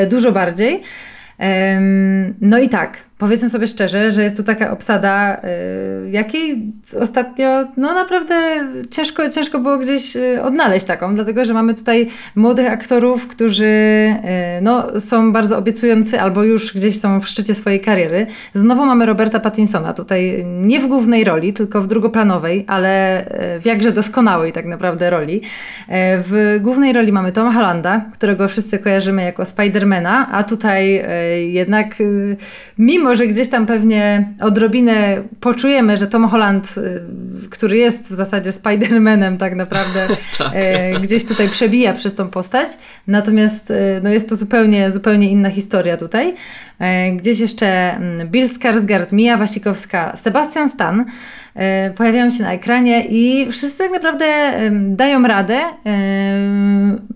dużo 0.10 0.32
bardziej. 0.32 0.82
No 2.42 2.60
i 2.60 2.70
tak, 2.70 2.98
powiedzmy 3.18 3.50
sobie 3.50 3.68
szczerze, 3.68 4.12
że 4.12 4.24
jest 4.24 4.38
tu 4.38 4.44
taka 4.44 4.72
obsada, 4.72 5.38
y, 6.06 6.10
jakiej 6.10 6.72
ostatnio 7.00 7.48
no 7.78 7.94
naprawdę 7.94 8.36
ciężko, 8.92 9.30
ciężko 9.30 9.60
było 9.60 9.78
gdzieś 9.78 10.16
y, 10.16 10.42
odnaleźć 10.44 10.86
taką, 10.86 11.16
dlatego 11.16 11.46
że 11.46 11.54
mamy 11.54 11.74
tutaj 11.74 12.10
młodych 12.36 12.72
aktorów, 12.72 13.28
którzy 13.28 13.66
y, 13.66 14.62
no, 14.62 15.00
są 15.00 15.32
bardzo 15.32 15.58
obiecujący 15.58 16.22
albo 16.22 16.44
już 16.44 16.74
gdzieś 16.74 17.00
są 17.00 17.20
w 17.20 17.28
szczycie 17.28 17.56
swojej 17.56 17.80
kariery. 17.82 18.28
Znowu 18.54 18.86
mamy 18.86 19.06
Roberta 19.06 19.40
Pattinsona, 19.40 19.94
tutaj 19.94 20.46
nie 20.46 20.80
w 20.80 20.88
głównej 20.88 21.24
roli, 21.24 21.54
tylko 21.54 21.82
w 21.82 21.88
drugoplanowej, 21.88 22.66
ale 22.68 23.26
w 23.62 23.66
jakże 23.66 23.92
doskonałej 23.92 24.54
tak 24.54 24.66
naprawdę 24.66 25.10
roli. 25.10 25.42
W 26.18 26.58
głównej 26.62 26.94
roli 26.94 27.12
mamy 27.12 27.32
Toma 27.32 27.52
Hollanda, 27.52 28.06
którego 28.14 28.48
wszyscy 28.48 28.80
kojarzymy 28.80 29.24
jako 29.24 29.46
Spidermana, 29.46 30.30
a 30.32 30.44
tutaj 30.44 31.06
jednak 31.52 31.96
mimo 32.78 33.03
że 33.16 33.28
gdzieś 33.28 33.50
tam 33.50 33.66
pewnie 33.66 34.30
odrobinę 34.40 35.24
poczujemy, 35.40 35.98
że 35.98 36.08
Tom 36.08 36.28
Holland, 36.28 36.76
y, 36.78 37.50
który 37.50 37.78
jest 37.78 38.10
w 38.10 38.14
zasadzie 38.14 38.52
Spider-Manem 38.52 39.38
tak 39.38 39.56
naprawdę, 39.56 40.08
tak. 40.38 40.52
E, 40.54 41.00
gdzieś 41.00 41.26
tutaj 41.26 41.50
przebija 41.50 41.94
przez 41.94 42.16
tą 42.16 42.30
postać. 42.30 42.68
Natomiast 43.08 43.72
e, 43.72 43.76
no 44.04 44.10
jest 44.10 44.30
to 44.30 44.36
zupełnie, 44.36 44.92
zupełnie 44.92 45.30
inna 45.30 45.50
historia 45.50 45.98
tutaj. 45.98 46.36
Gdzieś 47.16 47.40
jeszcze 47.40 47.96
mm, 47.96 48.28
Bill 48.28 48.48
Skarsgård, 48.48 49.14
Mia 49.14 49.38
Wasikowska, 49.38 50.18
Sebastian 50.18 50.70
Stan. 50.70 51.06
Pojawiają 51.96 52.30
się 52.30 52.44
na 52.44 52.54
ekranie 52.54 53.06
i 53.10 53.52
wszyscy 53.52 53.78
tak 53.78 53.92
naprawdę 53.92 54.54
dają 54.72 55.24
radę, 55.24 55.60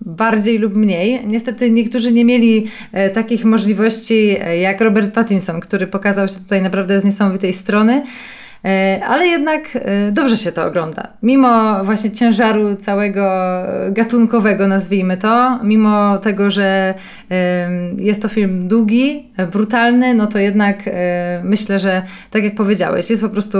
bardziej 0.06 0.58
lub 0.58 0.74
mniej. 0.74 1.20
Niestety 1.26 1.70
niektórzy 1.70 2.12
nie 2.12 2.24
mieli 2.24 2.66
takich 3.14 3.44
możliwości 3.44 4.36
jak 4.62 4.80
Robert 4.80 5.14
Pattinson, 5.14 5.60
który 5.60 5.86
pokazał 5.86 6.28
się 6.28 6.34
tutaj 6.34 6.62
naprawdę 6.62 7.00
z 7.00 7.04
niesamowitej 7.04 7.52
strony. 7.52 8.02
E, 8.64 9.00
ale 9.06 9.26
jednak 9.26 9.62
e, 9.74 10.12
dobrze 10.12 10.36
się 10.36 10.52
to 10.52 10.64
ogląda. 10.66 11.08
Mimo 11.22 11.84
właśnie 11.84 12.10
ciężaru 12.10 12.76
całego 12.76 13.30
gatunkowego, 13.90 14.68
nazwijmy 14.68 15.16
to, 15.16 15.58
mimo 15.64 16.18
tego, 16.18 16.50
że 16.50 16.94
jest 17.98 18.22
to 18.22 18.28
film 18.28 18.68
długi, 18.68 19.32
brutalny, 19.52 20.14
no 20.14 20.26
to 20.26 20.38
jednak 20.38 20.78
e, 20.86 21.40
myślę, 21.44 21.78
że 21.78 22.02
tak 22.30 22.44
jak 22.44 22.54
powiedziałeś, 22.54 23.10
jest 23.10 23.22
po 23.22 23.28
prostu 23.28 23.58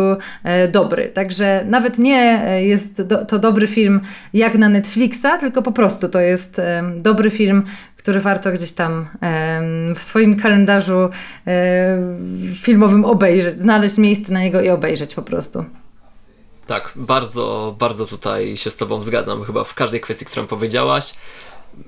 dobry. 0.73 1.09
Także 1.09 1.65
nawet 1.67 1.99
nie 1.99 2.41
jest 2.61 3.03
to 3.29 3.39
dobry 3.39 3.67
film 3.67 4.01
jak 4.33 4.55
na 4.55 4.69
Netflixa, 4.69 5.27
tylko 5.41 5.63
po 5.63 5.73
prostu 5.73 6.09
to 6.09 6.21
jest 6.21 6.61
dobry 6.97 7.31
film, 7.31 7.63
który 7.99 8.21
warto 8.21 8.53
gdzieś 8.53 8.73
tam 8.73 9.09
w 9.95 10.03
swoim 10.03 10.41
kalendarzu 10.41 11.11
filmowym 12.63 13.05
obejrzeć, 13.05 13.59
znaleźć 13.59 13.99
miejsce 13.99 14.33
na 14.33 14.41
niego 14.41 14.61
i 14.61 14.69
obejrzeć 14.69 15.15
po 15.15 15.23
prostu. 15.23 15.65
Tak, 16.67 16.93
bardzo, 16.97 17.77
bardzo 17.79 18.07
tutaj 18.07 18.57
się 18.57 18.71
z 18.71 18.77
Tobą 18.77 19.03
zgadzam, 19.03 19.45
chyba 19.45 19.65
w 19.65 19.75
każdej 19.75 20.01
kwestii, 20.01 20.25
którą 20.25 20.47
powiedziałaś. 20.47 21.15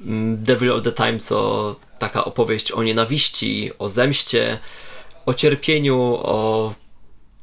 Mm, 0.07 0.45
Devil 0.45 0.73
All 0.73 0.83
the 0.83 0.93
Time 0.93 1.19
to 1.29 1.77
taka 1.99 2.25
opowieść 2.25 2.73
o 2.73 2.83
nienawiści, 2.83 3.71
o 3.79 3.89
zemście, 3.89 4.59
o 5.27 5.35
cierpieniu, 5.35 5.97
o 6.23 6.75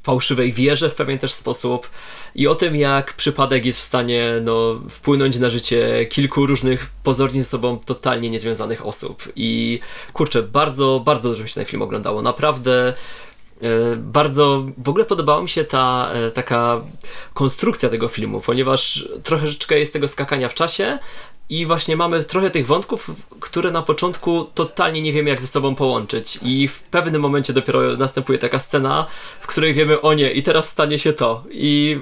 fałszywej 0.08 0.52
wierze 0.52 0.90
w 0.90 0.94
pewien 0.94 1.18
też 1.18 1.32
sposób 1.32 1.90
i 2.34 2.46
o 2.46 2.54
tym, 2.54 2.76
jak 2.76 3.12
przypadek 3.12 3.64
jest 3.64 3.78
w 3.78 3.82
stanie 3.82 4.32
no, 4.42 4.80
wpłynąć 4.90 5.38
na 5.38 5.50
życie 5.50 6.06
kilku 6.10 6.46
różnych 6.46 6.90
pozornie 7.02 7.42
ze 7.42 7.48
sobą 7.48 7.78
totalnie 7.78 8.30
niezwiązanych 8.30 8.86
osób. 8.86 9.32
I 9.36 9.80
kurczę, 10.12 10.42
bardzo, 10.42 11.02
bardzo 11.04 11.28
dużo 11.28 11.42
mi 11.42 11.48
się 11.48 11.54
ten 11.54 11.64
film 11.64 11.82
oglądało. 11.82 12.22
Naprawdę 12.22 12.88
e, 13.62 13.96
bardzo 13.96 14.66
w 14.78 14.88
ogóle 14.88 15.04
podobała 15.04 15.42
mi 15.42 15.48
się 15.48 15.64
ta 15.64 16.10
e, 16.12 16.30
taka 16.30 16.80
konstrukcja 17.34 17.88
tego 17.88 18.08
filmu, 18.08 18.40
ponieważ 18.40 19.08
troszeczkę 19.22 19.78
jest 19.78 19.92
tego 19.92 20.08
skakania 20.08 20.48
w 20.48 20.54
czasie, 20.54 20.98
i 21.50 21.66
właśnie 21.66 21.96
mamy 21.96 22.24
trochę 22.24 22.50
tych 22.50 22.66
wątków, 22.66 23.10
które 23.40 23.70
na 23.70 23.82
początku 23.82 24.44
totalnie 24.54 25.02
nie 25.02 25.12
wiemy, 25.12 25.30
jak 25.30 25.40
ze 25.40 25.46
sobą 25.46 25.74
połączyć. 25.74 26.38
I 26.42 26.68
w 26.68 26.82
pewnym 26.82 27.22
momencie 27.22 27.52
dopiero 27.52 27.96
następuje 27.96 28.38
taka 28.38 28.58
scena, 28.58 29.06
w 29.40 29.46
której 29.46 29.74
wiemy, 29.74 30.00
o 30.00 30.14
nie, 30.14 30.32
i 30.32 30.42
teraz 30.42 30.68
stanie 30.68 30.98
się 30.98 31.12
to. 31.12 31.44
I 31.50 32.00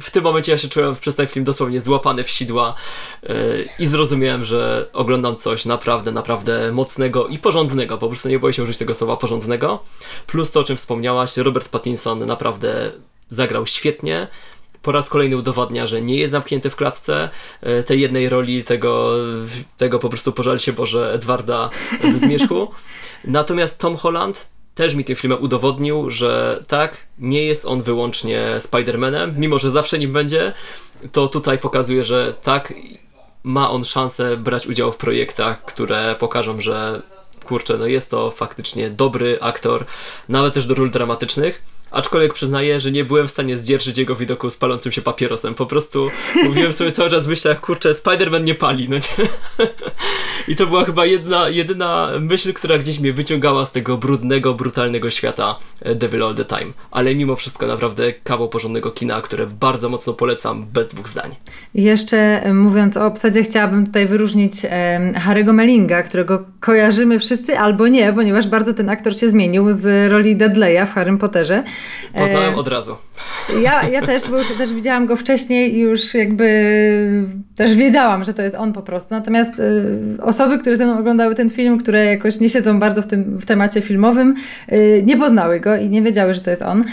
w 0.00 0.10
tym 0.10 0.24
momencie 0.24 0.52
ja 0.52 0.58
się 0.58 0.68
czułem 0.68 0.96
przez 0.96 1.16
ten 1.16 1.26
film 1.26 1.44
dosłownie 1.44 1.80
złapany 1.80 2.24
w 2.24 2.30
sidła 2.30 2.74
yy, 3.22 3.68
i 3.78 3.86
zrozumiałem, 3.86 4.44
że 4.44 4.86
oglądam 4.92 5.36
coś 5.36 5.64
naprawdę, 5.64 6.12
naprawdę 6.12 6.72
mocnego 6.72 7.26
i 7.26 7.38
porządnego. 7.38 7.98
Po 7.98 8.08
prostu 8.08 8.28
nie 8.28 8.38
boję 8.38 8.52
się 8.52 8.62
użyć 8.62 8.76
tego 8.76 8.94
słowa 8.94 9.16
porządnego. 9.16 9.78
Plus 10.26 10.50
to, 10.50 10.60
o 10.60 10.64
czym 10.64 10.76
wspomniałaś, 10.76 11.36
Robert 11.36 11.68
Pattinson 11.68 12.26
naprawdę 12.26 12.92
zagrał 13.30 13.66
świetnie 13.66 14.28
po 14.82 14.92
raz 14.92 15.08
kolejny 15.08 15.36
udowadnia, 15.36 15.86
że 15.86 16.02
nie 16.02 16.16
jest 16.16 16.30
zamknięty 16.30 16.70
w 16.70 16.76
klatce 16.76 17.28
e, 17.60 17.82
tej 17.82 18.00
jednej 18.00 18.28
roli, 18.28 18.64
tego, 18.64 19.14
tego 19.76 19.98
po 19.98 20.08
prostu 20.08 20.32
pożal 20.32 20.58
się 20.58 20.72
Boże 20.72 21.12
Edwarda 21.12 21.70
ze 22.04 22.18
zmierzchu. 22.18 22.68
Natomiast 23.24 23.80
Tom 23.80 23.96
Holland 23.96 24.48
też 24.74 24.94
mi 24.94 25.04
tym 25.04 25.16
filmem 25.16 25.42
udowodnił, 25.42 26.10
że 26.10 26.62
tak, 26.68 26.96
nie 27.18 27.44
jest 27.44 27.66
on 27.66 27.82
wyłącznie 27.82 28.46
Spider-Manem, 28.58 29.32
mimo 29.36 29.58
że 29.58 29.70
zawsze 29.70 29.98
nim 29.98 30.12
będzie, 30.12 30.52
to 31.12 31.28
tutaj 31.28 31.58
pokazuje, 31.58 32.04
że 32.04 32.34
tak, 32.42 32.74
ma 33.42 33.70
on 33.70 33.84
szansę 33.84 34.36
brać 34.36 34.66
udział 34.66 34.92
w 34.92 34.96
projektach, 34.96 35.64
które 35.64 36.14
pokażą, 36.18 36.60
że 36.60 37.02
kurczę, 37.44 37.78
no 37.78 37.86
jest 37.86 38.10
to 38.10 38.30
faktycznie 38.30 38.90
dobry 38.90 39.38
aktor, 39.40 39.84
nawet 40.28 40.54
też 40.54 40.66
do 40.66 40.74
ról 40.74 40.90
dramatycznych. 40.90 41.62
Aczkolwiek 41.92 42.34
przyznaję, 42.34 42.80
że 42.80 42.90
nie 42.90 43.04
byłem 43.04 43.28
w 43.28 43.30
stanie 43.30 43.56
zdzierżyć 43.56 43.98
jego 43.98 44.14
widoku 44.14 44.50
z 44.50 44.56
palącym 44.56 44.92
się 44.92 45.02
papierosem. 45.02 45.54
Po 45.54 45.66
prostu 45.66 46.10
mówiłem 46.44 46.72
sobie 46.72 46.92
cały 46.92 47.10
czas 47.10 47.26
w 47.26 47.28
myślach, 47.28 47.60
kurczę, 47.60 47.92
Spider-Man 47.92 48.44
nie 48.44 48.54
pali, 48.54 48.88
no 48.88 48.96
nie? 48.96 49.26
I 50.48 50.56
to 50.56 50.66
była 50.66 50.84
chyba 50.84 51.06
jedna, 51.06 51.48
jedyna 51.48 52.08
myśl, 52.20 52.52
która 52.52 52.78
gdzieś 52.78 53.00
mnie 53.00 53.12
wyciągała 53.12 53.66
z 53.66 53.72
tego 53.72 53.98
brudnego, 53.98 54.54
brutalnego 54.54 55.10
świata 55.10 55.58
e, 55.82 55.94
Devil 55.94 56.22
All 56.22 56.34
The 56.34 56.44
Time. 56.44 56.72
Ale 56.90 57.14
mimo 57.14 57.36
wszystko 57.36 57.66
naprawdę 57.66 58.12
kawał 58.12 58.48
porządnego 58.48 58.90
kina, 58.90 59.20
które 59.20 59.46
bardzo 59.46 59.88
mocno 59.88 60.12
polecam, 60.12 60.66
bez 60.72 60.88
dwóch 60.88 61.08
zdań. 61.08 61.30
Jeszcze 61.74 62.18
e, 62.18 62.54
mówiąc 62.54 62.96
o 62.96 63.06
obsadzie, 63.06 63.42
chciałabym 63.42 63.86
tutaj 63.86 64.06
wyróżnić 64.06 64.64
e, 64.64 65.00
Harry'ego 65.26 65.52
Mellinga, 65.52 66.02
którego 66.02 66.44
kojarzymy 66.60 67.18
wszyscy 67.18 67.58
albo 67.58 67.88
nie, 67.88 68.12
ponieważ 68.12 68.48
bardzo 68.48 68.74
ten 68.74 68.88
aktor 68.88 69.16
się 69.16 69.28
zmienił 69.28 69.72
z 69.72 70.12
roli 70.12 70.36
Dudleya 70.36 70.86
w 70.86 70.94
Harrym 70.94 71.18
Potterze. 71.18 71.64
Poznałem 72.14 72.54
od 72.54 72.68
razu. 72.68 72.96
Ja, 73.62 73.88
ja 73.88 74.06
też, 74.06 74.28
bo 74.30 74.38
już 74.38 74.52
też 74.58 74.74
widziałam 74.74 75.06
go 75.06 75.16
wcześniej 75.16 75.74
i 75.74 75.78
już 75.78 76.14
jakby 76.14 76.46
też 77.56 77.74
wiedziałam, 77.74 78.24
że 78.24 78.34
to 78.34 78.42
jest 78.42 78.56
on 78.56 78.72
po 78.72 78.82
prostu. 78.82 79.14
Natomiast 79.14 79.58
y, 79.58 80.22
osoby, 80.22 80.58
które 80.58 80.76
ze 80.76 80.84
mną 80.84 80.98
oglądały 80.98 81.34
ten 81.34 81.50
film, 81.50 81.78
które 81.78 82.06
jakoś 82.06 82.40
nie 82.40 82.50
siedzą 82.50 82.78
bardzo 82.78 83.02
w 83.02 83.06
tym 83.06 83.38
w 83.38 83.46
temacie 83.46 83.80
filmowym, 83.80 84.34
y, 84.72 85.02
nie 85.06 85.16
poznały 85.16 85.60
go 85.60 85.76
i 85.76 85.88
nie 85.88 86.02
wiedziały, 86.02 86.34
że 86.34 86.40
to 86.40 86.50
jest 86.50 86.62
on. 86.62 86.84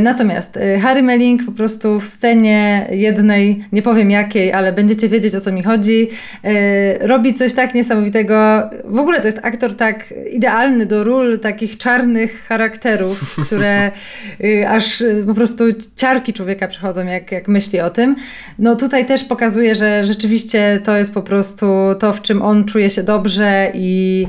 Natomiast 0.00 0.58
Harry 0.82 1.02
Melling 1.02 1.44
po 1.44 1.52
prostu 1.52 2.00
w 2.00 2.06
scenie 2.06 2.88
jednej, 2.90 3.64
nie 3.72 3.82
powiem 3.82 4.10
jakiej, 4.10 4.52
ale 4.52 4.72
będziecie 4.72 5.08
wiedzieć 5.08 5.34
o 5.34 5.40
co 5.40 5.52
mi 5.52 5.62
chodzi, 5.62 6.08
robi 7.00 7.34
coś 7.34 7.54
tak 7.54 7.74
niesamowitego. 7.74 8.70
W 8.84 8.98
ogóle 8.98 9.20
to 9.20 9.26
jest 9.26 9.40
aktor 9.42 9.76
tak 9.76 10.14
idealny 10.32 10.86
do 10.86 11.04
ról 11.04 11.38
takich 11.38 11.78
czarnych 11.78 12.46
charakterów, 12.46 13.36
które 13.46 13.90
aż 14.68 15.04
po 15.26 15.34
prostu 15.34 15.64
ciarki 15.96 16.32
człowieka 16.32 16.68
przychodzą, 16.68 17.06
jak, 17.06 17.32
jak 17.32 17.48
myśli 17.48 17.80
o 17.80 17.90
tym. 17.90 18.16
No 18.58 18.76
tutaj 18.76 19.06
też 19.06 19.24
pokazuje, 19.24 19.74
że 19.74 20.04
rzeczywiście 20.04 20.80
to 20.84 20.96
jest 20.96 21.14
po 21.14 21.22
prostu 21.22 21.66
to, 21.98 22.12
w 22.12 22.22
czym 22.22 22.42
on 22.42 22.64
czuje 22.64 22.90
się 22.90 23.02
dobrze 23.02 23.70
i 23.74 24.26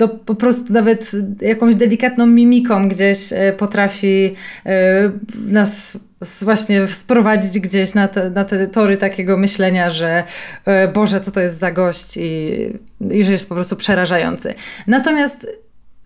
y, 0.00 0.08
po 0.26 0.34
prostu 0.34 0.72
nawet 0.72 1.10
jakąś 1.40 1.74
delikatną 1.74 2.26
mimiką 2.26 2.88
gdzieś 2.88 3.32
y, 3.32 3.36
potrafi 3.58 4.34
y, 4.66 4.70
nas 5.46 5.98
właśnie 6.42 6.88
sprowadzić 6.88 7.60
gdzieś 7.60 7.94
na 7.94 8.08
te, 8.08 8.30
na 8.30 8.44
te 8.44 8.66
tory 8.66 8.96
takiego 8.96 9.36
myślenia, 9.36 9.90
że 9.90 10.24
Boże, 10.94 11.20
co 11.20 11.30
to 11.30 11.40
jest 11.40 11.58
za 11.58 11.72
gość 11.72 12.16
i, 12.16 12.50
i 13.10 13.24
że 13.24 13.32
jest 13.32 13.48
po 13.48 13.54
prostu 13.54 13.76
przerażający. 13.76 14.54
Natomiast 14.86 15.46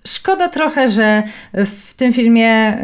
Szkoda 0.07 0.49
trochę, 0.49 0.89
że 0.89 1.23
w 1.55 1.95
tym 1.95 2.13
filmie 2.13 2.79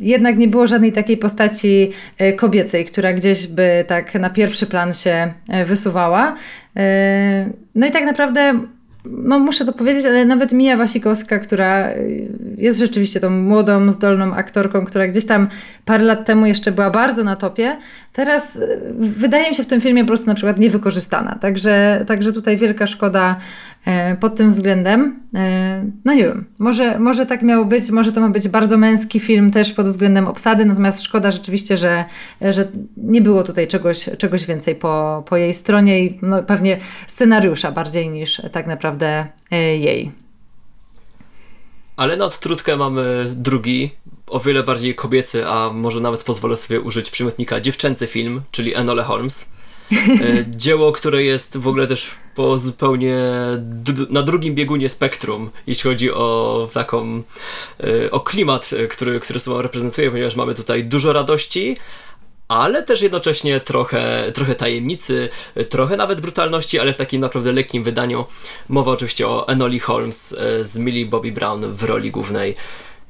jednak 0.00 0.36
nie 0.38 0.48
było 0.48 0.66
żadnej 0.66 0.92
takiej 0.92 1.16
postaci 1.16 1.90
e, 2.18 2.32
kobiecej, 2.32 2.84
która 2.84 3.12
gdzieś 3.12 3.46
by 3.46 3.84
tak 3.86 4.14
na 4.14 4.30
pierwszy 4.30 4.66
plan 4.66 4.94
się 4.94 5.32
e, 5.48 5.64
wysuwała. 5.64 6.36
E, 6.76 7.50
no 7.74 7.86
i 7.86 7.90
tak 7.90 8.04
naprawdę 8.04 8.60
no 9.04 9.38
muszę 9.38 9.64
to 9.64 9.72
powiedzieć, 9.72 10.06
ale 10.06 10.24
nawet 10.24 10.52
Mija 10.52 10.76
Wasikowska, 10.76 11.38
która 11.38 11.88
jest 12.58 12.78
rzeczywiście 12.78 13.20
tą 13.20 13.30
młodą, 13.30 13.92
zdolną 13.92 14.34
aktorką, 14.34 14.84
która 14.84 15.08
gdzieś 15.08 15.26
tam 15.26 15.48
parę 15.84 16.04
lat 16.04 16.24
temu 16.24 16.46
jeszcze 16.46 16.72
była 16.72 16.90
bardzo 16.90 17.24
na 17.24 17.36
topie, 17.36 17.76
teraz 18.12 18.58
wydaje 18.98 19.48
mi 19.48 19.54
się 19.54 19.62
w 19.62 19.66
tym 19.66 19.80
filmie 19.80 20.04
po 20.04 20.08
prostu 20.08 20.26
na 20.26 20.34
przykład 20.34 20.58
niewykorzystana. 20.58 21.38
Także, 21.40 22.04
także 22.06 22.32
tutaj 22.32 22.56
wielka 22.56 22.86
szkoda 22.86 23.36
E, 23.86 24.16
pod 24.16 24.34
tym 24.34 24.50
względem. 24.50 25.20
E, 25.34 25.84
no 26.04 26.14
nie 26.14 26.24
wiem, 26.24 26.44
może, 26.58 26.98
może 26.98 27.26
tak 27.26 27.42
miało 27.42 27.64
być, 27.64 27.90
może 27.90 28.12
to 28.12 28.20
ma 28.20 28.28
być 28.28 28.48
bardzo 28.48 28.78
męski 28.78 29.20
film 29.20 29.50
też 29.50 29.72
pod 29.72 29.86
względem 29.86 30.26
obsady, 30.26 30.64
natomiast 30.64 31.02
szkoda 31.02 31.30
rzeczywiście, 31.30 31.76
że, 31.76 32.04
że 32.40 32.68
nie 32.96 33.20
było 33.20 33.42
tutaj 33.42 33.68
czegoś, 33.68 34.08
czegoś 34.18 34.46
więcej 34.46 34.74
po, 34.74 35.24
po 35.28 35.36
jej 35.36 35.54
stronie 35.54 36.04
i 36.04 36.18
no, 36.22 36.42
pewnie 36.42 36.78
scenariusza 37.06 37.72
bardziej 37.72 38.08
niż 38.08 38.42
tak 38.52 38.66
naprawdę 38.66 38.93
e, 39.50 39.56
jej. 39.78 40.12
Ale 41.96 42.16
na 42.16 42.24
odtrutkę 42.24 42.76
mamy 42.76 43.32
drugi, 43.36 43.90
o 44.26 44.40
wiele 44.40 44.62
bardziej 44.62 44.94
kobiecy, 44.94 45.48
a 45.48 45.70
może 45.72 46.00
nawet 46.00 46.24
pozwolę 46.24 46.56
sobie 46.56 46.80
użyć 46.80 47.10
przymiotnika 47.10 47.60
dziewczęcy 47.60 48.06
film, 48.06 48.42
czyli 48.50 48.74
Enola 48.74 49.04
Holmes 49.04 49.54
E, 49.92 50.44
dzieło, 50.56 50.92
które 50.92 51.22
jest 51.22 51.56
w 51.56 51.68
ogóle 51.68 51.86
też 51.86 52.10
po 52.34 52.58
zupełnie 52.58 53.16
na 54.10 54.22
drugim 54.22 54.54
biegunie 54.54 54.88
spektrum, 54.88 55.50
jeśli 55.66 55.90
chodzi 55.90 56.12
o 56.12 56.68
taką, 56.72 57.22
e, 57.80 58.10
o 58.10 58.20
klimat, 58.20 58.70
który, 58.90 59.20
który 59.20 59.40
sobą 59.40 59.62
reprezentuje, 59.62 60.10
ponieważ 60.10 60.36
mamy 60.36 60.54
tutaj 60.54 60.84
dużo 60.84 61.12
radości, 61.12 61.76
ale 62.48 62.82
też 62.82 63.02
jednocześnie 63.02 63.60
trochę, 63.60 64.32
trochę 64.34 64.54
tajemnicy, 64.54 65.28
trochę 65.68 65.96
nawet 65.96 66.20
brutalności, 66.20 66.80
ale 66.80 66.92
w 66.92 66.96
takim 66.96 67.20
naprawdę 67.20 67.52
lekkim 67.52 67.82
wydaniu. 67.84 68.24
Mowa 68.68 68.92
oczywiście 68.92 69.28
o 69.28 69.48
Enoli 69.48 69.78
Holmes 69.78 70.36
z 70.62 70.78
Millie 70.78 71.06
Bobby 71.06 71.32
Brown 71.32 71.74
w 71.74 71.82
roli 71.82 72.10
głównej. 72.10 72.54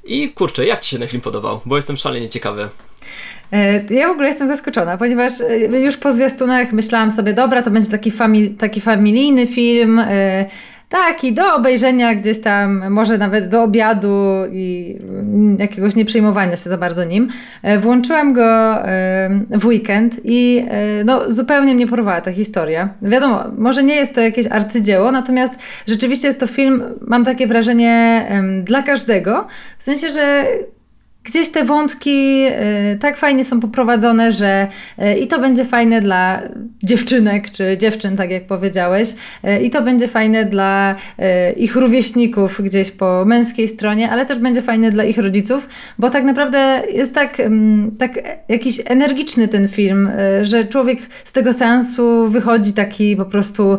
I 0.05 0.29
kurczę, 0.31 0.67
jak 0.67 0.81
Ci 0.81 0.91
się 0.91 0.99
ten 0.99 1.09
film 1.09 1.21
podobał? 1.21 1.61
Bo 1.65 1.77
jestem 1.77 1.97
szalenie 1.97 2.29
ciekawy. 2.29 2.69
E, 3.53 3.95
ja 3.95 4.09
w 4.09 4.11
ogóle 4.11 4.29
jestem 4.29 4.49
zaskoczona, 4.49 4.99
ponieważ 4.99 5.33
e, 5.41 5.81
już 5.81 5.97
po 5.97 6.13
zwiastunach 6.13 6.73
myślałam 6.73 7.11
sobie, 7.11 7.33
dobra, 7.33 7.63
to 7.63 7.71
będzie 7.71 7.91
taki, 7.91 8.11
famili 8.11 8.51
taki 8.51 8.81
familijny 8.81 9.47
film, 9.47 9.99
e, 9.99 10.47
taki 10.89 11.33
do 11.33 11.55
obejrzenia 11.55 12.15
gdzieś 12.15 12.41
tam, 12.41 12.91
może 12.91 13.19
nawet 13.19 13.49
do 13.49 13.63
obiadu 13.63 14.19
i 14.53 14.97
jakiegoś 15.59 15.97
nieprzejmowania 15.97 16.57
się 16.57 16.71
za 16.71 16.79
bardzo 16.79 17.05
nim. 17.05 17.29
Włączyłam 17.79 18.33
go 18.33 18.77
w 19.51 19.67
weekend 19.67 20.21
i 20.25 20.67
no, 21.05 21.31
zupełnie 21.33 21.75
mnie 21.75 21.87
porwała 21.87 22.21
ta 22.21 22.33
historia. 22.33 22.89
Wiadomo, 23.03 23.45
może 23.59 23.83
nie 23.83 23.95
jest 23.95 24.15
to 24.15 24.21
jakieś 24.21 24.47
arcydzieło, 24.47 25.11
natomiast 25.13 25.55
rzeczywiście 25.87 26.29
jest 26.29 26.41
to 26.41 26.47
film, 26.47 26.83
mam 27.01 27.25
takie 27.25 27.47
wrażenie, 27.47 28.27
dla 28.63 28.83
każdego, 28.83 29.47
w 29.79 29.83
sensie, 29.83 30.11
że 30.11 30.45
gdzieś 31.25 31.49
te 31.49 31.65
wątki 31.65 32.47
y, 32.47 32.99
tak 33.01 33.17
fajnie 33.17 33.45
są 33.45 33.61
poprowadzone, 33.61 34.33
że 34.33 34.67
y, 35.03 35.15
i 35.15 35.27
to 35.27 35.41
będzie 35.41 35.65
fajne 35.65 36.01
dla 36.01 36.43
dziewczynek 36.83 37.51
czy 37.51 37.77
dziewczyn, 37.79 38.17
tak 38.17 38.31
jak 38.31 38.47
powiedziałeś, 38.47 39.09
y, 39.11 39.63
i 39.63 39.71
to 39.71 39.83
będzie 39.83 40.09
fajne 40.09 40.45
dla 40.45 40.95
ich 41.57 41.77
rówieśników 41.77 42.61
gdzieś 42.63 42.91
po 42.91 43.25
męskiej 43.25 43.69
stronie, 43.69 44.11
ale 44.11 44.27
też 44.27 44.39
będzie 44.39 44.63
fajne 44.63 44.91
dla 44.91 45.05
ich 45.05 45.19
rodziców, 45.19 45.69
bo 45.99 46.11
tak 46.11 46.25
naprawdę 46.25 46.83
jest 46.93 47.15
tak, 47.15 47.41
mm, 47.41 47.97
tak 47.97 48.19
jakiś 48.49 48.81
energiczny 48.87 49.49
ten 49.49 49.69
film, 49.69 50.11
że 50.43 50.65
człowiek 50.65 50.99
z 51.25 51.33
tego 51.33 51.53
seansu 51.53 52.29
wychodzi 52.29 52.73
taki 52.73 53.17
po 53.17 53.25
prostu 53.25 53.79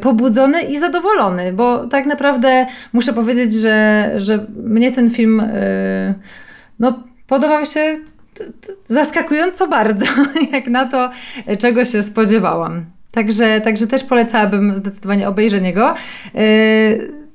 pobudzony 0.00 0.62
i 0.62 0.78
zadowolony, 0.78 1.52
bo 1.52 1.86
tak 1.86 2.06
naprawdę 2.06 2.66
muszę 2.92 3.12
powiedzieć, 3.12 3.54
że, 3.54 4.10
że 4.16 4.46
mnie 4.64 4.92
ten 4.92 5.10
film 5.10 5.42
no, 6.78 7.02
podobał 7.26 7.66
się 7.66 7.96
zaskakująco 8.84 9.68
bardzo, 9.68 10.06
jak 10.52 10.66
na 10.66 10.86
to, 10.86 11.10
czego 11.58 11.84
się 11.84 12.02
spodziewałam. 12.02 12.84
Także, 13.10 13.60
także 13.60 13.86
też 13.86 14.04
polecałabym 14.04 14.78
zdecydowanie 14.78 15.28
obejrzenie 15.28 15.72
go. 15.72 15.94
Yy, 16.34 17.25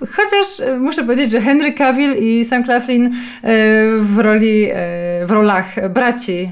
Chociaż 0.00 0.60
e, 0.60 0.78
muszę 0.78 1.02
powiedzieć, 1.02 1.30
że 1.30 1.40
Henry 1.40 1.72
Cavill 1.72 2.16
i 2.18 2.44
Sam 2.44 2.64
Claflin 2.64 3.06
e, 3.06 3.10
w 4.00 4.18
roli, 4.18 4.64
e, 4.64 4.74
w 5.26 5.30
rolach 5.30 5.88
braci 5.88 6.50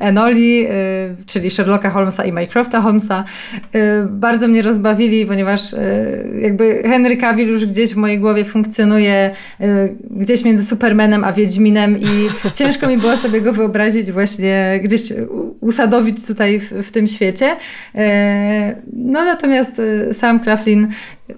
Enoli, 0.00 0.66
czyli 1.26 1.50
Sherlocka 1.50 1.90
Holmesa 1.90 2.24
i 2.24 2.32
Mycrofta 2.32 2.80
Holmesa, 2.80 3.24
bardzo 4.06 4.48
mnie 4.48 4.62
rozbawili, 4.62 5.26
ponieważ 5.26 5.60
jakby 6.42 6.82
Henry 6.82 7.16
Cavill 7.16 7.48
już 7.48 7.66
gdzieś 7.66 7.94
w 7.94 7.96
mojej 7.96 8.18
głowie 8.18 8.44
funkcjonuje 8.44 9.30
gdzieś 10.10 10.44
między 10.44 10.64
Supermanem 10.64 11.24
a 11.24 11.32
Wiedźminem 11.32 11.98
i 11.98 12.28
ciężko 12.58 12.88
mi 12.88 12.98
było 12.98 13.16
sobie 13.16 13.40
go 13.40 13.52
wyobrazić 13.52 14.12
właśnie 14.12 14.80
gdzieś 14.84 15.12
usadowić 15.60 16.26
tutaj 16.26 16.60
w, 16.60 16.70
w 16.70 16.92
tym 16.92 17.06
świecie. 17.06 17.56
No 18.92 19.24
natomiast 19.24 19.82
Sam 20.12 20.40
Claflin 20.40 20.88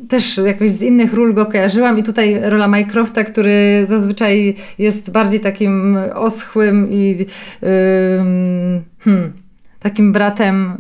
też 0.09 0.39
jakoś 0.39 0.71
z 0.71 0.83
innych 0.83 1.15
ról 1.15 1.35
go 1.35 1.47
kojarzyłam 1.47 1.99
i 1.99 2.03
tutaj 2.03 2.41
rola 2.43 2.69
Mycrofta, 2.69 3.25
który 3.25 3.87
zazwyczaj 3.87 4.55
jest 4.79 5.11
bardziej 5.11 5.41
takim 5.41 5.99
oschłym 6.15 6.91
i 6.91 7.09
yy, 7.09 7.27
hmm, 8.99 9.33
takim 9.81 10.13
bratem 10.13 10.77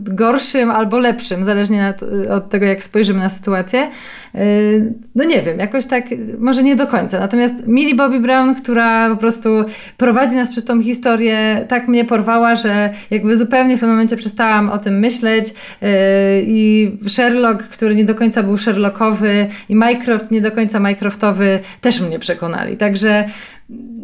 gorszym 0.00 0.70
albo 0.70 0.98
lepszym, 0.98 1.44
zależnie 1.44 1.94
od 2.30 2.48
tego, 2.50 2.66
jak 2.66 2.82
spojrzymy 2.82 3.20
na 3.20 3.28
sytuację. 3.28 3.90
Y, 4.34 4.94
no 5.14 5.24
nie 5.24 5.42
wiem, 5.42 5.58
jakoś 5.58 5.86
tak, 5.86 6.04
może 6.38 6.62
nie 6.62 6.76
do 6.76 6.86
końca. 6.86 7.20
Natomiast 7.20 7.66
Millie 7.66 7.94
Bobby 7.94 8.20
Brown, 8.20 8.54
która 8.54 9.10
po 9.10 9.16
prostu 9.16 9.48
prowadzi 9.96 10.36
nas 10.36 10.50
przez 10.50 10.64
tą 10.64 10.82
historię, 10.82 11.64
tak 11.68 11.88
mnie 11.88 12.04
porwała, 12.04 12.54
że 12.54 12.90
jakby 13.10 13.36
zupełnie 13.36 13.76
w 13.76 13.80
pewnym 13.80 13.96
momencie 13.96 14.16
przestałam 14.16 14.70
o 14.70 14.78
tym 14.78 14.98
myśleć. 14.98 15.48
Y, 15.48 15.54
I 16.46 16.92
Sherlock, 17.08 17.62
który 17.62 17.94
nie 17.94 18.04
do 18.04 18.14
końca 18.14 18.42
był 18.42 18.56
Sherlockowy, 18.56 19.46
i 19.68 19.76
Mycroft 19.76 20.30
nie 20.30 20.40
do 20.40 20.52
końca 20.52 20.80
Mycroftowy, 20.80 21.58
też 21.80 22.00
mnie 22.00 22.18
przekonali. 22.18 22.76
Także 22.76 23.24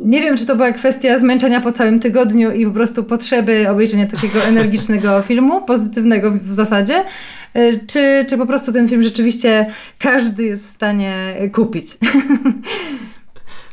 nie 0.05 0.21
wiem, 0.21 0.37
czy 0.37 0.47
to 0.47 0.57
była 0.57 0.73
kwestia 0.73 1.19
zmęczenia 1.19 1.61
po 1.61 1.73
całym 1.73 2.01
tygodniu 2.01 2.51
i 2.53 2.67
po 2.67 2.73
prostu 2.73 3.05
potrzeby 3.05 3.69
obejrzenia 3.71 4.07
takiego 4.07 4.45
energicznego 4.55 5.23
filmu, 5.23 5.63
pozytywnego 5.63 6.33
w 6.33 6.53
zasadzie, 6.53 7.05
y, 7.57 7.81
czy, 7.87 8.27
czy 8.29 8.39
po 8.39 8.47
prostu 8.47 8.73
ten 8.73 8.89
film 8.89 9.03
rzeczywiście 9.03 9.73
każdy 9.99 10.45
jest 10.45 10.67
w 10.67 10.71
stanie 10.75 11.37
kupić. 11.53 11.87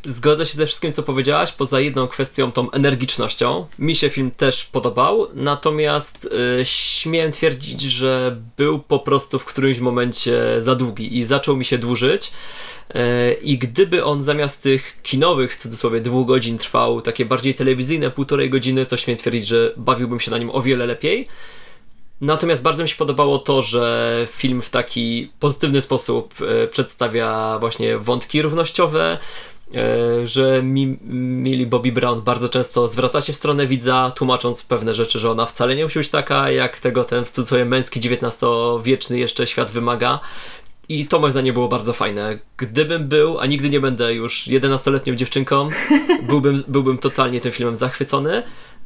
Zgodzę 0.05 0.45
się 0.45 0.57
ze 0.57 0.65
wszystkim, 0.65 0.93
co 0.93 1.03
powiedziałaś, 1.03 1.51
poza 1.51 1.79
jedną 1.79 2.07
kwestią, 2.07 2.51
tą 2.51 2.71
energicznością. 2.71 3.65
Mi 3.79 3.95
się 3.95 4.09
film 4.09 4.31
też 4.31 4.65
podobał, 4.65 5.27
natomiast 5.33 6.29
yy, 6.57 6.65
śmiem 6.65 7.31
twierdzić, 7.31 7.81
że 7.81 8.37
był 8.57 8.79
po 8.79 8.99
prostu 8.99 9.39
w 9.39 9.45
którymś 9.45 9.79
momencie 9.79 10.41
za 10.59 10.75
długi 10.75 11.17
i 11.17 11.25
zaczął 11.25 11.57
mi 11.57 11.65
się 11.65 11.77
dłużyć. 11.77 12.31
E, 12.93 13.33
I 13.33 13.57
gdyby 13.57 14.03
on 14.03 14.23
zamiast 14.23 14.63
tych 14.63 15.01
kinowych, 15.03 15.53
w 15.53 15.57
cudzysłowie, 15.57 16.01
dwóch 16.01 16.27
godzin 16.27 16.57
trwał 16.57 17.01
takie 17.01 17.25
bardziej 17.25 17.55
telewizyjne, 17.55 18.11
półtorej 18.11 18.49
godziny, 18.49 18.85
to 18.85 18.97
śmiem 18.97 19.17
twierdzić, 19.17 19.47
że 19.47 19.73
bawiłbym 19.77 20.19
się 20.19 20.31
na 20.31 20.37
nim 20.37 20.49
o 20.49 20.61
wiele 20.61 20.85
lepiej. 20.85 21.27
Natomiast 22.21 22.63
bardzo 22.63 22.83
mi 22.83 22.89
się 22.89 22.95
podobało 22.95 23.39
to, 23.39 23.61
że 23.61 24.27
film 24.31 24.61
w 24.61 24.69
taki 24.69 25.31
pozytywny 25.39 25.81
sposób 25.81 26.33
e, 26.41 26.67
przedstawia 26.67 27.57
właśnie 27.59 27.97
wątki 27.97 28.41
równościowe, 28.41 29.17
e, 29.73 30.27
że 30.27 30.61
Millie 30.63 31.67
Bobby 31.67 31.91
Brown 31.91 32.21
bardzo 32.21 32.49
często 32.49 32.87
zwraca 32.87 33.21
się 33.21 33.33
w 33.33 33.35
stronę 33.35 33.67
widza, 33.67 34.11
tłumacząc 34.15 34.63
pewne 34.63 34.95
rzeczy, 34.95 35.19
że 35.19 35.31
ona 35.31 35.45
wcale 35.45 35.75
nie 35.75 35.83
musi 35.83 35.99
być 35.99 36.09
taka, 36.09 36.51
jak 36.51 36.79
tego 36.79 37.03
ten 37.03 37.25
w 37.25 37.31
cudzysłowie 37.31 37.65
męski 37.65 37.99
XIX-wieczny 37.99 39.19
jeszcze 39.19 39.47
świat 39.47 39.71
wymaga. 39.71 40.19
I 40.89 41.07
to 41.07 41.19
moim 41.19 41.31
zdaniem 41.31 41.53
było 41.53 41.67
bardzo 41.67 41.93
fajne. 41.93 42.39
Gdybym 42.57 43.07
był, 43.07 43.39
a 43.39 43.45
nigdy 43.45 43.69
nie 43.69 43.79
będę 43.79 44.13
już 44.13 44.47
11-letnią 44.47 45.15
dziewczynką, 45.15 45.69
byłbym, 46.29 46.63
byłbym 46.67 46.97
totalnie 46.97 47.41
tym 47.41 47.51
filmem 47.51 47.75
zachwycony. 47.75 48.43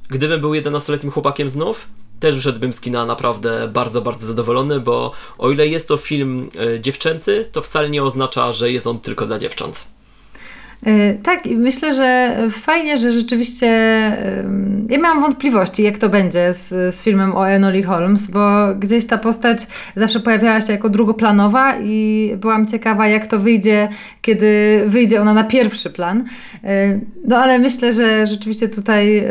Gdybym 0.09 0.41
był 0.41 0.51
11-letnim 0.51 1.11
chłopakiem 1.11 1.49
znów, 1.49 1.87
też 2.19 2.35
wyszedłbym 2.35 2.73
z 2.73 2.81
kina 2.81 3.05
naprawdę 3.05 3.67
bardzo, 3.67 4.01
bardzo 4.01 4.27
zadowolony, 4.27 4.79
bo 4.79 5.11
o 5.37 5.51
ile 5.51 5.67
jest 5.67 5.87
to 5.87 5.97
film 5.97 6.49
e, 6.75 6.79
dziewczęcy, 6.79 7.49
to 7.51 7.61
wcale 7.61 7.89
nie 7.89 8.03
oznacza, 8.03 8.51
że 8.51 8.71
jest 8.71 8.87
on 8.87 8.99
tylko 8.99 9.25
dla 9.25 9.37
dziewcząt. 9.37 9.85
E, 10.85 11.13
tak, 11.13 11.45
myślę, 11.45 11.93
że 11.93 12.37
fajnie, 12.49 12.97
że 12.97 13.11
rzeczywiście. 13.11 13.67
Ja 14.89 14.97
miałam 14.97 15.21
wątpliwości, 15.21 15.83
jak 15.83 15.97
to 15.97 16.09
będzie 16.09 16.53
z, 16.53 16.95
z 16.95 17.03
filmem 17.03 17.35
o 17.35 17.49
Enoli 17.49 17.83
Holmes, 17.83 18.31
bo 18.31 18.75
gdzieś 18.75 19.05
ta 19.05 19.17
postać 19.17 19.67
zawsze 19.95 20.19
pojawiała 20.19 20.61
się 20.61 20.71
jako 20.71 20.89
drugoplanowa 20.89 21.79
i 21.83 22.31
byłam 22.37 22.67
ciekawa, 22.67 23.07
jak 23.07 23.27
to 23.27 23.39
wyjdzie, 23.39 23.89
kiedy 24.21 24.81
wyjdzie 24.85 25.21
ona 25.21 25.33
na 25.33 25.43
pierwszy 25.43 25.89
plan. 25.89 26.23
E, 26.63 26.99
no 27.27 27.37
ale 27.37 27.59
myślę, 27.59 27.93
że 27.93 28.25
rzeczywiście 28.25 28.69
tutaj 28.69 29.23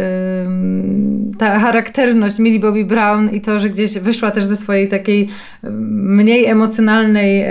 ta 1.39 1.59
charakterność 1.59 2.39
Millie 2.39 2.61
Bobby 2.61 2.85
Brown 2.85 3.31
i 3.31 3.41
to, 3.41 3.59
że 3.59 3.71
gdzieś 3.71 3.99
wyszła 3.99 4.31
też 4.31 4.45
ze 4.45 4.57
swojej 4.57 4.89
takiej 4.89 5.29
mniej 5.63 6.47
emocjonalnej 6.47 7.45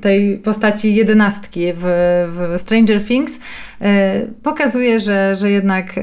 tej 0.00 0.38
postaci 0.38 0.94
jedenastki 0.94 1.72
w, 1.76 1.84
w 2.28 2.60
Stranger 2.60 2.99
Things, 3.00 3.38
e, 3.80 4.26
pokazuje, 4.42 5.00
że, 5.00 5.36
że 5.36 5.50
jednak 5.50 6.00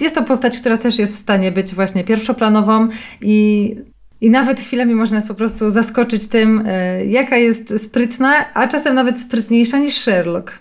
jest 0.00 0.14
to 0.14 0.22
postać, 0.22 0.58
która 0.58 0.78
też 0.78 0.98
jest 0.98 1.14
w 1.14 1.18
stanie 1.18 1.52
być 1.52 1.74
właśnie 1.74 2.04
pierwszoplanową 2.04 2.88
i 3.20 3.76
i 4.20 4.30
nawet 4.30 4.60
chwilami 4.60 4.94
można 4.94 5.16
nas 5.16 5.28
po 5.28 5.34
prostu 5.34 5.70
zaskoczyć 5.70 6.28
tym, 6.28 6.64
e, 6.66 7.04
jaka 7.06 7.36
jest 7.36 7.84
sprytna, 7.84 8.54
a 8.54 8.68
czasem 8.68 8.94
nawet 8.94 9.20
sprytniejsza 9.20 9.78
niż 9.78 9.94
Sherlock. 9.94 10.52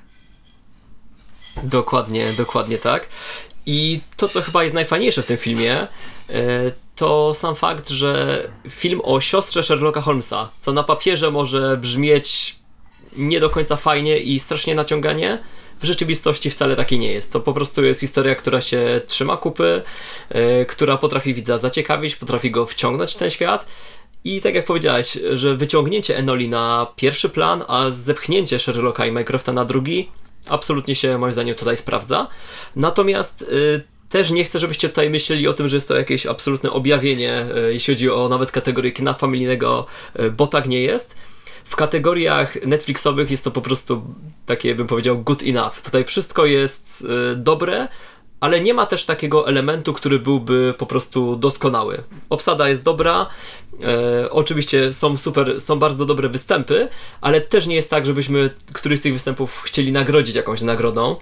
Dokładnie, 1.63 2.33
dokładnie 2.33 2.77
tak. 2.77 3.09
I 3.65 3.99
to, 4.17 4.27
co 4.27 4.41
chyba 4.41 4.63
jest 4.63 4.75
najfajniejsze 4.75 5.23
w 5.23 5.25
tym 5.25 5.37
filmie, 5.37 5.73
e, 5.77 5.87
to 6.95 7.33
sam 7.33 7.55
fakt, 7.55 7.89
że 7.89 8.43
film 8.69 9.01
o 9.03 9.21
siostrze 9.21 9.63
Sherlocka 9.63 10.01
Holmesa, 10.01 10.49
co 10.57 10.73
na 10.73 10.83
papierze 10.83 11.31
może 11.31 11.77
brzmieć 11.77 12.56
nie 13.17 13.39
do 13.39 13.49
końca 13.49 13.75
fajnie 13.75 14.19
i 14.19 14.39
strasznie 14.39 14.75
naciąganie, 14.75 15.39
w 15.79 15.85
rzeczywistości 15.85 16.49
wcale 16.49 16.75
takie 16.75 16.97
nie 16.97 17.11
jest. 17.11 17.33
To 17.33 17.39
po 17.39 17.53
prostu 17.53 17.83
jest 17.83 18.01
historia, 18.01 18.35
która 18.35 18.61
się 18.61 19.01
trzyma 19.07 19.37
kupy, 19.37 19.81
yy, 20.31 20.65
która 20.65 20.97
potrafi 20.97 21.33
widza 21.33 21.57
zaciekawić, 21.57 22.15
potrafi 22.15 22.51
go 22.51 22.65
wciągnąć 22.65 23.13
w 23.13 23.17
ten 23.17 23.29
świat. 23.29 23.67
I 24.23 24.41
tak 24.41 24.55
jak 24.55 24.65
powiedziałeś, 24.65 25.17
że 25.33 25.55
wyciągnięcie 25.55 26.17
Enoli 26.17 26.49
na 26.49 26.87
pierwszy 26.95 27.29
plan, 27.29 27.63
a 27.67 27.89
zepchnięcie 27.89 28.59
Sherlocka 28.59 29.05
i 29.05 29.11
Mycrofta 29.11 29.53
na 29.53 29.65
drugi, 29.65 30.09
absolutnie 30.47 30.95
się 30.95 31.17
moim 31.17 31.33
zdaniem 31.33 31.55
tutaj 31.55 31.77
sprawdza. 31.77 32.27
Natomiast 32.75 33.45
yy, 33.51 33.83
też 34.09 34.31
nie 34.31 34.43
chcę, 34.43 34.59
żebyście 34.59 34.89
tutaj 34.89 35.09
myśleli 35.09 35.47
o 35.47 35.53
tym, 35.53 35.67
że 35.67 35.77
jest 35.77 35.87
to 35.87 35.97
jakieś 35.97 36.25
absolutne 36.25 36.71
objawienie, 36.71 37.45
yy, 37.55 37.73
jeśli 37.73 37.93
chodzi 37.93 38.09
o 38.09 38.29
nawet 38.29 38.51
kategorię 38.51 38.91
kina 38.91 39.13
familijnego, 39.13 39.85
bo 40.37 40.47
tak 40.47 40.67
nie 40.67 40.81
jest 40.81 41.17
w 41.67 41.75
kategoriach 41.75 42.65
Netflixowych 42.65 43.31
jest 43.31 43.43
to 43.43 43.51
po 43.51 43.61
prostu 43.61 44.01
takie, 44.45 44.75
bym 44.75 44.87
powiedział, 44.87 45.17
good 45.19 45.43
enough. 45.43 45.81
Tutaj 45.83 46.05
wszystko 46.05 46.45
jest 46.45 47.07
y, 47.31 47.35
dobre, 47.35 47.87
ale 48.39 48.61
nie 48.61 48.73
ma 48.73 48.85
też 48.85 49.05
takiego 49.05 49.47
elementu, 49.47 49.93
który 49.93 50.19
byłby 50.19 50.73
po 50.77 50.85
prostu 50.85 51.35
doskonały. 51.35 52.03
Obsada 52.29 52.69
jest 52.69 52.83
dobra, 52.83 53.29
e, 53.83 54.31
oczywiście 54.31 54.93
są 54.93 55.17
super, 55.17 55.61
są 55.61 55.79
bardzo 55.79 56.05
dobre 56.05 56.29
występy, 56.29 56.87
ale 57.21 57.41
też 57.41 57.67
nie 57.67 57.75
jest 57.75 57.89
tak, 57.89 58.05
żebyśmy 58.05 58.49
któryś 58.73 58.99
z 58.99 59.03
tych 59.03 59.13
występów 59.13 59.61
chcieli 59.65 59.91
nagrodzić 59.91 60.35
jakąś 60.35 60.61
nagrodą, 60.61 61.15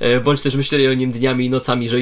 e, 0.00 0.20
bądź 0.20 0.42
też 0.42 0.54
myśleli 0.54 0.88
o 0.88 0.94
nim 0.94 1.10
dniami 1.10 1.46
i 1.46 1.50
nocami, 1.50 1.88
że 1.88 1.98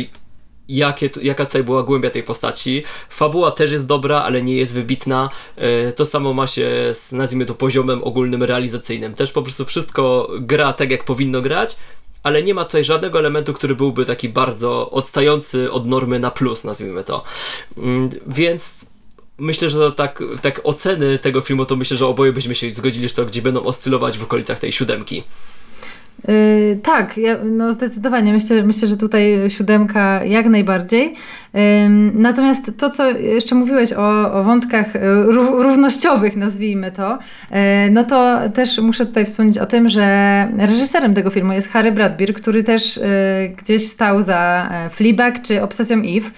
jakie, 0.68 1.10
jaka 1.22 1.46
tutaj 1.46 1.64
była 1.64 1.82
głębia 1.82 2.10
tej 2.10 2.22
postaci. 2.22 2.84
Fabuła 3.10 3.50
też 3.50 3.72
jest 3.72 3.86
dobra, 3.86 4.22
ale 4.22 4.42
nie 4.42 4.56
jest 4.56 4.74
wybitna. 4.74 5.30
E, 5.56 5.92
to 5.92 6.06
samo 6.06 6.32
ma 6.32 6.46
się 6.46 6.70
z, 6.92 7.12
nazwijmy 7.12 7.46
to, 7.46 7.54
poziomem 7.54 8.04
ogólnym 8.04 8.42
realizacyjnym. 8.42 9.14
Też 9.14 9.32
po 9.32 9.42
prostu 9.42 9.64
wszystko 9.64 10.30
gra 10.40 10.72
tak, 10.72 10.90
jak 10.90 11.04
powinno 11.04 11.40
grać, 11.40 11.76
ale 12.22 12.42
nie 12.42 12.54
ma 12.54 12.64
tutaj 12.64 12.84
żadnego 12.84 13.18
elementu, 13.18 13.54
który 13.54 13.76
byłby 13.76 14.04
taki 14.04 14.28
bardzo 14.28 14.90
odstający 14.90 15.72
od 15.72 15.86
normy 15.86 16.18
na 16.20 16.30
plus, 16.30 16.64
nazwijmy 16.64 17.04
to. 17.04 17.24
Mm, 17.78 18.10
więc 18.26 18.74
myślę, 19.38 19.68
że 19.68 19.92
tak, 19.92 20.22
tak 20.42 20.60
oceny 20.64 21.18
tego 21.18 21.40
filmu, 21.40 21.66
to 21.66 21.76
myślę, 21.76 21.96
że 21.96 22.06
oboje 22.06 22.32
byśmy 22.32 22.54
się 22.54 22.70
zgodzili, 22.70 23.08
że 23.08 23.14
to 23.14 23.26
gdzie 23.26 23.42
będą 23.42 23.64
oscylować 23.64 24.18
w 24.18 24.22
okolicach 24.22 24.58
tej 24.58 24.72
siódemki. 24.72 25.22
Yy, 26.28 26.78
tak, 26.82 27.16
ja, 27.16 27.36
no 27.44 27.72
zdecydowanie. 27.72 28.32
Myślę, 28.32 28.62
myślę, 28.62 28.88
że 28.88 28.96
tutaj 28.96 29.38
siódemka 29.48 30.24
jak 30.24 30.46
najbardziej. 30.46 31.14
Yy, 31.54 31.60
natomiast 32.14 32.72
to, 32.76 32.90
co 32.90 33.10
jeszcze 33.10 33.54
mówiłeś 33.54 33.92
o, 33.92 34.32
o 34.32 34.44
wątkach 34.44 34.96
y, 34.96 35.00
równościowych, 35.62 36.36
nazwijmy 36.36 36.92
to, 36.92 37.18
yy, 37.50 37.56
no 37.90 38.04
to 38.04 38.40
też 38.54 38.78
muszę 38.78 39.06
tutaj 39.06 39.26
wspomnieć 39.26 39.58
o 39.58 39.66
tym, 39.66 39.88
że 39.88 40.48
reżyserem 40.58 41.14
tego 41.14 41.30
filmu 41.30 41.52
jest 41.52 41.68
Harry 41.68 41.92
Bradbeer, 41.92 42.34
który 42.34 42.64
też 42.64 42.96
y, 42.96 43.00
gdzieś 43.56 43.88
stał 43.88 44.22
za 44.22 44.68
e, 44.72 44.90
Fleabag 44.90 45.42
czy 45.42 45.62
Obsesją 45.62 45.96
Eve, 45.98 46.30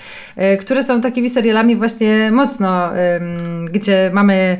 y, 0.54 0.56
które 0.56 0.82
są 0.82 1.00
takimi 1.00 1.30
serialami 1.30 1.76
właśnie 1.76 2.30
mocno, 2.32 2.90
gdzie 3.72 4.10
mamy 4.12 4.56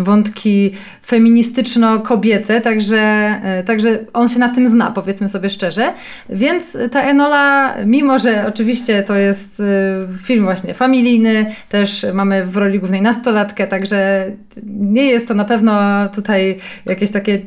wątki 0.00 0.72
feministyczno-kobiece, 1.06 2.60
także, 2.60 3.00
e, 3.42 3.62
także 3.64 3.98
on 4.12 4.28
się 4.28 4.38
na 4.38 4.48
tym 4.48 4.68
zna, 4.68 4.90
powiedzmy 4.90 5.28
sobie 5.28 5.50
szczerze. 5.50 5.94
Więc 6.28 6.78
ta 6.90 7.02
Enola, 7.02 7.74
mimo 7.86 8.18
że 8.18 8.46
oczywiście 8.48 9.02
to 9.02 9.16
jest 9.16 9.60
y, 9.60 9.64
film 10.22 10.44
właśnie 10.44 10.74
familijny, 10.74 11.46
też 11.68 12.06
mamy 12.14 12.44
w 12.46 12.56
roli 12.56 12.78
głównej 12.78 13.02
nastolatkę, 13.02 13.66
także 13.66 14.26
nie 14.66 15.04
jest 15.04 15.28
to 15.28 15.34
na 15.34 15.44
pewno 15.44 15.80
tutaj 16.08 16.58
jakieś 16.86 17.10
takie, 17.10 17.40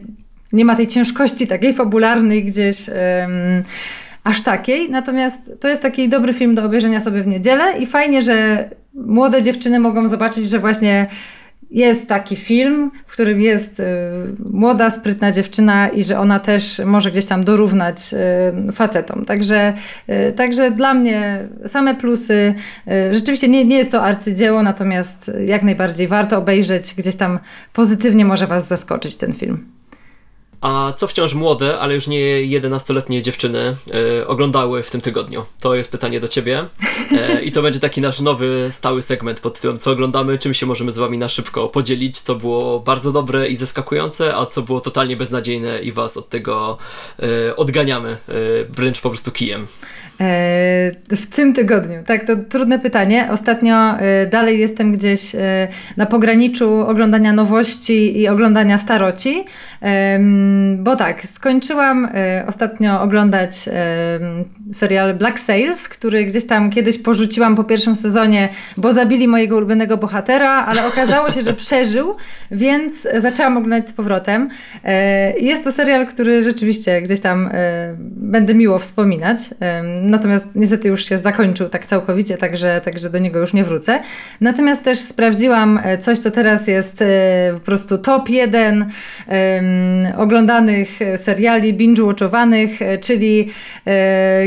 nie 0.54 0.66
ma 0.66 0.76
tej 0.76 0.88
ciężkości 0.88 1.48
takiej 1.48 1.74
fabularnej 1.74 2.46
gdzieś. 2.46 2.90
Um, 2.90 3.64
aż 4.26 4.42
takiej. 4.42 4.90
Natomiast 4.90 5.52
to 5.60 5.68
jest 5.68 5.82
taki 5.82 6.10
dobry 6.10 6.34
film 6.34 6.56
do 6.56 6.66
obejrzenia 6.66 7.00
sobie 7.00 7.22
w 7.22 7.28
niedzielę 7.28 7.78
i 7.80 7.86
fajnie, 7.86 8.22
że 8.22 8.70
młode 8.94 9.42
dziewczyny 9.42 9.80
mogą 9.80 10.08
zobaczyć, 10.08 10.50
że 10.50 10.60
właśnie 10.60 11.08
jest 11.72 12.08
taki 12.08 12.36
film, 12.36 12.92
w 13.06 13.12
którym 13.12 13.42
jest 13.42 13.80
y, 13.80 13.84
młoda, 14.52 14.90
sprytna 14.90 15.32
dziewczyna 15.32 15.90
i 15.90 16.04
że 16.04 16.20
ona 16.20 16.40
też 16.40 16.82
może 16.86 17.12
gdzieś 17.12 17.26
tam 17.26 17.44
dorównać 17.44 17.98
y, 18.70 18.72
facetom. 18.72 19.26
Także, 19.26 19.74
y, 20.10 20.34
także 20.34 20.72
dla 20.72 20.94
mnie 20.94 21.48
same 21.68 21.96
plusy. 21.96 22.54
Rzeczywiście 23.12 23.48
nie, 23.48 23.66
nie 23.66 23.78
jest 23.78 23.92
to 23.92 24.04
arcydzieło, 24.04 24.64
natomiast 24.64 25.32
jak 25.46 25.64
najbardziej 25.64 26.08
warto 26.08 26.38
obejrzeć. 26.38 26.94
Gdzieś 26.98 27.16
tam 27.16 27.40
pozytywnie 27.74 28.26
może 28.26 28.48
Was 28.48 28.68
zaskoczyć 28.68 29.18
ten 29.18 29.34
film. 29.34 29.75
A 30.66 30.92
co 30.92 31.08
wciąż 31.08 31.34
młode, 31.34 31.80
ale 31.80 31.96
już 31.96 32.08
nie 32.08 32.20
11-letnie 32.60 33.22
dziewczyny 33.22 33.76
e, 34.22 34.28
oglądały 34.28 34.84
w 34.84 34.92
tym 34.92 35.02
tygodniu? 35.02 35.46
To 35.60 35.76
jest 35.76 35.92
pytanie 35.92 36.20
do 36.20 36.28
ciebie. 36.28 36.66
E, 37.12 37.42
I 37.42 37.52
to 37.52 37.62
będzie 37.62 37.80
taki 37.80 38.02
nasz 38.02 38.20
nowy, 38.20 38.68
stały 38.72 39.02
segment 39.02 39.40
pod 39.40 39.56
tytułem 39.56 39.78
Co 39.78 39.92
oglądamy, 39.92 40.40
czym 40.40 40.54
się 40.54 40.66
możemy 40.66 40.92
z 40.92 40.98
wami 40.98 41.18
na 41.18 41.30
szybko 41.30 41.68
podzielić, 41.68 42.22
co 42.22 42.36
było 42.36 42.80
bardzo 42.80 43.12
dobre 43.12 43.48
i 43.48 43.56
zaskakujące, 43.56 44.36
a 44.36 44.46
co 44.46 44.62
było 44.62 44.82
totalnie 44.82 45.18
beznadziejne 45.18 45.82
i 45.82 45.92
was 45.92 46.18
od 46.18 46.30
tego 46.30 46.78
e, 47.20 47.56
odganiamy, 47.56 48.10
e, 48.10 48.18
wręcz 48.70 49.02
po 49.02 49.10
prostu 49.10 49.32
kijem. 49.32 49.68
E, 50.22 50.92
w 51.16 51.36
tym 51.36 51.54
tygodniu? 51.54 52.04
Tak, 52.06 52.24
to 52.24 52.36
trudne 52.36 52.80
pytanie. 52.80 53.28
Ostatnio 53.32 54.00
e, 54.00 54.28
dalej 54.28 54.60
jestem 54.60 54.92
gdzieś 54.92 55.36
e, 55.36 55.68
na 55.98 56.06
pograniczu 56.06 56.80
oglądania 56.80 57.34
nowości 57.34 58.20
i 58.20 58.28
oglądania 58.28 58.78
staroci, 58.78 59.46
bo 60.78 60.96
tak, 60.96 61.22
skończyłam 61.22 62.10
ostatnio 62.48 63.02
oglądać 63.02 63.70
serial 64.74 65.14
Black 65.14 65.40
Sails, 65.40 65.90
który 65.90 66.26
gdzieś 66.26 66.48
tam 66.48 66.70
kiedyś 66.70 66.98
porzuciłam 66.98 67.56
po 67.56 67.64
pierwszym 67.64 67.96
sezonie, 67.96 68.50
bo 68.78 68.92
zabili 68.94 69.28
mojego 69.28 69.58
ulubionego 69.58 69.98
bohatera, 69.98 70.66
ale 70.66 70.88
okazało 70.88 71.32
się, 71.32 71.42
że 71.42 71.54
przeżył, 71.64 72.16
więc 72.52 73.08
zaczęłam 73.18 73.58
oglądać 73.58 73.90
z 73.90 73.94
powrotem. 73.94 74.50
Jest 75.40 75.64
to 75.64 75.72
serial, 75.72 76.08
który 76.08 76.44
rzeczywiście 76.44 77.02
gdzieś 77.02 77.22
tam 77.22 77.50
będę 78.10 78.54
miło 78.54 78.80
wspominać 78.80 79.38
natomiast 80.06 80.56
niestety 80.56 80.88
już 80.88 81.06
się 81.06 81.18
zakończył 81.18 81.70
tak 81.70 81.86
całkowicie, 81.86 82.38
także, 82.38 82.82
także 82.86 83.10
do 83.10 83.20
niego 83.20 83.40
już 83.40 83.54
nie 83.54 83.64
wrócę. 83.64 84.00
Natomiast 84.42 84.84
też 84.84 85.00
sprawdziłam 85.00 85.80
e, 85.84 85.98
coś, 85.98 86.20
co 86.20 86.32
teraz 86.32 86.68
jest 86.68 87.02
e, 87.02 87.06
po 87.54 87.60
prostu 87.60 87.98
top 87.98 88.30
jeden 88.30 88.86
oglądanych 90.18 90.90
seriali, 91.18 91.74
binge-watchowanych, 91.74 92.70
e, 92.82 92.98
czyli 92.98 93.52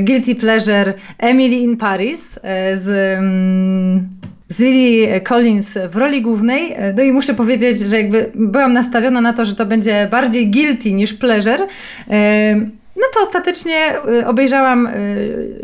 Guilty 0.02 0.34
Pleasure 0.34 0.94
Emily 1.18 1.56
in 1.56 1.76
Paris 1.76 2.38
z... 2.72 3.16
Um, 3.18 4.08
z 4.50 4.60
Lily 4.60 5.20
Collins 5.20 5.78
w 5.90 5.96
roli 5.96 6.22
głównej. 6.22 6.76
No 6.96 7.02
i 7.02 7.12
muszę 7.12 7.34
powiedzieć, 7.34 7.80
że 7.80 7.96
jakby 7.96 8.30
byłam 8.34 8.72
nastawiona 8.72 9.20
na 9.20 9.32
to, 9.32 9.44
że 9.44 9.54
to 9.54 9.66
będzie 9.66 10.08
bardziej 10.10 10.50
guilty 10.50 10.92
niż 10.92 11.14
pleasure. 11.14 11.66
No 12.98 13.04
to 13.14 13.22
ostatecznie 13.22 13.94
y, 14.20 14.26
obejrzałam 14.26 14.88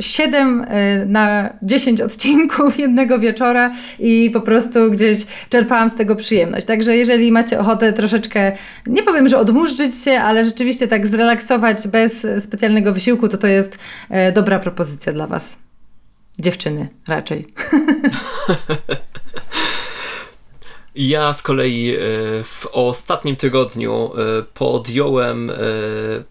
7 0.01 0.61
y, 0.61 0.65
y, 1.03 1.07
na 1.07 1.51
10 1.63 2.01
odcinków 2.01 2.79
jednego 2.85 3.19
wieczora 3.19 3.73
i 3.99 4.31
po 4.31 4.41
prostu 4.41 4.91
gdzieś 4.91 5.19
czerpałam 5.49 5.89
z 5.89 5.95
tego 5.95 6.17
przyjemność. 6.17 6.67
Także 6.67 6.97
jeżeli 6.97 7.33
macie 7.33 7.59
ochotę 7.59 7.93
troszeczkę, 7.93 8.53
nie 8.87 9.03
powiem, 9.03 9.29
że 9.29 9.39
odmurzyć 9.39 10.03
się, 10.05 10.13
ale 10.13 10.45
rzeczywiście 10.45 10.89
tak 10.89 11.07
zrelaksować 11.07 11.89
bez 11.89 12.27
specjalnego 12.39 12.93
wysiłku, 12.93 13.29
to 13.29 13.39
to 13.39 13.47
jest 13.47 13.79
dobra 14.35 14.59
propozycja 14.59 15.13
dla 15.13 15.27
Was. 15.27 15.57
Dziewczyny 16.39 16.89
raczej. 17.09 17.47
Ja 20.95 21.33
z 21.33 21.43
kolei 21.43 21.95
e, 21.95 21.99
w 22.43 22.67
ostatnim 22.73 23.37
tygodniu 23.37 24.13
e, 24.17 24.43
podjąłem 24.55 25.51
e, 25.51 25.55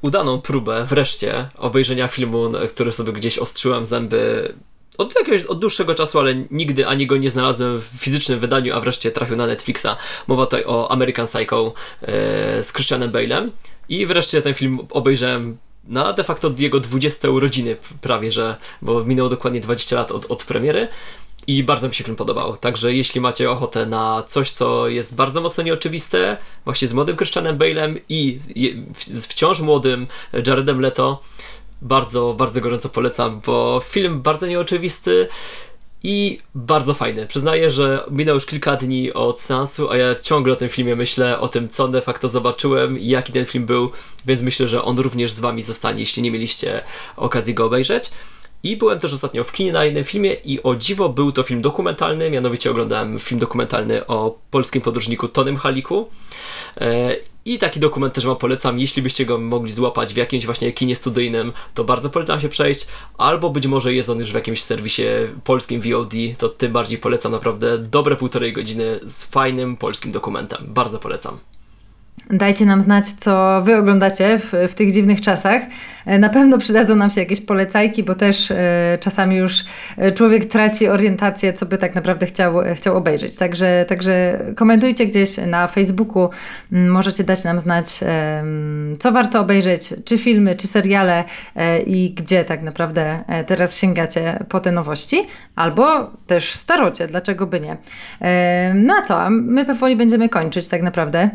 udaną 0.01 0.41
próbę 0.41 0.85
wreszcie 0.85 1.49
obejrzenia 1.57 2.07
filmu, 2.07 2.51
który 2.69 2.91
sobie 2.91 3.13
gdzieś 3.13 3.37
ostrzyłem 3.37 3.85
zęby 3.85 4.53
od 4.97 5.15
jakiegoś 5.15 5.43
od 5.43 5.59
dłuższego 5.59 5.95
czasu, 5.95 6.19
ale 6.19 6.35
nigdy 6.51 6.87
ani 6.87 7.07
go 7.07 7.17
nie 7.17 7.29
znalazłem 7.29 7.81
w 7.81 7.83
fizycznym 7.83 8.39
wydaniu, 8.39 8.75
a 8.75 8.79
wreszcie 8.79 9.11
trafił 9.11 9.35
na 9.35 9.47
Netflixa. 9.47 9.87
Mowa 10.27 10.45
tutaj 10.45 10.63
o 10.65 10.91
American 10.91 11.25
Psycho 11.25 11.73
z 12.61 12.73
Christianem 12.73 13.11
Bale'em 13.11 13.49
i 13.89 14.05
wreszcie 14.05 14.41
ten 14.41 14.53
film 14.53 14.79
obejrzałem 14.89 15.57
na 15.87 16.13
de 16.13 16.23
facto 16.23 16.51
jego 16.57 16.79
20 16.79 17.29
urodziny 17.29 17.75
prawie, 18.01 18.31
że, 18.31 18.57
bo 18.81 19.03
minęło 19.03 19.29
dokładnie 19.29 19.59
20 19.59 19.95
lat 19.95 20.11
od, 20.11 20.31
od 20.31 20.43
premiery. 20.43 20.87
I 21.47 21.63
bardzo 21.63 21.87
mi 21.87 21.95
się 21.95 22.03
film 22.03 22.15
podobał. 22.15 22.57
Także 22.57 22.93
jeśli 22.93 23.21
macie 23.21 23.51
ochotę 23.51 23.85
na 23.85 24.23
coś, 24.27 24.51
co 24.51 24.87
jest 24.87 25.15
bardzo 25.15 25.41
mocno 25.41 25.63
nieoczywiste, 25.63 26.37
właśnie 26.65 26.87
z 26.87 26.93
młodym 26.93 27.15
Christianem 27.15 27.57
Bale'em 27.57 27.99
i 28.09 28.39
z 29.01 29.27
wciąż 29.27 29.59
młodym 29.59 30.07
Jaredem 30.47 30.81
Leto, 30.81 31.21
bardzo, 31.81 32.33
bardzo 32.37 32.61
gorąco 32.61 32.89
polecam, 32.89 33.41
bo 33.45 33.81
film 33.85 34.21
bardzo 34.21 34.47
nieoczywisty 34.47 35.27
i 36.03 36.39
bardzo 36.55 36.93
fajny. 36.93 37.27
Przyznaję, 37.27 37.69
że 37.69 38.05
minęło 38.11 38.33
już 38.33 38.45
kilka 38.45 38.75
dni 38.75 39.13
od 39.13 39.41
seansu, 39.41 39.89
a 39.91 39.97
ja 39.97 40.15
ciągle 40.15 40.53
o 40.53 40.55
tym 40.55 40.69
filmie 40.69 40.95
myślę, 40.95 41.39
o 41.39 41.47
tym, 41.47 41.69
co 41.69 41.87
de 41.87 42.01
facto 42.01 42.29
zobaczyłem, 42.29 42.97
jaki 42.99 43.33
ten 43.33 43.45
film 43.45 43.65
był, 43.65 43.91
więc 44.25 44.41
myślę, 44.41 44.67
że 44.67 44.83
on 44.83 44.99
również 44.99 45.31
z 45.31 45.39
wami 45.39 45.61
zostanie, 45.61 45.99
jeśli 45.99 46.23
nie 46.23 46.31
mieliście 46.31 46.83
okazji 47.17 47.53
go 47.53 47.65
obejrzeć. 47.65 48.11
I 48.63 48.77
byłem 48.77 48.99
też 48.99 49.13
ostatnio 49.13 49.43
w 49.43 49.51
kinie 49.51 49.71
na 49.71 49.85
jednym 49.85 50.03
filmie 50.03 50.33
i 50.33 50.63
o 50.63 50.75
dziwo 50.75 51.09
był 51.09 51.31
to 51.31 51.43
film 51.43 51.61
dokumentalny, 51.61 52.29
mianowicie 52.29 52.71
oglądałem 52.71 53.19
film 53.19 53.39
dokumentalny 53.39 54.07
o 54.07 54.39
polskim 54.51 54.81
podróżniku 54.81 55.27
Tonym 55.27 55.57
Haliku. 55.57 56.09
E, 56.77 57.15
I 57.45 57.59
taki 57.59 57.79
dokument 57.79 58.13
też 58.13 58.25
Wam 58.25 58.35
polecam, 58.35 58.79
jeśli 58.79 59.01
byście 59.01 59.25
go 59.25 59.37
mogli 59.37 59.71
złapać 59.71 60.13
w 60.13 60.17
jakimś 60.17 60.45
właśnie 60.45 60.71
kinie 60.71 60.95
studyjnym, 60.95 61.53
to 61.73 61.83
bardzo 61.83 62.09
polecam 62.09 62.39
się 62.39 62.49
przejść, 62.49 62.87
albo 63.17 63.49
być 63.49 63.67
może 63.67 63.93
jest 63.93 64.09
on 64.09 64.19
już 64.19 64.31
w 64.31 64.35
jakimś 64.35 64.63
serwisie 64.63 65.03
polskim 65.43 65.81
VOD, 65.81 66.13
to 66.37 66.49
tym 66.49 66.71
bardziej 66.71 66.97
polecam 66.97 67.31
naprawdę 67.31 67.77
dobre 67.77 68.15
półtorej 68.15 68.53
godziny 68.53 68.99
z 69.03 69.23
fajnym 69.23 69.77
polskim 69.77 70.11
dokumentem. 70.11 70.65
Bardzo 70.67 70.99
polecam. 70.99 71.52
Dajcie 72.29 72.65
nam 72.65 72.81
znać, 72.81 73.05
co 73.05 73.61
wy 73.65 73.75
oglądacie 73.75 74.39
w, 74.39 74.53
w 74.69 74.75
tych 74.75 74.91
dziwnych 74.93 75.21
czasach. 75.21 75.61
E, 76.05 76.19
na 76.19 76.29
pewno 76.29 76.57
przydadzą 76.57 76.95
nam 76.95 77.09
się 77.09 77.21
jakieś 77.21 77.41
polecajki, 77.41 78.03
bo 78.03 78.15
też 78.15 78.51
e, 78.51 78.97
czasami 78.99 79.35
już 79.35 79.63
e, 79.97 80.11
człowiek 80.11 80.45
traci 80.45 80.87
orientację, 80.87 81.53
co 81.53 81.65
by 81.65 81.77
tak 81.77 81.95
naprawdę 81.95 82.25
chciał, 82.25 82.53
chciał 82.75 82.97
obejrzeć. 82.97 83.37
Także, 83.37 83.85
także 83.87 84.39
komentujcie 84.55 85.05
gdzieś 85.05 85.37
na 85.47 85.67
Facebooku. 85.67 86.29
M, 86.71 86.89
Możecie 86.89 87.23
dać 87.23 87.43
nam 87.43 87.59
znać, 87.59 87.99
co 88.99 89.11
warto 89.11 89.39
obejrzeć, 89.39 89.93
czy 90.05 90.17
filmy, 90.17 90.55
czy 90.55 90.67
seriale 90.67 91.23
i 91.85 92.13
gdzie 92.13 92.45
tak 92.45 92.61
naprawdę 92.61 93.23
teraz 93.47 93.77
sięgacie 93.77 94.39
po 94.49 94.59
te 94.59 94.71
nowości, 94.71 95.27
albo 95.55 96.11
też 96.27 96.55
starocie, 96.55 97.07
dlaczego 97.07 97.47
by 97.47 97.59
nie. 97.59 97.77
No 98.73 98.93
a 98.95 99.01
co, 99.01 99.29
my 99.29 99.65
powoli 99.65 99.95
będziemy 99.95 100.29
kończyć 100.29 100.67
tak 100.67 100.81
naprawdę. 100.81 101.29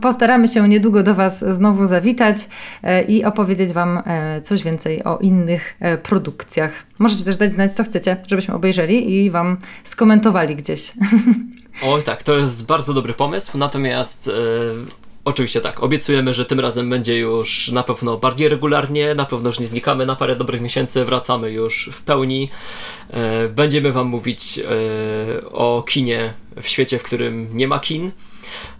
Postaramy 0.00 0.48
się 0.48 0.68
niedługo 0.68 1.02
do 1.02 1.14
Was 1.14 1.44
znowu 1.54 1.86
zawitać 1.86 2.36
e, 2.82 3.02
i 3.02 3.24
opowiedzieć 3.24 3.72
Wam 3.72 4.02
e, 4.06 4.40
coś 4.40 4.62
więcej 4.62 5.04
o 5.04 5.18
innych 5.18 5.76
e, 5.80 5.98
produkcjach. 5.98 6.72
Możecie 6.98 7.24
też 7.24 7.36
dać 7.36 7.54
znać, 7.54 7.72
co 7.72 7.84
chcecie, 7.84 8.16
żebyśmy 8.26 8.54
obejrzeli 8.54 9.24
i 9.24 9.30
Wam 9.30 9.56
skomentowali 9.84 10.56
gdzieś. 10.56 10.92
Oj 11.84 12.02
tak, 12.02 12.22
to 12.22 12.38
jest 12.38 12.66
bardzo 12.66 12.94
dobry 12.94 13.14
pomysł, 13.14 13.58
natomiast 13.58 14.28
e, 14.28 14.32
oczywiście 15.24 15.60
tak, 15.60 15.82
obiecujemy, 15.82 16.34
że 16.34 16.44
tym 16.44 16.60
razem 16.60 16.90
będzie 16.90 17.18
już 17.18 17.72
na 17.72 17.82
pewno 17.82 18.16
bardziej 18.16 18.48
regularnie, 18.48 19.14
na 19.14 19.24
pewno 19.24 19.48
już 19.48 19.60
nie 19.60 19.66
znikamy 19.66 20.06
na 20.06 20.16
parę 20.16 20.36
dobrych 20.36 20.60
miesięcy, 20.60 21.04
wracamy 21.04 21.50
już 21.50 21.90
w 21.92 22.02
pełni. 22.02 22.50
Będziemy 23.54 23.92
Wam 23.92 24.06
mówić 24.06 24.60
o 25.52 25.84
kinie 25.88 26.34
w 26.62 26.68
świecie, 26.68 26.98
w 26.98 27.02
którym 27.02 27.56
nie 27.56 27.68
ma 27.68 27.80
kin 27.80 28.10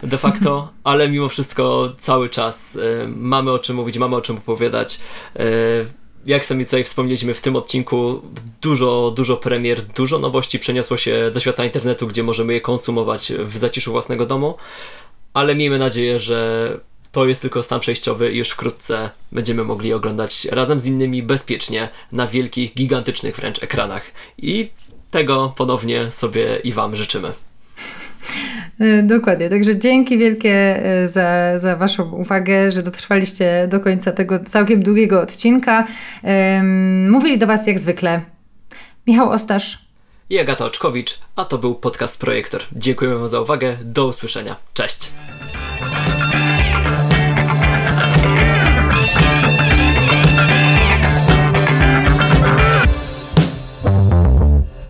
de 0.03 0.19
facto, 0.19 0.69
ale 0.85 1.09
mimo 1.09 1.29
wszystko 1.29 1.93
cały 1.99 2.29
czas 2.29 2.77
e, 2.77 3.09
mamy 3.09 3.51
o 3.51 3.59
czym 3.59 3.77
mówić, 3.77 3.99
mamy 3.99 4.17
o 4.17 4.21
czym 4.21 4.37
opowiadać. 4.37 5.01
E, 5.37 5.45
jak 6.27 6.45
sami 6.45 6.65
tutaj 6.65 6.85
wspomnieliśmy 6.85 7.35
w 7.35 7.41
tym 7.41 7.57
odcinku, 7.57 8.23
dużo, 8.61 9.13
dużo 9.17 9.37
premier, 9.37 9.83
dużo 9.83 10.19
nowości 10.19 10.59
przeniosło 10.59 10.97
się 10.97 11.31
do 11.35 11.41
świata 11.41 11.65
internetu, 11.65 12.07
gdzie 12.07 12.23
możemy 12.23 12.53
je 12.53 12.61
konsumować 12.61 13.33
w 13.39 13.59
zaciszu 13.59 13.93
własnego 13.93 14.27
domu, 14.27 14.55
ale 15.35 15.55
miejmy 15.55 15.79
nadzieję, 15.79 16.21
że 16.21 16.81
to 17.13 17.27
jest 17.27 17.43
tylko 17.43 17.63
stan 17.63 17.81
przejściowy 17.81 18.33
i 18.33 18.37
już 18.39 18.51
wkrótce 18.51 19.11
będziemy 19.33 19.65
mogli 19.65 19.93
oglądać 19.93 20.45
razem 20.45 20.81
z 20.81 20.87
innymi 20.87 21.23
bezpiecznie 21.23 21.89
na 22.13 22.27
wielkich, 22.27 22.75
gigantycznych 22.75 23.37
wręcz 23.37 23.63
ekranach. 23.63 24.03
I 24.39 24.71
tego 25.11 25.53
ponownie 25.57 26.13
sobie 26.13 26.61
i 26.65 26.73
Wam 26.73 26.97
życzymy. 26.97 27.33
E, 28.81 29.03
Dokładnie, 29.03 29.51
także 29.51 29.79
dzięki 29.79 30.19
wielkie 30.19 30.85
e, 30.85 31.09
za, 31.09 31.59
za 31.59 31.77
Waszą 31.77 32.11
uwagę, 32.11 32.71
że 32.71 32.83
dotrwaliście 32.83 33.69
do 33.69 33.81
końca 33.81 34.13
tego 34.13 34.41
całkiem 34.45 34.83
długiego 34.83 35.21
odcinka. 35.21 35.87
Mówili 37.09 37.39
do 37.39 37.47
Was 37.47 37.67
jak 37.67 37.79
zwykle 37.79 38.21
Michał 39.07 39.31
Ostasz. 39.31 39.91
I 40.31 40.39
Agata 40.39 40.65
Oczkowicz, 40.65 41.19
a 41.37 41.45
to 41.45 41.59
był 41.59 41.75
podcast 41.75 42.21
Projektor. 42.21 42.61
Dziękujemy 42.73 43.19
Wam 43.19 43.29
za 43.29 43.41
uwagę, 43.41 43.77
do 43.85 44.07
usłyszenia. 44.07 44.57
Cześć! 44.75 45.13